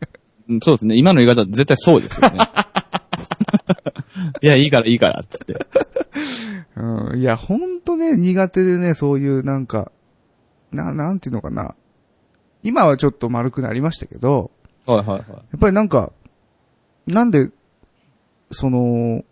[0.48, 0.96] うんそうですね。
[0.96, 2.38] 今の言い方絶対そうですよね。
[4.42, 5.66] いや、いいからいいから、つって。
[6.76, 9.92] うん、いや、ほんとね、苦手でね、そういうなんか、
[10.72, 11.74] な、なんていうのかな。
[12.62, 14.50] 今はちょっと丸くなりましたけど、
[14.86, 15.20] はいはいはい。
[15.20, 15.24] や
[15.56, 16.12] っぱりなんか、
[17.06, 17.50] なんで、
[18.50, 19.24] その、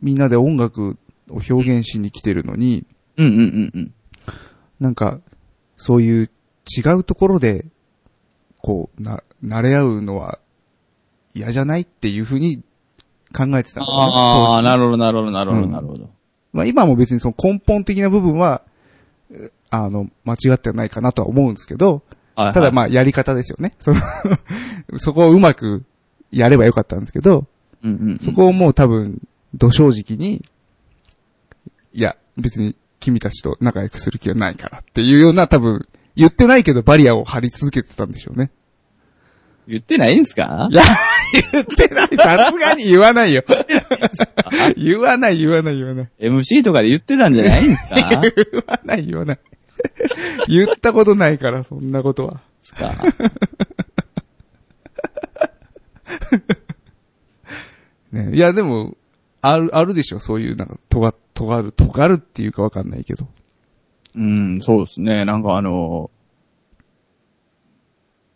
[0.00, 0.98] みんなで音楽
[1.30, 2.84] を表現しに来てるのに、
[3.16, 3.94] うんうんうんうん。
[4.80, 5.20] なんか、
[5.76, 6.30] そういう
[6.66, 7.66] 違うところで、
[8.58, 10.38] こう、な、慣れ合うのは
[11.34, 12.62] 嫌じゃないっていうふうに考え
[13.36, 13.84] てたんですよね。
[13.90, 16.10] ああ、なるほどなるほどなるほどうんなるほど。
[16.52, 18.62] まあ今も別にその根本的な部分は、
[19.30, 22.02] えあの、間違ってはないかなとは思うんですけど、
[22.34, 23.72] はいはいただまあやり方ですよね。
[23.78, 24.00] その
[24.98, 25.84] そこをうまく
[26.30, 27.46] やればよかったんですけど、
[27.82, 28.18] うんうんうん。
[28.18, 29.22] そこをもう多分、
[29.54, 30.44] 土正直に、
[31.92, 32.76] いや、別に
[33.06, 38.50] 君たちと仲良くする気はないからっていうような多分、言ってないけどバリアを張り続けてたんでしょうね。
[39.68, 40.68] 言ってないんすか？
[40.70, 40.82] いや、
[41.52, 42.08] 言ってない。
[42.16, 43.44] さすがに言わないよ。
[44.76, 46.10] 言わない、言わない、言わない。
[46.20, 47.96] ?MC とかで言ってたんじゃないんすか？
[48.20, 49.38] 言わない、言わない。
[50.48, 52.40] 言ったことないから、そんなことは。
[52.60, 52.92] すか？
[58.12, 58.96] ね、いや、でも、
[59.42, 63.28] ある、あるでしょ、そういう、なんか、とが、尖る、尖るっていうかわかんないけど。
[64.16, 65.24] うん、そうですね。
[65.26, 66.10] なんかあの、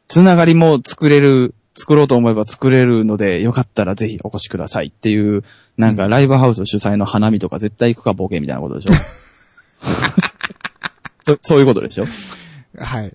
[0.08, 5.44] つながりも作れる、作ろうと思えば作れるので、よかったらぜひお越しくださいっていう、
[5.78, 8.92] なんかライブハウス主催の花見とか絶対行くかボケみたいなことでしょ？
[11.24, 12.04] そそういうことでしょ？
[12.78, 13.14] はい。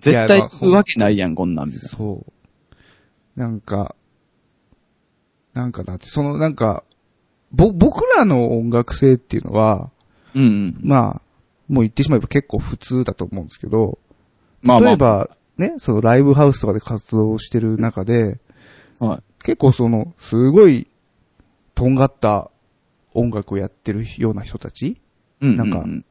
[0.00, 1.88] 絶対行くわけないやん、こんなんみたいな。
[1.88, 2.26] そ
[3.36, 3.40] う。
[3.40, 3.94] なんか、
[5.54, 6.84] なんかだって、その、なんか、
[7.52, 9.90] ぼ、僕らの音楽性っていうのは、
[10.34, 10.80] うんうん。
[10.82, 11.22] まあ、
[11.68, 13.98] もう言ってしまえば結構普通だと思うんですけど、
[14.62, 14.88] まあまあ。
[14.88, 18.40] 例えば、ね、そのライブハウスとかで活動してる中で、
[18.98, 19.22] はい。
[19.42, 20.88] 結構その、すごい、
[21.74, 22.50] とんがった
[23.14, 25.00] 音楽をやってるような人たち
[25.40, 26.04] うんなんかうん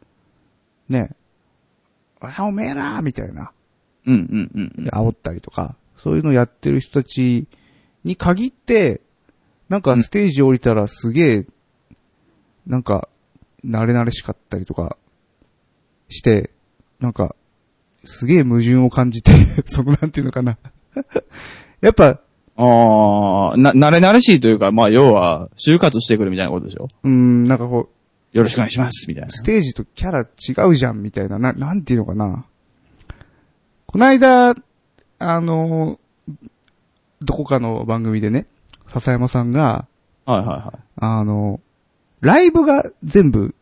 [0.89, 1.15] ね、
[2.19, 3.53] あ、おめえらみたいな、
[4.05, 4.88] うんうんうんうん。
[4.89, 7.47] 煽ったりとか、そういうのやってる人たち
[8.03, 9.01] に限って、
[9.72, 11.48] なんかステージ降りたらすげえ、
[12.68, 13.07] なんか、
[13.65, 14.98] 慣れ慣れしかったりとか
[16.10, 16.52] して、
[16.99, 17.38] なんか、
[18.03, 19.31] すげえ矛盾を感じて、
[19.65, 20.57] そのなんていうのかな。
[21.80, 22.19] やっぱ、
[22.57, 26.89] ああ、な、慣れ慣れしいというか、まあ要は、就活してくるみたいなことでしょ？
[27.03, 27.89] うーん、なんかこ
[28.34, 29.30] う、よろしくお願いします、みたいな。
[29.30, 32.45] ステージとキャラ違うじゃん、みたいな、な、なんていうのかな。
[33.85, 34.53] こないだ、
[35.18, 35.98] あの、
[37.22, 38.48] どこかの番組でね、
[38.91, 39.88] 笹山さんが、
[40.26, 40.80] はいはいはい。
[40.97, 41.61] あの、
[42.19, 43.55] ライブが全部、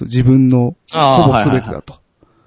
[0.00, 2.00] 自分の、ほぼ全てだと。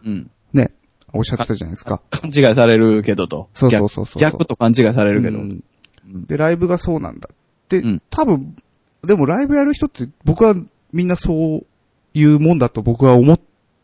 [0.05, 0.29] うん。
[0.51, 0.71] ね、
[1.13, 2.01] おっしゃってたじゃないですか。
[2.09, 3.49] 勘違いされるけどと。
[3.53, 5.39] そうそうそうそう逆逆と勘違いされるけど。
[5.39, 5.63] うん
[6.07, 7.35] で、ライブがそうなんだっ
[7.67, 8.55] て、うん多分、
[9.03, 10.53] でもライブやる人って僕は
[10.93, 11.65] みんなそう
[12.13, 13.39] いうもんだと僕は思っ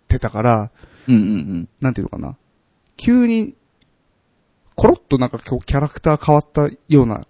[0.08, 0.72] てたから、
[1.08, 1.70] うんうんうん。
[1.80, 2.38] なんていうのかな。
[2.96, 3.56] 急に、
[4.76, 7.26] コロッとなんか今日キャラクター変わったような、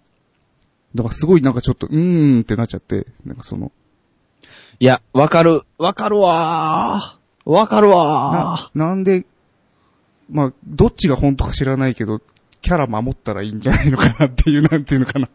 [0.95, 3.71] のがすごいなんかちょっと、うーんってなっちゃって、なんかその、
[4.79, 5.61] いや、わかる。
[5.77, 7.49] わかるわー。
[7.49, 9.25] わかるわな、なんで、
[10.29, 12.21] まあ、どっちが本当か知らないけど、
[12.61, 15.27] キャラ守ったらいいんじゃないのかなっていう、なんていうのかな。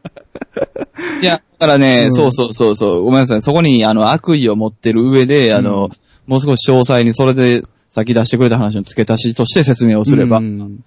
[1.21, 1.23] ー。
[1.23, 3.05] いや、だからね、うんそうそうそうそう。
[3.05, 3.43] ごめんなさい。
[3.43, 5.91] そこに、あの、悪意を持ってる上で、あの、うん
[6.27, 10.39] もう少し詳細にそれで先出してくれた話の付け足しとして説明をすれば。
[10.39, 10.85] うん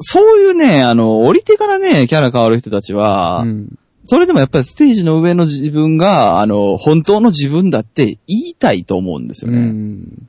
[0.00, 3.78] そういうね、あの、降りてからね、キャラ変わる人たちは、うん
[4.10, 9.66] それでもやっぱりステージの上の自分が、あの、本当の自分だって言いたいと思うんですようね。
[9.66, 10.28] ん。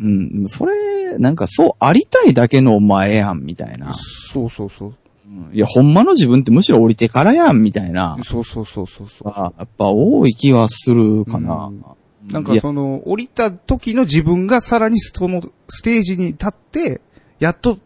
[0.00, 0.08] う
[0.44, 0.48] ん。
[0.48, 3.92] それ、なんかそうありたいだけのお前やん、みたいな。
[3.92, 4.94] そうそうそう。
[5.26, 8.16] うんいや、ほんまの自分ってむしろ降りてからやん、みたいな。
[8.22, 9.28] そうそうそうそうそう。
[9.28, 11.66] あやっぱ多い気はするかな。
[11.66, 11.84] うん
[12.28, 17.00] なんかその、降りた時の自分がさらにそのステージに立って、
[17.40, 17.78] やっと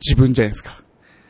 [0.00, 0.72] 自分じゃないですか。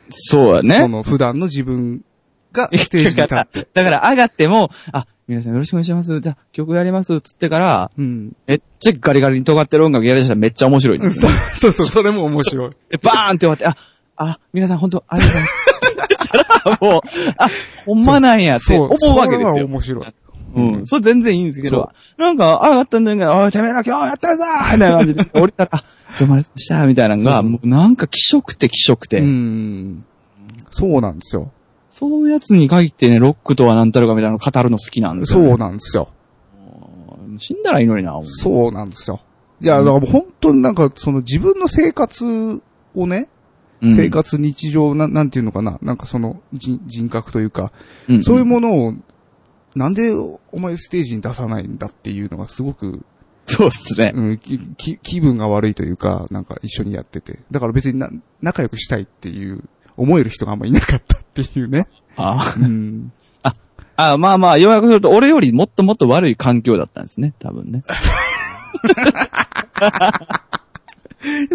[0.09, 0.87] そそうやね。
[0.87, 2.03] の普段の自分
[2.51, 6.19] が ステージに立だからって。、だから上がっても、あ、皆さんよろしくお願いします。
[6.19, 7.21] じゃあ曲やります。
[7.21, 8.33] つってから、うん。
[8.47, 11.31] めっちゃガリガリに尖ってる音楽やりだしたらめっちゃ面白いんですよ。
[11.31, 12.69] そうそうそう、それも面白い。
[12.89, 13.75] で、バーンって終わって、あ、
[14.17, 15.61] あ、皆さん本当ありがとうございます。
[16.81, 17.01] もう、
[17.37, 17.49] あ、
[17.85, 19.65] ほんまなんやって思うわけですよ。
[19.65, 20.05] 面白い。
[20.55, 20.87] うん。
[20.87, 24.97] それ全然いいんですけそど、なんか、上がったんだけど、おい、てめえら今日やったぞーみたいな。
[24.97, 25.83] 感じで、降りたら、あ、
[26.19, 30.05] どうもありがとうございましたみたいなのが、もうなんか気色って気色て、うん。
[30.69, 31.51] そうなんですよ。
[31.89, 36.09] そういうやつに限ってね、ロックとは何たるかみたいなの語るの好きなんですよ、そうなんですよ。
[37.37, 39.21] 死んだらいいのにな、そうなんですよ。
[39.61, 42.61] いや、だからもう本当になんか、その自分の生活
[42.95, 43.27] をね、
[43.81, 43.95] うん。
[43.95, 47.71] 生活、日常、ななんていうのかな、なんかその人人格というか、
[48.07, 48.23] うん。
[48.23, 48.93] そういうものを、
[49.75, 53.05] なんでお前ステージに出さないんだっていうのがすごく、
[53.45, 54.11] そうっすね。
[54.13, 57.39] うん、きき気分が悪いというか、なんか一緒にやってて。
[57.51, 58.09] だから別にな
[58.41, 59.63] 仲良くしたいっていう、
[59.97, 61.87] 思える人があんまいなかったっていうね。
[62.15, 63.11] あうん。
[63.97, 67.83] あ、まあまあ、要約すると、俺よりもっともっと悪い環境だったんですね、多分ね。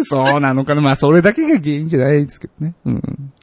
[0.03, 0.81] そうなのかな。
[0.81, 2.73] まあそれだけが原因じゃないですけどね。
[2.85, 3.33] うん。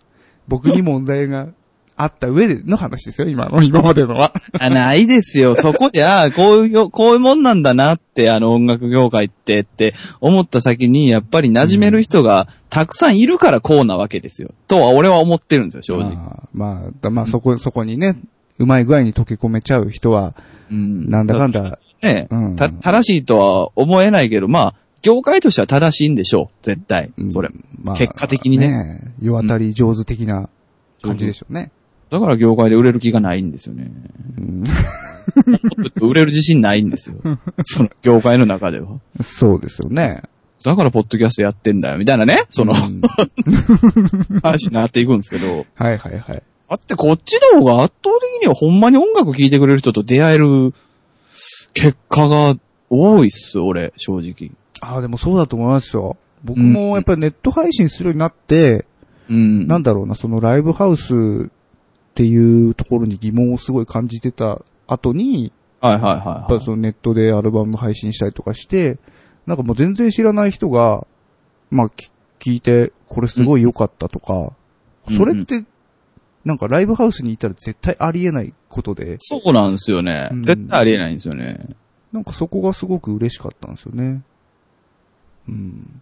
[0.49, 1.49] 僕に問題が
[1.97, 4.33] あった上での話ですよ、今の、今までのは。
[4.59, 5.55] あ、ないですよ。
[5.61, 14.51] そこで、あこういうよ、こういうもんなんだなって、あの、音楽業界って、って思った先に、やっぱり馴染める人がたくさんいるからこうなわけですよ。
[14.67, 16.17] とは俺は思ってるんですよ、正直。
[16.17, 18.17] あーまあ、だまあそこ、そこにね、
[18.59, 20.35] うまい具合に溶け込めちゃう人は、
[20.71, 26.65] うんなんだかんだ、ね、うんた、正しいとは思えないけど、まあ、業界としては正しいんでしょう。
[26.65, 27.13] 絶対。
[27.19, 27.51] うんそれ。
[27.83, 30.49] まあ結果的にね世渡り上手的な
[31.03, 31.71] 感じでしょうね。
[32.15, 33.91] だから業界で売れる気がないんですよね。
[34.39, 34.65] うん
[36.01, 37.17] 売れる自信ないんですよ。
[37.65, 39.01] その業界の中では。
[39.21, 40.23] そうですよね。
[40.63, 42.45] だからポッドキャストやってんだよ、みたいなね。
[42.51, 43.03] その、うん
[44.43, 45.67] 話になっていくんですけど。
[45.75, 46.43] はいはいはい。
[46.69, 50.73] だってこっちの方が圧倒的にはほんまに音楽聴いてくれる人と出会える
[51.73, 52.57] 結果が
[52.91, 54.53] 多いっす、俺、正直。
[54.81, 56.17] ああ、でもそうだと思いますよ。
[56.45, 58.85] 僕もやっぱりネット配信するようになって、
[59.29, 59.67] うん。
[59.67, 61.51] なんだろうな、そのライブハウス
[62.15, 66.59] っていうところに疑問をすごい感じてた後に、はいはいはい、やっはい。
[66.59, 68.99] ぱそのネットでアルバム配信したりとかして、
[69.47, 71.09] なんかもう全然知らない人が、
[71.71, 74.55] まあ、き聞いて、これすごい良かったとか、
[75.09, 75.65] うんそれって、
[76.45, 80.29] なんかライブハウスにいたら絶対ありえないことで、そうなんですよね。
[80.31, 81.67] うん絶対ありえないんですよね。
[82.13, 84.23] なんかそこがすごく嬉しかったんですよね。
[85.49, 86.01] うん。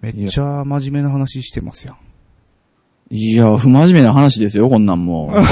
[0.00, 1.96] めっちゃ真面目な話してますやん。
[3.14, 5.36] いや、不真面目な話ですよ、こんなんもう。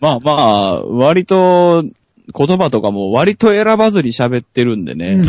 [0.00, 5.22] まあまあ、割と、言葉とかも割と選ばずに喋ってるんでね。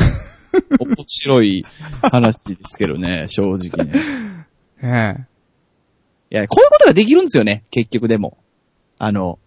[0.79, 1.63] 面白い
[2.01, 3.93] 話ですけどね、 正直ね。
[4.81, 6.35] ええ。
[6.35, 8.39] いや、こういうことができるんですよね、結局でも。
[8.97, 9.37] あの、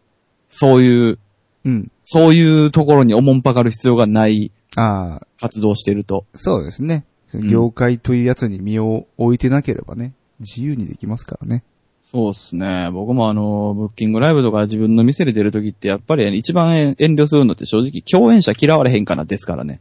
[0.50, 1.18] そういう、
[1.64, 1.90] うん。
[2.04, 6.26] そういうところにおもんぱかる必要がないああ、活動してると。
[6.36, 7.06] そうですね。
[7.38, 11.64] ん業界というやつに身を置いてなければね、自由にできますからね。
[12.10, 12.90] そうですね。
[12.90, 19.80] 僕もあの、ブッキングライブとか自分の店で出るときってやっぱり一番遠慮するのって正直共演者嫌われへんかなですからね。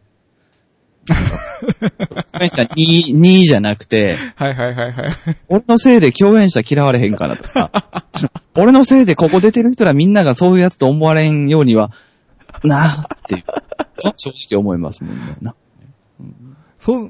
[1.09, 5.11] 共演者2、2じゃなくて、はいはいはいはい。
[5.47, 7.71] 俺のせいで共演者嫌われへんかなとか、
[8.55, 11.91] 俺のせいでここ出てる人らみんながそういうやつと思われんようには、
[12.63, 13.43] なあっていう、
[14.17, 15.35] 正直思いますもんね。
[15.41, 15.55] な
[16.77, 17.09] そ、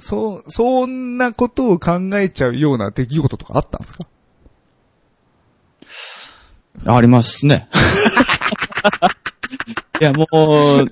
[0.00, 4.06] そ、そんなことを考えちゃうような出来事とかあったんですか？
[6.86, 7.68] ありますね。
[10.00, 10.86] いや、もう、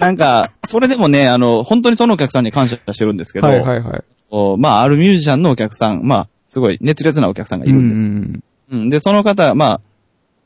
[0.00, 4.04] なんか、それでもね、あの、本当にそのお客さんに感謝してるんですけど、はいはいはい。
[4.30, 8.08] おまあ、あるミュージシャンのお客さん、まあ、すごい熱烈なお客さんがいるんです。
[8.08, 8.42] ん
[8.72, 9.80] うんで、その方、まあ、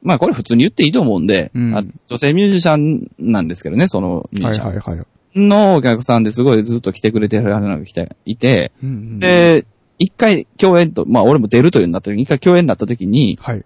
[0.02, 5.06] まあ、これ普通に言っていいと思うんで、うんあ女性ミュージシャンなんですけどね、そのミューはジシャンいはいはい。
[5.34, 9.66] のお客さんですごいずっと来てくれてる方が来ていて、うんうん、で、
[9.98, 13.64] 一回共演と、まあ、俺も出るというになった時に、一回共演になった時に、はい。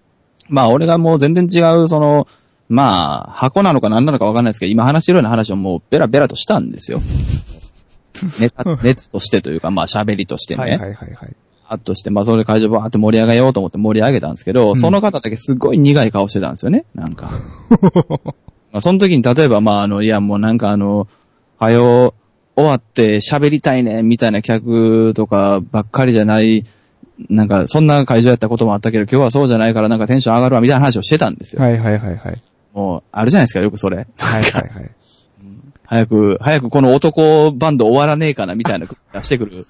[0.48, 2.26] まあ、俺がもう全然違う、その、
[2.68, 7.02] まあ、箱なのか何なのかわかんないですけど、今話してるような話をもうベラベラとしたんですよ。
[8.40, 10.62] ネタ、熱としてというか、まあ喋りとしてね。
[10.62, 11.36] はいはいはいはい。
[11.68, 17.30] あとして、まあそれ会場バーって盛り上げようと思って盛り上げたんですけど、うんその方だけすごい苦い顔してたんですよね、なんか。
[18.72, 21.08] まあその時に例えば、まああの、いやもうなんかあの、
[21.62, 22.14] はよ、
[22.56, 26.66] 終わって喋りたいね、みたいな客とかばっかりじゃない、
[27.30, 31.62] なんか、そんな会場やったこともあったけど、今日はそうじゃないからなんかテンション上がるわ、みたいな話をしてたんですよ。
[31.62, 32.42] はいはいはいはい。
[32.74, 33.96] もう、あるじゃないですか、よくそれ。
[33.96, 34.90] はいはいはい。
[35.84, 39.68] 早く、早くこの男バンド終わらねえかな、みたいな出してくる。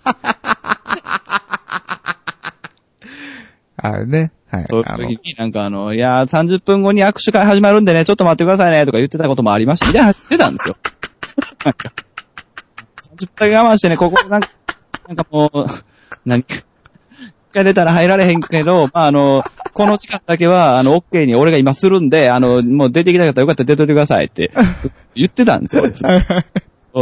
[3.76, 4.32] あれね。
[4.50, 4.64] はい。
[4.66, 9.88] そういう時になんかあの、いやー30分後に握手会始まるんでね、ちょっと待ってくださいね、とか言ってたこともありました。
[9.88, 10.76] みたいな話してたんですよ。
[11.64, 11.92] なんか、
[13.16, 14.48] 30分我慢してね、ここなんか、
[15.08, 15.66] なんかもう、
[16.24, 16.64] 何一
[17.52, 19.44] 回出たら入られへんけど、まあ、あの、
[19.74, 24.50] この時間だけは、あの、OK に俺が今するんで、あの、もう出てきたかったらよかったら出といてくださいって
[25.14, 25.84] 言ってたんですよ。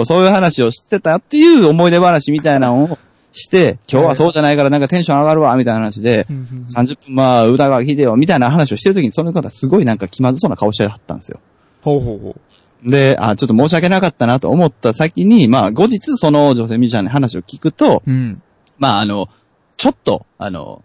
[0.04, 2.98] そういう話をしてたっていう思い出話みたいなのを
[3.32, 11.40] して、今日はそうじゃないからなんかテンション上がるわ、みたいな話で、30分まあ、歌が聴いてよ、みたいな話をしてるときに、その方すごいなんか気まずそうな顔してはったんですよ。
[11.82, 12.40] ほうほうほう。
[12.84, 18.42] で、あ、ちょっと申し訳なかったなと思った先に、まあ、後日その女性ミュージシャンに話を聞くと、うん。
[18.78, 19.28] まあ、あの、
[19.76, 20.82] ちょっと、あの、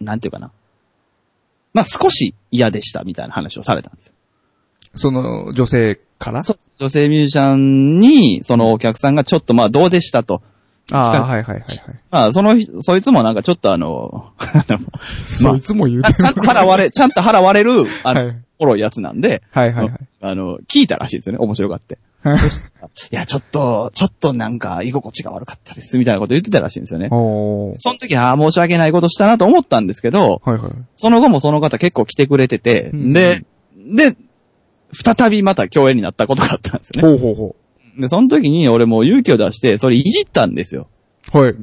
[0.00, 0.52] なんていうかな。
[1.72, 4.14] まあ、少し嫌でした、みたいな話をされたんですよ。
[4.94, 6.44] その、女性から？
[6.44, 10.42] そう女性ミュージシャンに、そのお客さんがちょっとまあ、どうでしたと。
[10.92, 11.80] ああ、はいはいはいはい。
[12.10, 14.32] まあ、その人、そいつもなんかちょっとあの、
[15.24, 19.98] そいつも言うてちゃんと腹割れ、ちゃんと腹割れる、あの、はいろいやつなんで、はいはいはい。
[20.20, 21.98] あの、聞いたらしいですよね、面白がって。
[22.22, 22.38] はい
[23.10, 27.08] いや、ちょっと、ちょっとなんか、居心地が悪かったです、みたいなこと言ってたらしいんですよね。
[27.10, 30.72] その時、ああ、申し訳ないことしたなと思ったんですけど、はいはい。
[30.94, 33.44] その後もその方結構来てくれてて、うんで、
[33.76, 34.16] で、
[34.92, 37.08] 再びまた共演になったことがあったんですよね。
[37.08, 37.56] ほうほうほ
[37.98, 40.88] で、その時に俺もう勇気を出して、それいじったんですよ。
[41.32, 41.38] う。
[41.38, 41.56] はい。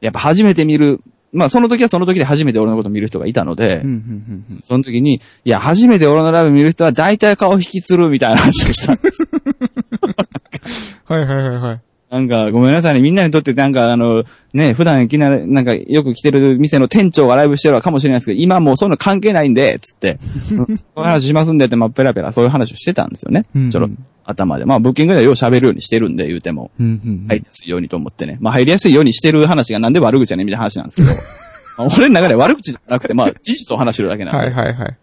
[0.00, 1.00] やっぱ初めて見る、
[1.34, 9.28] まあその時はその時で初めて俺のこと見る人がいたので、うん、うん、うん、その時に、いや、初めて俺のライブ見る人は大体顔引きつるみたいな話をしたんです。
[11.06, 11.80] はいはいはいはい。
[12.14, 13.00] なんか、ごめんなさいね。
[13.00, 14.22] みんなにとってなんか、あの、
[14.52, 20.20] ね、普段いきなり、なんか、よく来てる店の店長がライブしてるかもしれないですけど、今もうそういうの関係ないんで、つって、
[20.52, 23.46] うんそういう話しますんでって、まあ、ペラペラそういう話をしてたんですよね。
[23.56, 23.88] うんちょろ、
[24.24, 24.64] 頭で。
[24.64, 26.70] まあ、ブッキングではよう喋るようにしてるんで、言うても。
[26.78, 27.26] うん、うん。
[27.26, 28.38] 入りやすいようにと思ってね。
[28.40, 31.08] まあ、入りやすいようにしてる話がなんで悪口やねんみたいな話なんですけど。
[31.78, 34.38] まあ俺の中では悪口じゃなくて、まあ、事実を話してるだけなんで。
[34.38, 34.96] はいはいはい。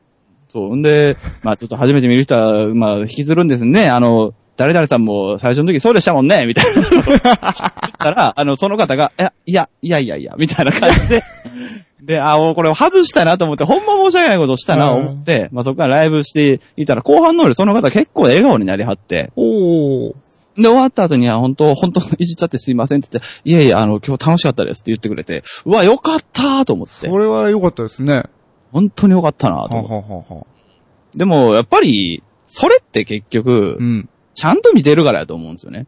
[0.47, 0.75] そう。
[0.77, 3.89] んで、まあちょっと初めて見る人は、まあ引きずるんですね。
[3.89, 7.19] あの、誰々さんも最初の時そうでしたもんね、みたいな。
[7.97, 11.23] たら、 あの、その方が、いや、いや、いやいやいや、みたいな感じで。
[12.01, 20.13] で、あ、もうこれ外したなと思って、ほんま申し訳ないことをしたな、うん思って、まあそこからライブしていたら、後半の俺その方結構笑顔になりはって、おー。
[20.57, 28.23] で、終わった後には、本当本当いじっちゃってすいませんって言って、いやいや、あの、今日楽しかったですって言ってくれて、うわ、よかったーと思ってそ、れは良かったですね。
[28.71, 29.93] 本当によかったなはと思って。
[29.93, 30.45] ははは。
[31.15, 34.09] でも、やっぱり、それって結局、うん。
[34.33, 35.87] ちゃんと見てるからやと思うんですよね。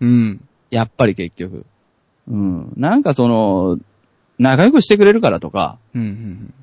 [0.00, 0.48] うん。
[0.70, 1.64] やっぱり結局。
[2.28, 2.72] うん。
[2.76, 3.78] なんかその、
[4.38, 6.54] 仲良くしてくれるからとか、うん、うん。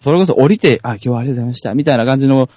[0.00, 2.48] それこそ降りて、あ、今日はありがとうございました、みたいな感じの、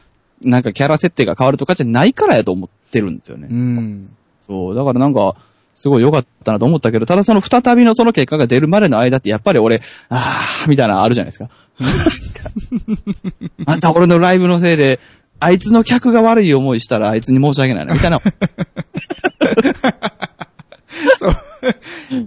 [0.42, 3.48] なんかキャラ設定が変わるとかじゃないからやと思ってるんですよね。
[3.50, 4.10] うん。
[4.46, 4.76] そう。
[4.76, 5.36] だからなんか、
[5.76, 11.50] すごい良かったなと思ったけど、ただその再びのその結果が出るまでの間って、やっぱり俺、あー、みたいなのあるじゃないですか。
[13.66, 15.00] あんた俺のライブのせいで、
[15.44, 18.20] あいつの客が悪い思いしたらあいつに申し訳ないな、みたいな。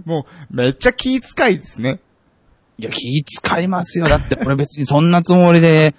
[0.04, 2.00] もう、めっちゃ気遣いですね。
[2.78, 4.04] いや、気使いますよ。
[4.06, 5.94] だって俺別にそんなつもりで、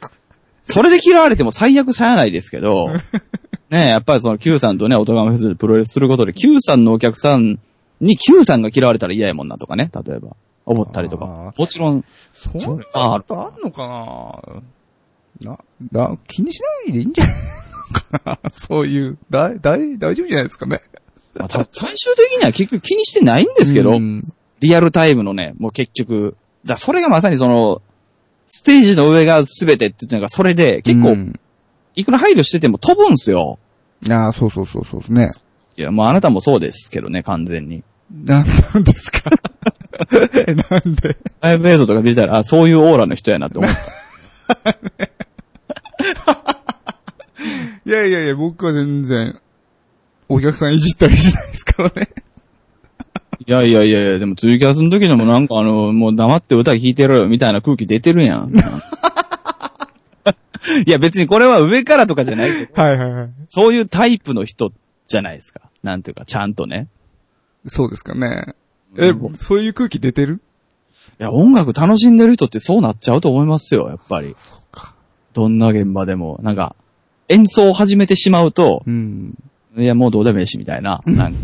[0.64, 2.92] それで嫌われても最悪さやないですけど、
[3.70, 7.58] ねやっぱりその Q さんとね、音楽フェスでプロレスすることで Q さんのお客さん
[8.00, 10.36] に Q さんが嫌われたら嫌やもんなとかね、例えば。
[10.66, 11.56] 思ったりとか。
[11.58, 14.62] もちろん、そんなあことあんのかな？
[15.42, 15.58] な、
[15.92, 17.36] だ、気にしないでいいんじゃない？
[17.94, 20.82] か なそういう、だ、だい、大丈夫じゃないですかね。
[21.36, 24.24] まあ最終的には結局気にしてないんですけど、うん
[24.60, 26.36] リアルタイムのね、もう結局、
[26.66, 27.84] だそれがまさにその、
[28.48, 31.40] ステージの上が全てっていうのがそれで、結構、うん
[31.96, 33.60] いくら配慮してても飛ぶんすよ。
[34.10, 35.30] ああ、そうそうそうそうですね。
[35.78, 37.84] いや、もうあなたもそうですけどね、完全に。
[38.24, 38.44] な、
[38.74, 39.30] なんですか？
[40.48, 41.18] えなんで？
[41.42, 43.72] ライブ映像とか見たら、あ、そういうオーラの人やなって思っ
[44.64, 44.78] た。
[47.86, 49.40] いやいやいや、僕は全然、
[50.28, 52.10] お客さんいじったりしないですからね。
[53.46, 58.52] いやいやいやいや、でもツイキャスの時でもなんかあの、もう黙って歌聴いてろよみたいな空気出てるやん。
[60.86, 63.30] いや別にこれは上からとかじゃないけど、はいはいはい。
[63.48, 64.74] そういうタイプの人
[65.08, 65.62] じゃないですか。
[65.82, 66.90] なんていうか、ちゃんとね。
[67.68, 68.54] そうですかね。
[68.98, 70.42] え、そういう空気出てる？
[71.20, 74.36] いや、音楽楽しんでる人ってそうなっちゃうと思いますよ、やっぱり。
[75.38, 76.40] どんな現場でも。
[76.42, 76.76] なんか、
[77.28, 79.36] 演奏を始めてしまうと、うん。
[79.78, 81.04] いや、もうどうでもいいし、みたいな。
[81.06, 81.40] なんか、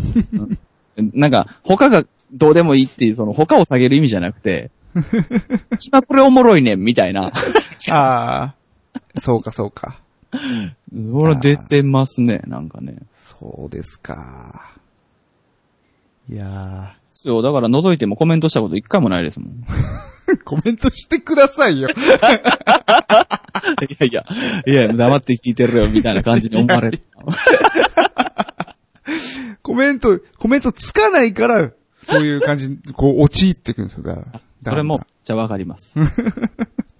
[0.96, 4.72] う んなんか他がどうでもいいっていう、その他を下げる意味じゃなくて、
[5.86, 7.30] 今これおもろいねん、みたいな。
[7.90, 8.54] あ
[9.14, 9.20] あ。
[9.20, 10.00] そうか、そうか。
[11.12, 12.96] これ出てますね、なんかね。
[13.14, 14.72] そうですか。
[16.28, 19.50] いやそう、だから覗いてもコメントしたこと一回もないですもん。
[19.50, 20.42] ー。
[20.44, 21.88] コメントしてくださいよ。
[23.82, 24.24] いやいや、
[24.66, 27.02] いや、黙って聞いてるよ、みたいな感じに思われる。
[29.62, 31.72] コメント、コメントつかないから、
[32.02, 34.02] そういう感じに、こう、陥ってくるんですよ。
[34.04, 35.92] だから それもめっちゃわかります。
[35.92, 36.00] そ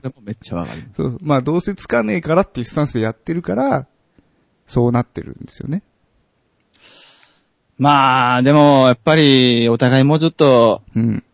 [0.03, 0.97] れもめっちゃわかります。
[0.97, 1.19] そう。
[1.23, 3.86] まあ、どうせつかねえからっていうスタンスでやってるから、
[4.66, 5.82] そうなってるんですよね。
[7.77, 11.24] まあ、でも、やっぱり、お互いもうちょっと、うん。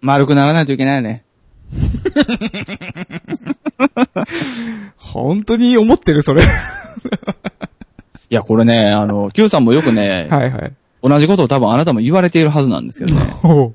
[0.00, 1.24] 丸くならないといけないよね。
[4.96, 6.42] 本当に思ってる、それ。
[8.30, 10.72] いや、これね、あの、Q さんもよくね、はいはい。
[11.02, 13.34] 同じことを多分あなたも言われているはずなんですけどね。
[13.42, 13.74] 思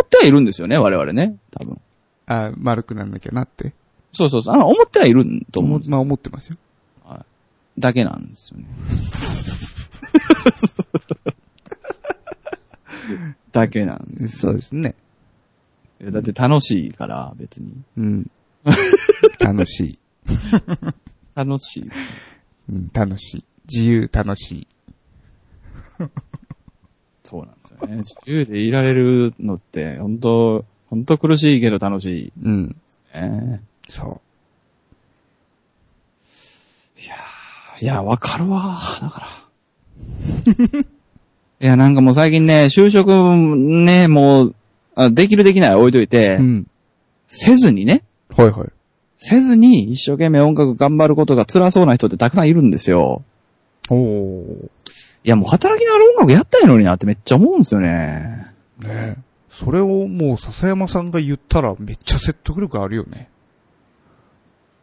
[0.00, 1.36] ってはいるんですよね、我々ね。
[1.50, 1.80] 多分。
[2.26, 3.74] あ丸くなんなきゃなって。
[4.12, 4.54] そうそうそう。
[4.54, 5.82] あ思ってはいると思う。
[5.88, 6.56] まあ思ってますよ。
[7.78, 8.66] だけなんですよね。
[13.52, 14.94] だけなんでそうですね。
[16.04, 16.12] す。
[16.12, 17.72] だって楽しいから、別に。
[17.98, 18.30] うん。
[19.40, 19.98] 楽しい。
[21.34, 21.90] 楽しい。
[22.70, 23.44] うん、楽しい。
[23.70, 24.66] 自由楽しい。
[27.24, 27.96] そうなんですよね。
[27.98, 32.76] 自由でいられるのって、本当本当苦しいけど楽しいうん。
[36.98, 39.26] いやーいや、わかるわだから。
[41.60, 43.10] いや、なんかもう最近ね、就職
[43.56, 44.54] ね、もう、
[44.94, 46.42] あできるできないは置いといて、う。
[46.42, 46.66] うん。
[47.28, 48.04] せずにね、
[48.36, 48.68] はいはい。
[49.18, 53.22] せずに一生懸命音楽頑張ることが辛そうな人ってたくさんいるんですよ。
[53.90, 54.70] おー。
[55.24, 58.52] いや、もう働きながら音楽やったらいいのになってめっちゃ思うんですよね。
[58.78, 59.16] ねえ。
[59.50, 63.28] それをもう笹山さんが言ったらめっちゃ説得力あるよね。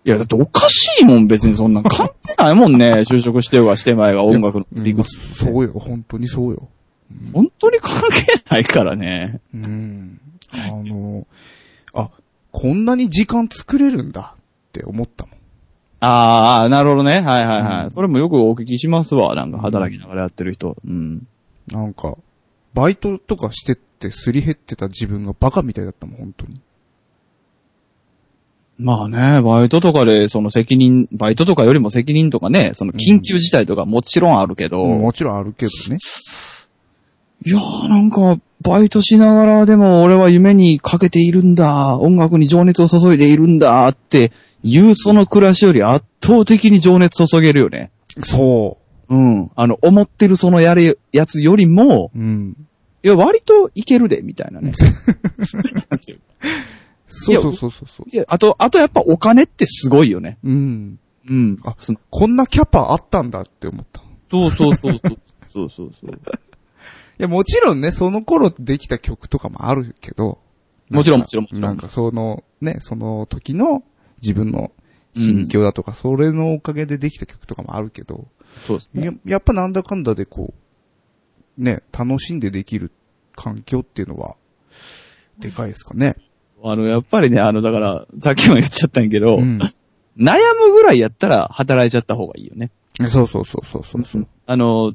[0.03, 3.03] いや、だっておかしいもん、別にそんな関係ないもんね。
[3.07, 5.35] 就職してようがしてまいが音楽の理うん屈。
[5.35, 6.69] そうよ、本当にそうよ。
[7.33, 9.41] 本当に関係ないからね。
[9.53, 10.21] うん。
[10.53, 11.27] あの、
[11.93, 12.09] あ、
[12.51, 14.41] こんなに時間作れるんだっ
[14.73, 15.35] て思ったもん。
[16.01, 17.21] ああ、なるほどね。
[17.21, 17.83] はいはいはい。
[17.85, 19.35] うんそれもよくお聞きしますわ。
[19.35, 20.75] なんか働きながらやってる人。
[20.85, 21.27] うん。
[21.67, 22.17] なんか、
[22.73, 26.59] バイトとかしてってすり減ってた自分がバカみたいだったもん、本当に。
[28.79, 35.99] まあね、バイトとかで、その責任、バイトとかよりも責任とかね、その緊急事態とかもちろんあるけど、もちろんあるけどね。
[37.43, 44.31] いやーなんか、バイトしながらでも俺は夢にかけているんだ、音楽に情熱を注いでいるんだって
[44.63, 47.91] いうその暮らしより圧倒的に情熱注げるよね。
[48.23, 48.77] そ
[49.09, 49.51] うん。
[49.55, 52.19] あの、思ってるそのやるやつよりも、う。
[52.19, 52.55] うん。
[53.03, 54.73] いや、割といけるで、みたいなね。
[57.07, 58.05] そうそうそうそうそう。
[58.09, 60.37] いや、あと、あとやっぱお金ってすごいよね。
[60.43, 60.99] うん。
[61.29, 61.59] うん。
[61.63, 61.75] あ、
[62.09, 64.01] こんなキャパあったんだって思った。
[64.01, 65.19] いそうそうそうそう。
[65.51, 66.21] そうそうそう。
[67.21, 70.39] や、もちろんね、その頃できた曲とかもあるけど。
[70.89, 73.83] もちろんもちろんなんかその、ね、その時の
[74.21, 74.71] 自分の
[75.15, 78.27] 心境だとか、それのおかげでできた曲とかもあるけど、
[78.67, 79.05] そうですね。
[79.05, 80.53] ややっぱなんだかんだでこ
[81.57, 82.91] う、ね、楽しんでできる
[83.35, 84.35] 環境っていうのは、
[85.39, 86.15] でかいですかね。
[86.63, 89.59] あの、やっぱりね、あの、だから、さっきも言っちゃったんやけど、うん。
[90.17, 92.71] 悩むぐらいやったら働いちゃった方がいいよね。
[93.07, 94.27] そうそうそうそうそうそう。
[94.45, 94.93] あの、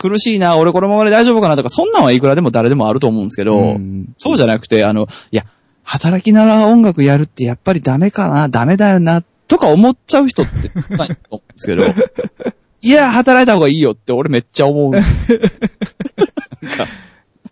[0.00, 5.44] 苦しいな、俺このままで大丈夫かなとか、そんなんはいくらでも誰でもあると思うんですけど、うんそうじゃなくて、あの、いや、
[5.82, 11.84] 働きながら音楽やるってやっぱりダメかな、ダメだよな、とか思っちゃう人ってたくさんいると思うんですけど、
[12.80, 14.92] いや、働いた方がいいよって俺めっちゃ思う。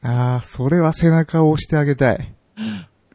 [0.01, 2.33] ああ、それは背中を押してあげたい。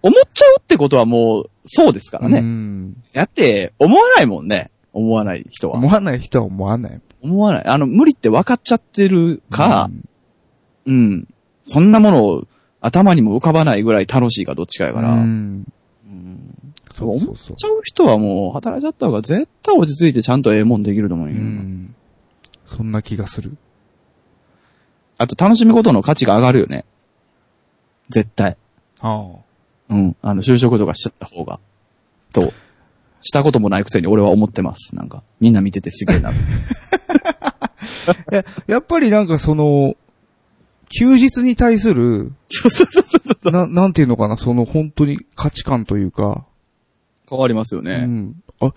[0.04, 2.40] 思っちゃうってことはもう、そうですからね。
[2.40, 2.98] うん。
[3.14, 4.70] だって、思わないもんね。
[4.92, 5.78] 思わない人は。
[5.78, 7.02] 思わない人は思わない。
[7.24, 7.66] 思わない。
[7.66, 9.90] あの、無理って分かっちゃってるか、
[10.86, 11.28] うん、
[11.64, 12.48] そんなものを
[12.82, 15.66] 頭にも浮かばないぐらい楽しいかどっちかやから、う思っん。
[16.96, 17.58] そうそうそう。
[17.58, 21.96] ちゃう人はもう働いちゃった方が絶対落ち着いてちゃんとええもんできると思ううよ、ん。
[22.66, 23.58] そんな気がする。
[25.18, 26.86] あと楽しむことの価値が上がるよね。
[28.10, 28.58] 絶対。
[29.00, 29.28] あ
[29.90, 30.16] うん。
[30.22, 31.60] あの、就職とかしちゃった方が。
[32.34, 32.52] と、
[33.24, 34.96] したこともないくせに俺は思ってます。
[34.96, 36.30] なんか、みんな見ててすげえな。
[36.30, 36.34] あ。
[38.36, 39.96] や、やっぱりなんかその、
[40.90, 42.34] 休日に対する、
[43.46, 46.46] な、なんていうのかな、その本当に価値観というか、
[47.30, 48.06] 変わりますようね。
[48.06, 48.36] ん。
[48.60, 48.74] あ、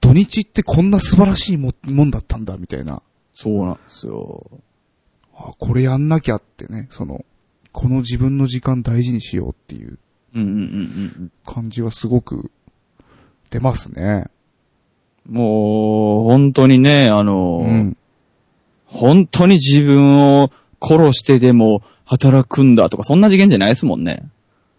[0.00, 3.02] 土日ってこんな素晴らしいももんだったんだ、みたいな。
[3.34, 4.46] そうなんですよ。
[5.34, 7.24] あ、これやんなきゃってね、その、
[7.72, 9.98] この自分の時間大事にしようっていう
[10.34, 10.58] うんうんうんう
[11.24, 11.32] ん。
[11.44, 12.50] 感じはすごく
[13.50, 14.26] 出ますね。
[15.28, 17.96] もう、本当にね、あの、うん。
[18.86, 20.50] 本当に自分を
[20.80, 24.24] 殺してでも働くんだとか、そんな次元じゃないですもんね。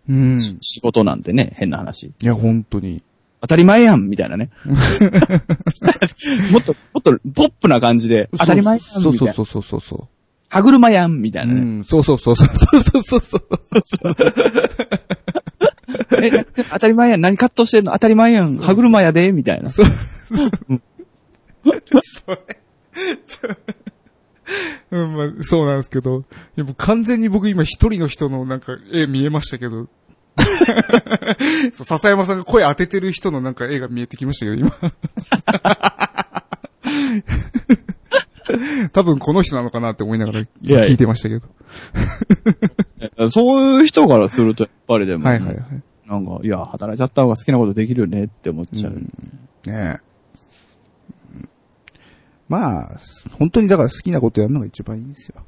[0.09, 0.39] うん。
[0.39, 2.07] し仕事なんてね、変な話。
[2.07, 3.03] いや、本当に。
[3.39, 4.49] 当たり前やん、みたいなね。
[6.51, 9.03] もっと、もっとポップな感じで、当たり前やん、みたいな。
[9.03, 10.07] そうそうそうそうそうそう。
[10.49, 11.61] 歯車やん、みたいうなね。
[11.79, 13.41] ん、そうそうそうそうそうそうそう。
[16.21, 17.91] え、 当たり前やん、何カットしてんの？
[17.93, 19.69] 当たり前やん、歯車やで、みたいな。
[19.69, 19.85] そう。
[22.01, 22.37] それ、
[23.25, 23.49] ちょ、
[24.91, 26.25] うん、まあ、そうなんですけど、
[26.55, 29.87] でも完全に僕今一人の人のなんか絵見えましたけど、
[31.73, 34.73] そう笹山さんが声当ててる人のなんか絵が見えてきましたけど、今。
[38.91, 41.47] 多分この人なのかなって思いながら聞いてましたけど。
[43.29, 45.65] そういう人からすると、やっぱりでも、はいはいはい。
[46.11, 48.93] なんか、いや、働いちゃった方が好きなことできるよねって思っちゃう。
[48.93, 49.01] ね
[49.67, 49.71] え。
[51.33, 51.49] うん
[52.49, 52.91] まあ、
[53.39, 55.41] 本当にだから好きなことやるのが一番いいんですよ。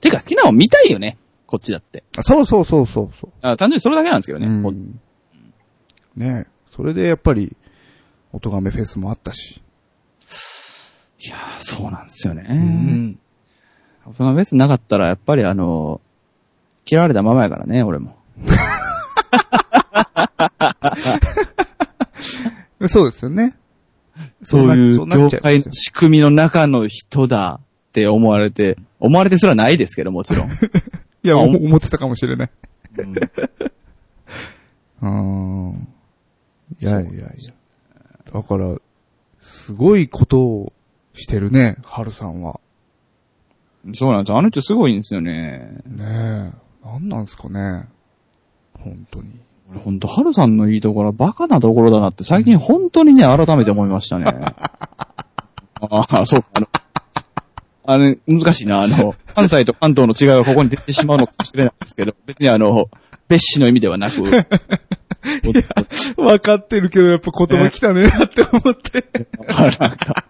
[0.00, 1.18] てか、好きなの見たいよね。
[1.46, 2.02] こっちだって。
[2.16, 3.30] あそうそうそうそうそう。
[3.42, 4.46] あ単純にそれだけなんですけどね。
[4.46, 4.72] うんほ
[6.16, 6.50] ねえ。
[6.70, 7.54] それでやっぱり、
[8.32, 9.60] 音亀フェスもあったし。
[11.20, 12.42] いやー、そうなんですよね。
[12.54, 13.18] ん。
[14.14, 16.00] そのベースなかったら、やっぱりあの、
[16.86, 18.16] 嫌われたままやからね、俺も。
[22.88, 23.56] そうですよね。
[24.42, 30.50] そういうな業界の仕組みの中の人だって思われて、思われてすらないですけど、もちろん。
[31.22, 32.50] いや、あ思思ってたかもしれない。
[32.98, 33.14] うん
[35.02, 35.08] う
[35.72, 35.88] ん。
[36.78, 37.28] いやいやいや。
[38.32, 38.76] だから、
[39.40, 40.72] すごいことを
[41.14, 42.60] してるね、春さんは。
[43.94, 44.34] そうなんです。
[44.34, 45.80] あの人すごいんですよね。
[45.86, 46.52] ねえ。
[46.84, 47.88] なんなんすかね。
[48.74, 49.40] 本当に。
[49.70, 54.26] 俺ほんと、春さんのいいところはバカなところだなって最近本当にね、改めて思いましたね。
[55.80, 56.48] ああ、そうか。
[56.54, 56.68] あの、
[57.88, 58.82] あの、難しいな。
[58.82, 62.88] あの、関西と関東の違いはここに出てしまうのかもしれないですけど、 別にあの、
[63.28, 64.22] 別紙の意味ではなく、
[66.20, 69.04] わかってるけど、やっぱ言葉来たねって思って。
[69.78, 70.24] なんか、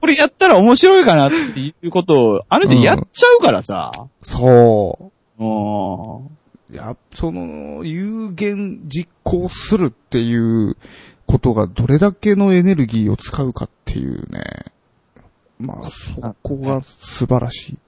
[0.00, 3.92] これやったら面白いかなっていうことを、あの人やっちゃうからさ。
[4.22, 5.44] そう。
[5.44, 5.46] う
[6.30, 6.43] んい
[6.76, 10.76] や、その、有言実行するっていう
[11.26, 14.42] ことがどれだけのエネルギーを使うかっていうね。
[15.58, 17.78] まあ、そこが素晴らしい。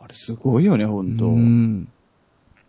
[0.00, 1.26] あれすごいよね、ほんと。
[1.26, 1.88] ういん。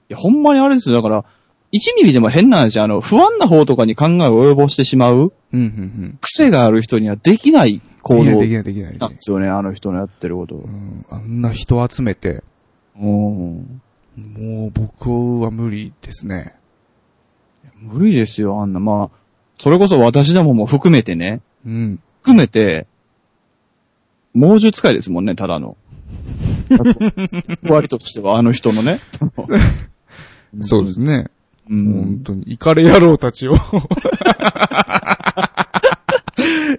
[0.10, 0.95] や、ほんまにあれですよ。
[0.95, 1.26] だから、
[1.74, 7.82] 1ミリでも変な話、あの、不安な方とかに考えを及ぼしてしまう、うん、うん、癖がある人にはできないうん。
[8.02, 9.18] 行動できない、できない、できないなんで。
[9.22, 10.56] すよね、あの人のやってること。
[10.56, 12.44] うん、あんな人集めて、
[12.99, 13.82] うん。
[14.18, 16.56] もう僕は無理ですね。
[17.80, 18.80] 無理ですよ、あんな。
[18.80, 19.18] まあ、
[19.58, 22.00] それこそ私どもも含めてね、うん。
[22.22, 22.88] 含めて、
[24.34, 25.78] 猛獣使いですもんね、ただの。
[27.70, 29.00] 割としては、あの人のね。
[30.62, 31.28] そうですね。
[31.70, 33.56] うん本当に、イカレ野郎たちを。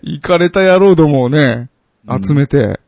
[0.02, 1.68] イカれた野郎どもをね、
[2.22, 2.80] 集めて、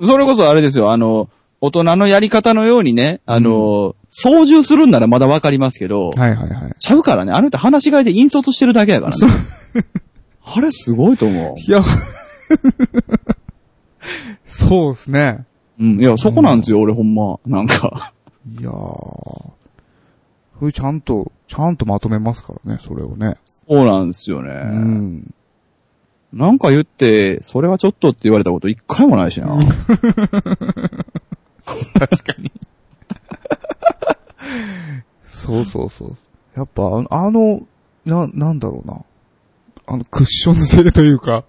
[0.00, 1.28] それこそあれですよ、あの、
[1.64, 6.74] 大人のやり方のようにね、あの、操縦するんならまだわかりますけど、はいはいはい。
[6.80, 9.28] ちゃうからね、あの人話し飼いで引率してるだけやからね。
[10.44, 11.80] あれすごいと思いや、
[14.44, 15.44] そうですね。
[15.78, 15.84] う。
[15.84, 17.38] うん、いや、そこなんですよ、俺ほんま。
[17.46, 18.12] なんか。
[18.58, 18.72] いやー。
[18.72, 19.54] そ
[20.62, 23.36] れちゃんと、ちゃんとまとめますからね、それをね。
[23.44, 24.50] そうなんですよね。
[24.50, 25.32] うん。
[26.32, 29.60] なんか言って、それはちょっとって言われたこと一回もないしな。
[35.24, 36.16] そうそうそう。
[36.54, 37.66] やっぱ、ああの、
[38.04, 39.04] な、なんだろうな。
[39.86, 41.44] あの、クッション性というか、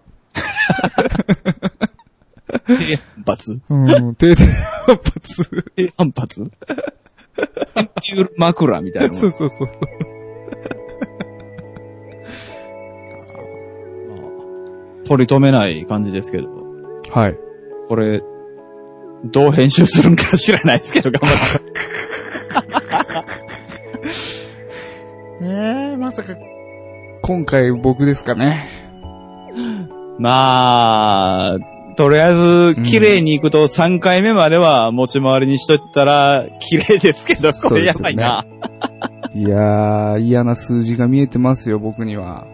[2.66, 3.60] 低反発？
[3.70, 4.48] うん、定点
[4.86, 5.64] 反発。
[5.76, 6.52] 低反発？
[8.38, 9.16] 枕みたいな。
[9.16, 9.70] そうそうそう。
[15.06, 16.50] 取り留めない感じですけど。
[17.12, 17.38] はい。
[17.88, 18.24] これ、
[19.26, 21.72] どう編集するんか知らないですけど、頑張って。
[25.46, 26.36] ええまさか、
[27.22, 28.68] 今回僕ですかね。
[30.20, 31.58] まあ、
[31.96, 38.46] とりあえず、綺麗に行くと3回目までは持ち回りにしとったら、綺麗ですけど、これやばいな。
[39.34, 42.46] いやー、嫌な数字が見えてますよ、僕には。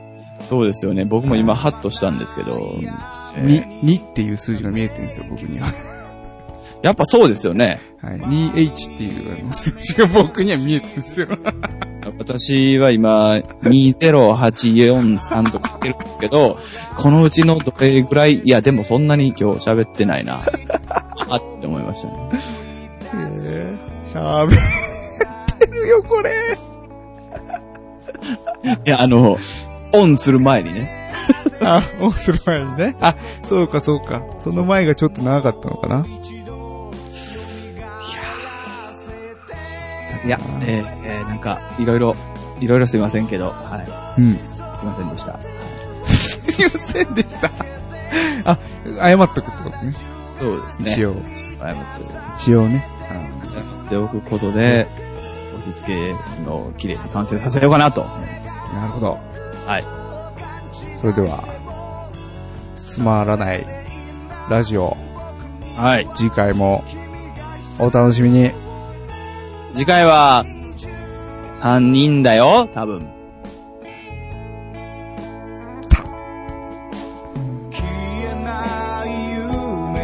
[0.41, 1.05] そうですよね。
[1.05, 2.75] 僕も今ハッとしたんですけど。
[3.35, 3.61] えーに、
[3.97, 5.67] 2っていう数字が見えてるんですよ、僕には。
[6.81, 7.79] やっぱそうですよね。
[8.01, 8.19] はい。
[8.19, 11.27] 2H っていう数字が僕には見えてるんですよ。
[12.17, 13.33] 私は今、
[13.63, 16.57] 20843とか言ってるけど、
[16.97, 20.41] このうちのどれぐらい、いやでもそんなに今日喋ってないな。
[21.29, 22.13] あって思いましたね。
[23.13, 26.57] えー、喋ってるよ、これ。
[28.85, 29.37] いや、あの、
[29.91, 31.11] オンする前にね。
[31.61, 32.95] あ、オンする前にね。
[33.01, 34.23] あ、そうか、そうか。
[34.39, 36.05] その前がちょっと長かったのかな。
[40.25, 42.15] いや、えー、えーなんか、いろいろ、
[42.59, 43.83] いろいろすいませんけど、は
[44.17, 44.21] い。
[44.21, 44.33] うん。
[44.33, 45.39] すいませんでした。
[46.03, 47.51] すいませんでした。
[48.45, 48.57] あ、
[48.99, 49.91] 謝っとくってことね。
[50.39, 50.93] そうですね。
[50.93, 51.13] 一応。
[51.59, 52.09] 謝ってる。
[52.37, 52.85] 一応ね。
[53.07, 54.87] 謝っておくことで、
[55.57, 56.13] 落ち着け
[56.45, 58.01] の綺麗に完成させようかなと。
[58.01, 59.17] なるほど。
[59.65, 59.83] はい。
[61.01, 61.43] それでは、
[62.75, 63.65] つまらない
[64.49, 64.97] ラジオ、
[65.77, 66.09] はい。
[66.15, 66.83] 次回も
[67.77, 68.51] お楽しみに。
[69.75, 70.45] 次回は、
[71.61, 73.07] 3人だよ、多分。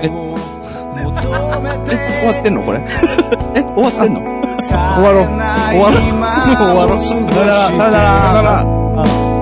[0.03, 0.17] え、終
[2.27, 2.79] わってんのこれ？
[3.55, 4.21] え、終わってんの？
[4.57, 5.25] 終わろう。
[5.25, 6.13] 終わろう。
[6.13, 7.01] も う終わろう。
[7.01, 8.01] さよなら、さよなら。
[8.01, 9.34] さよなら。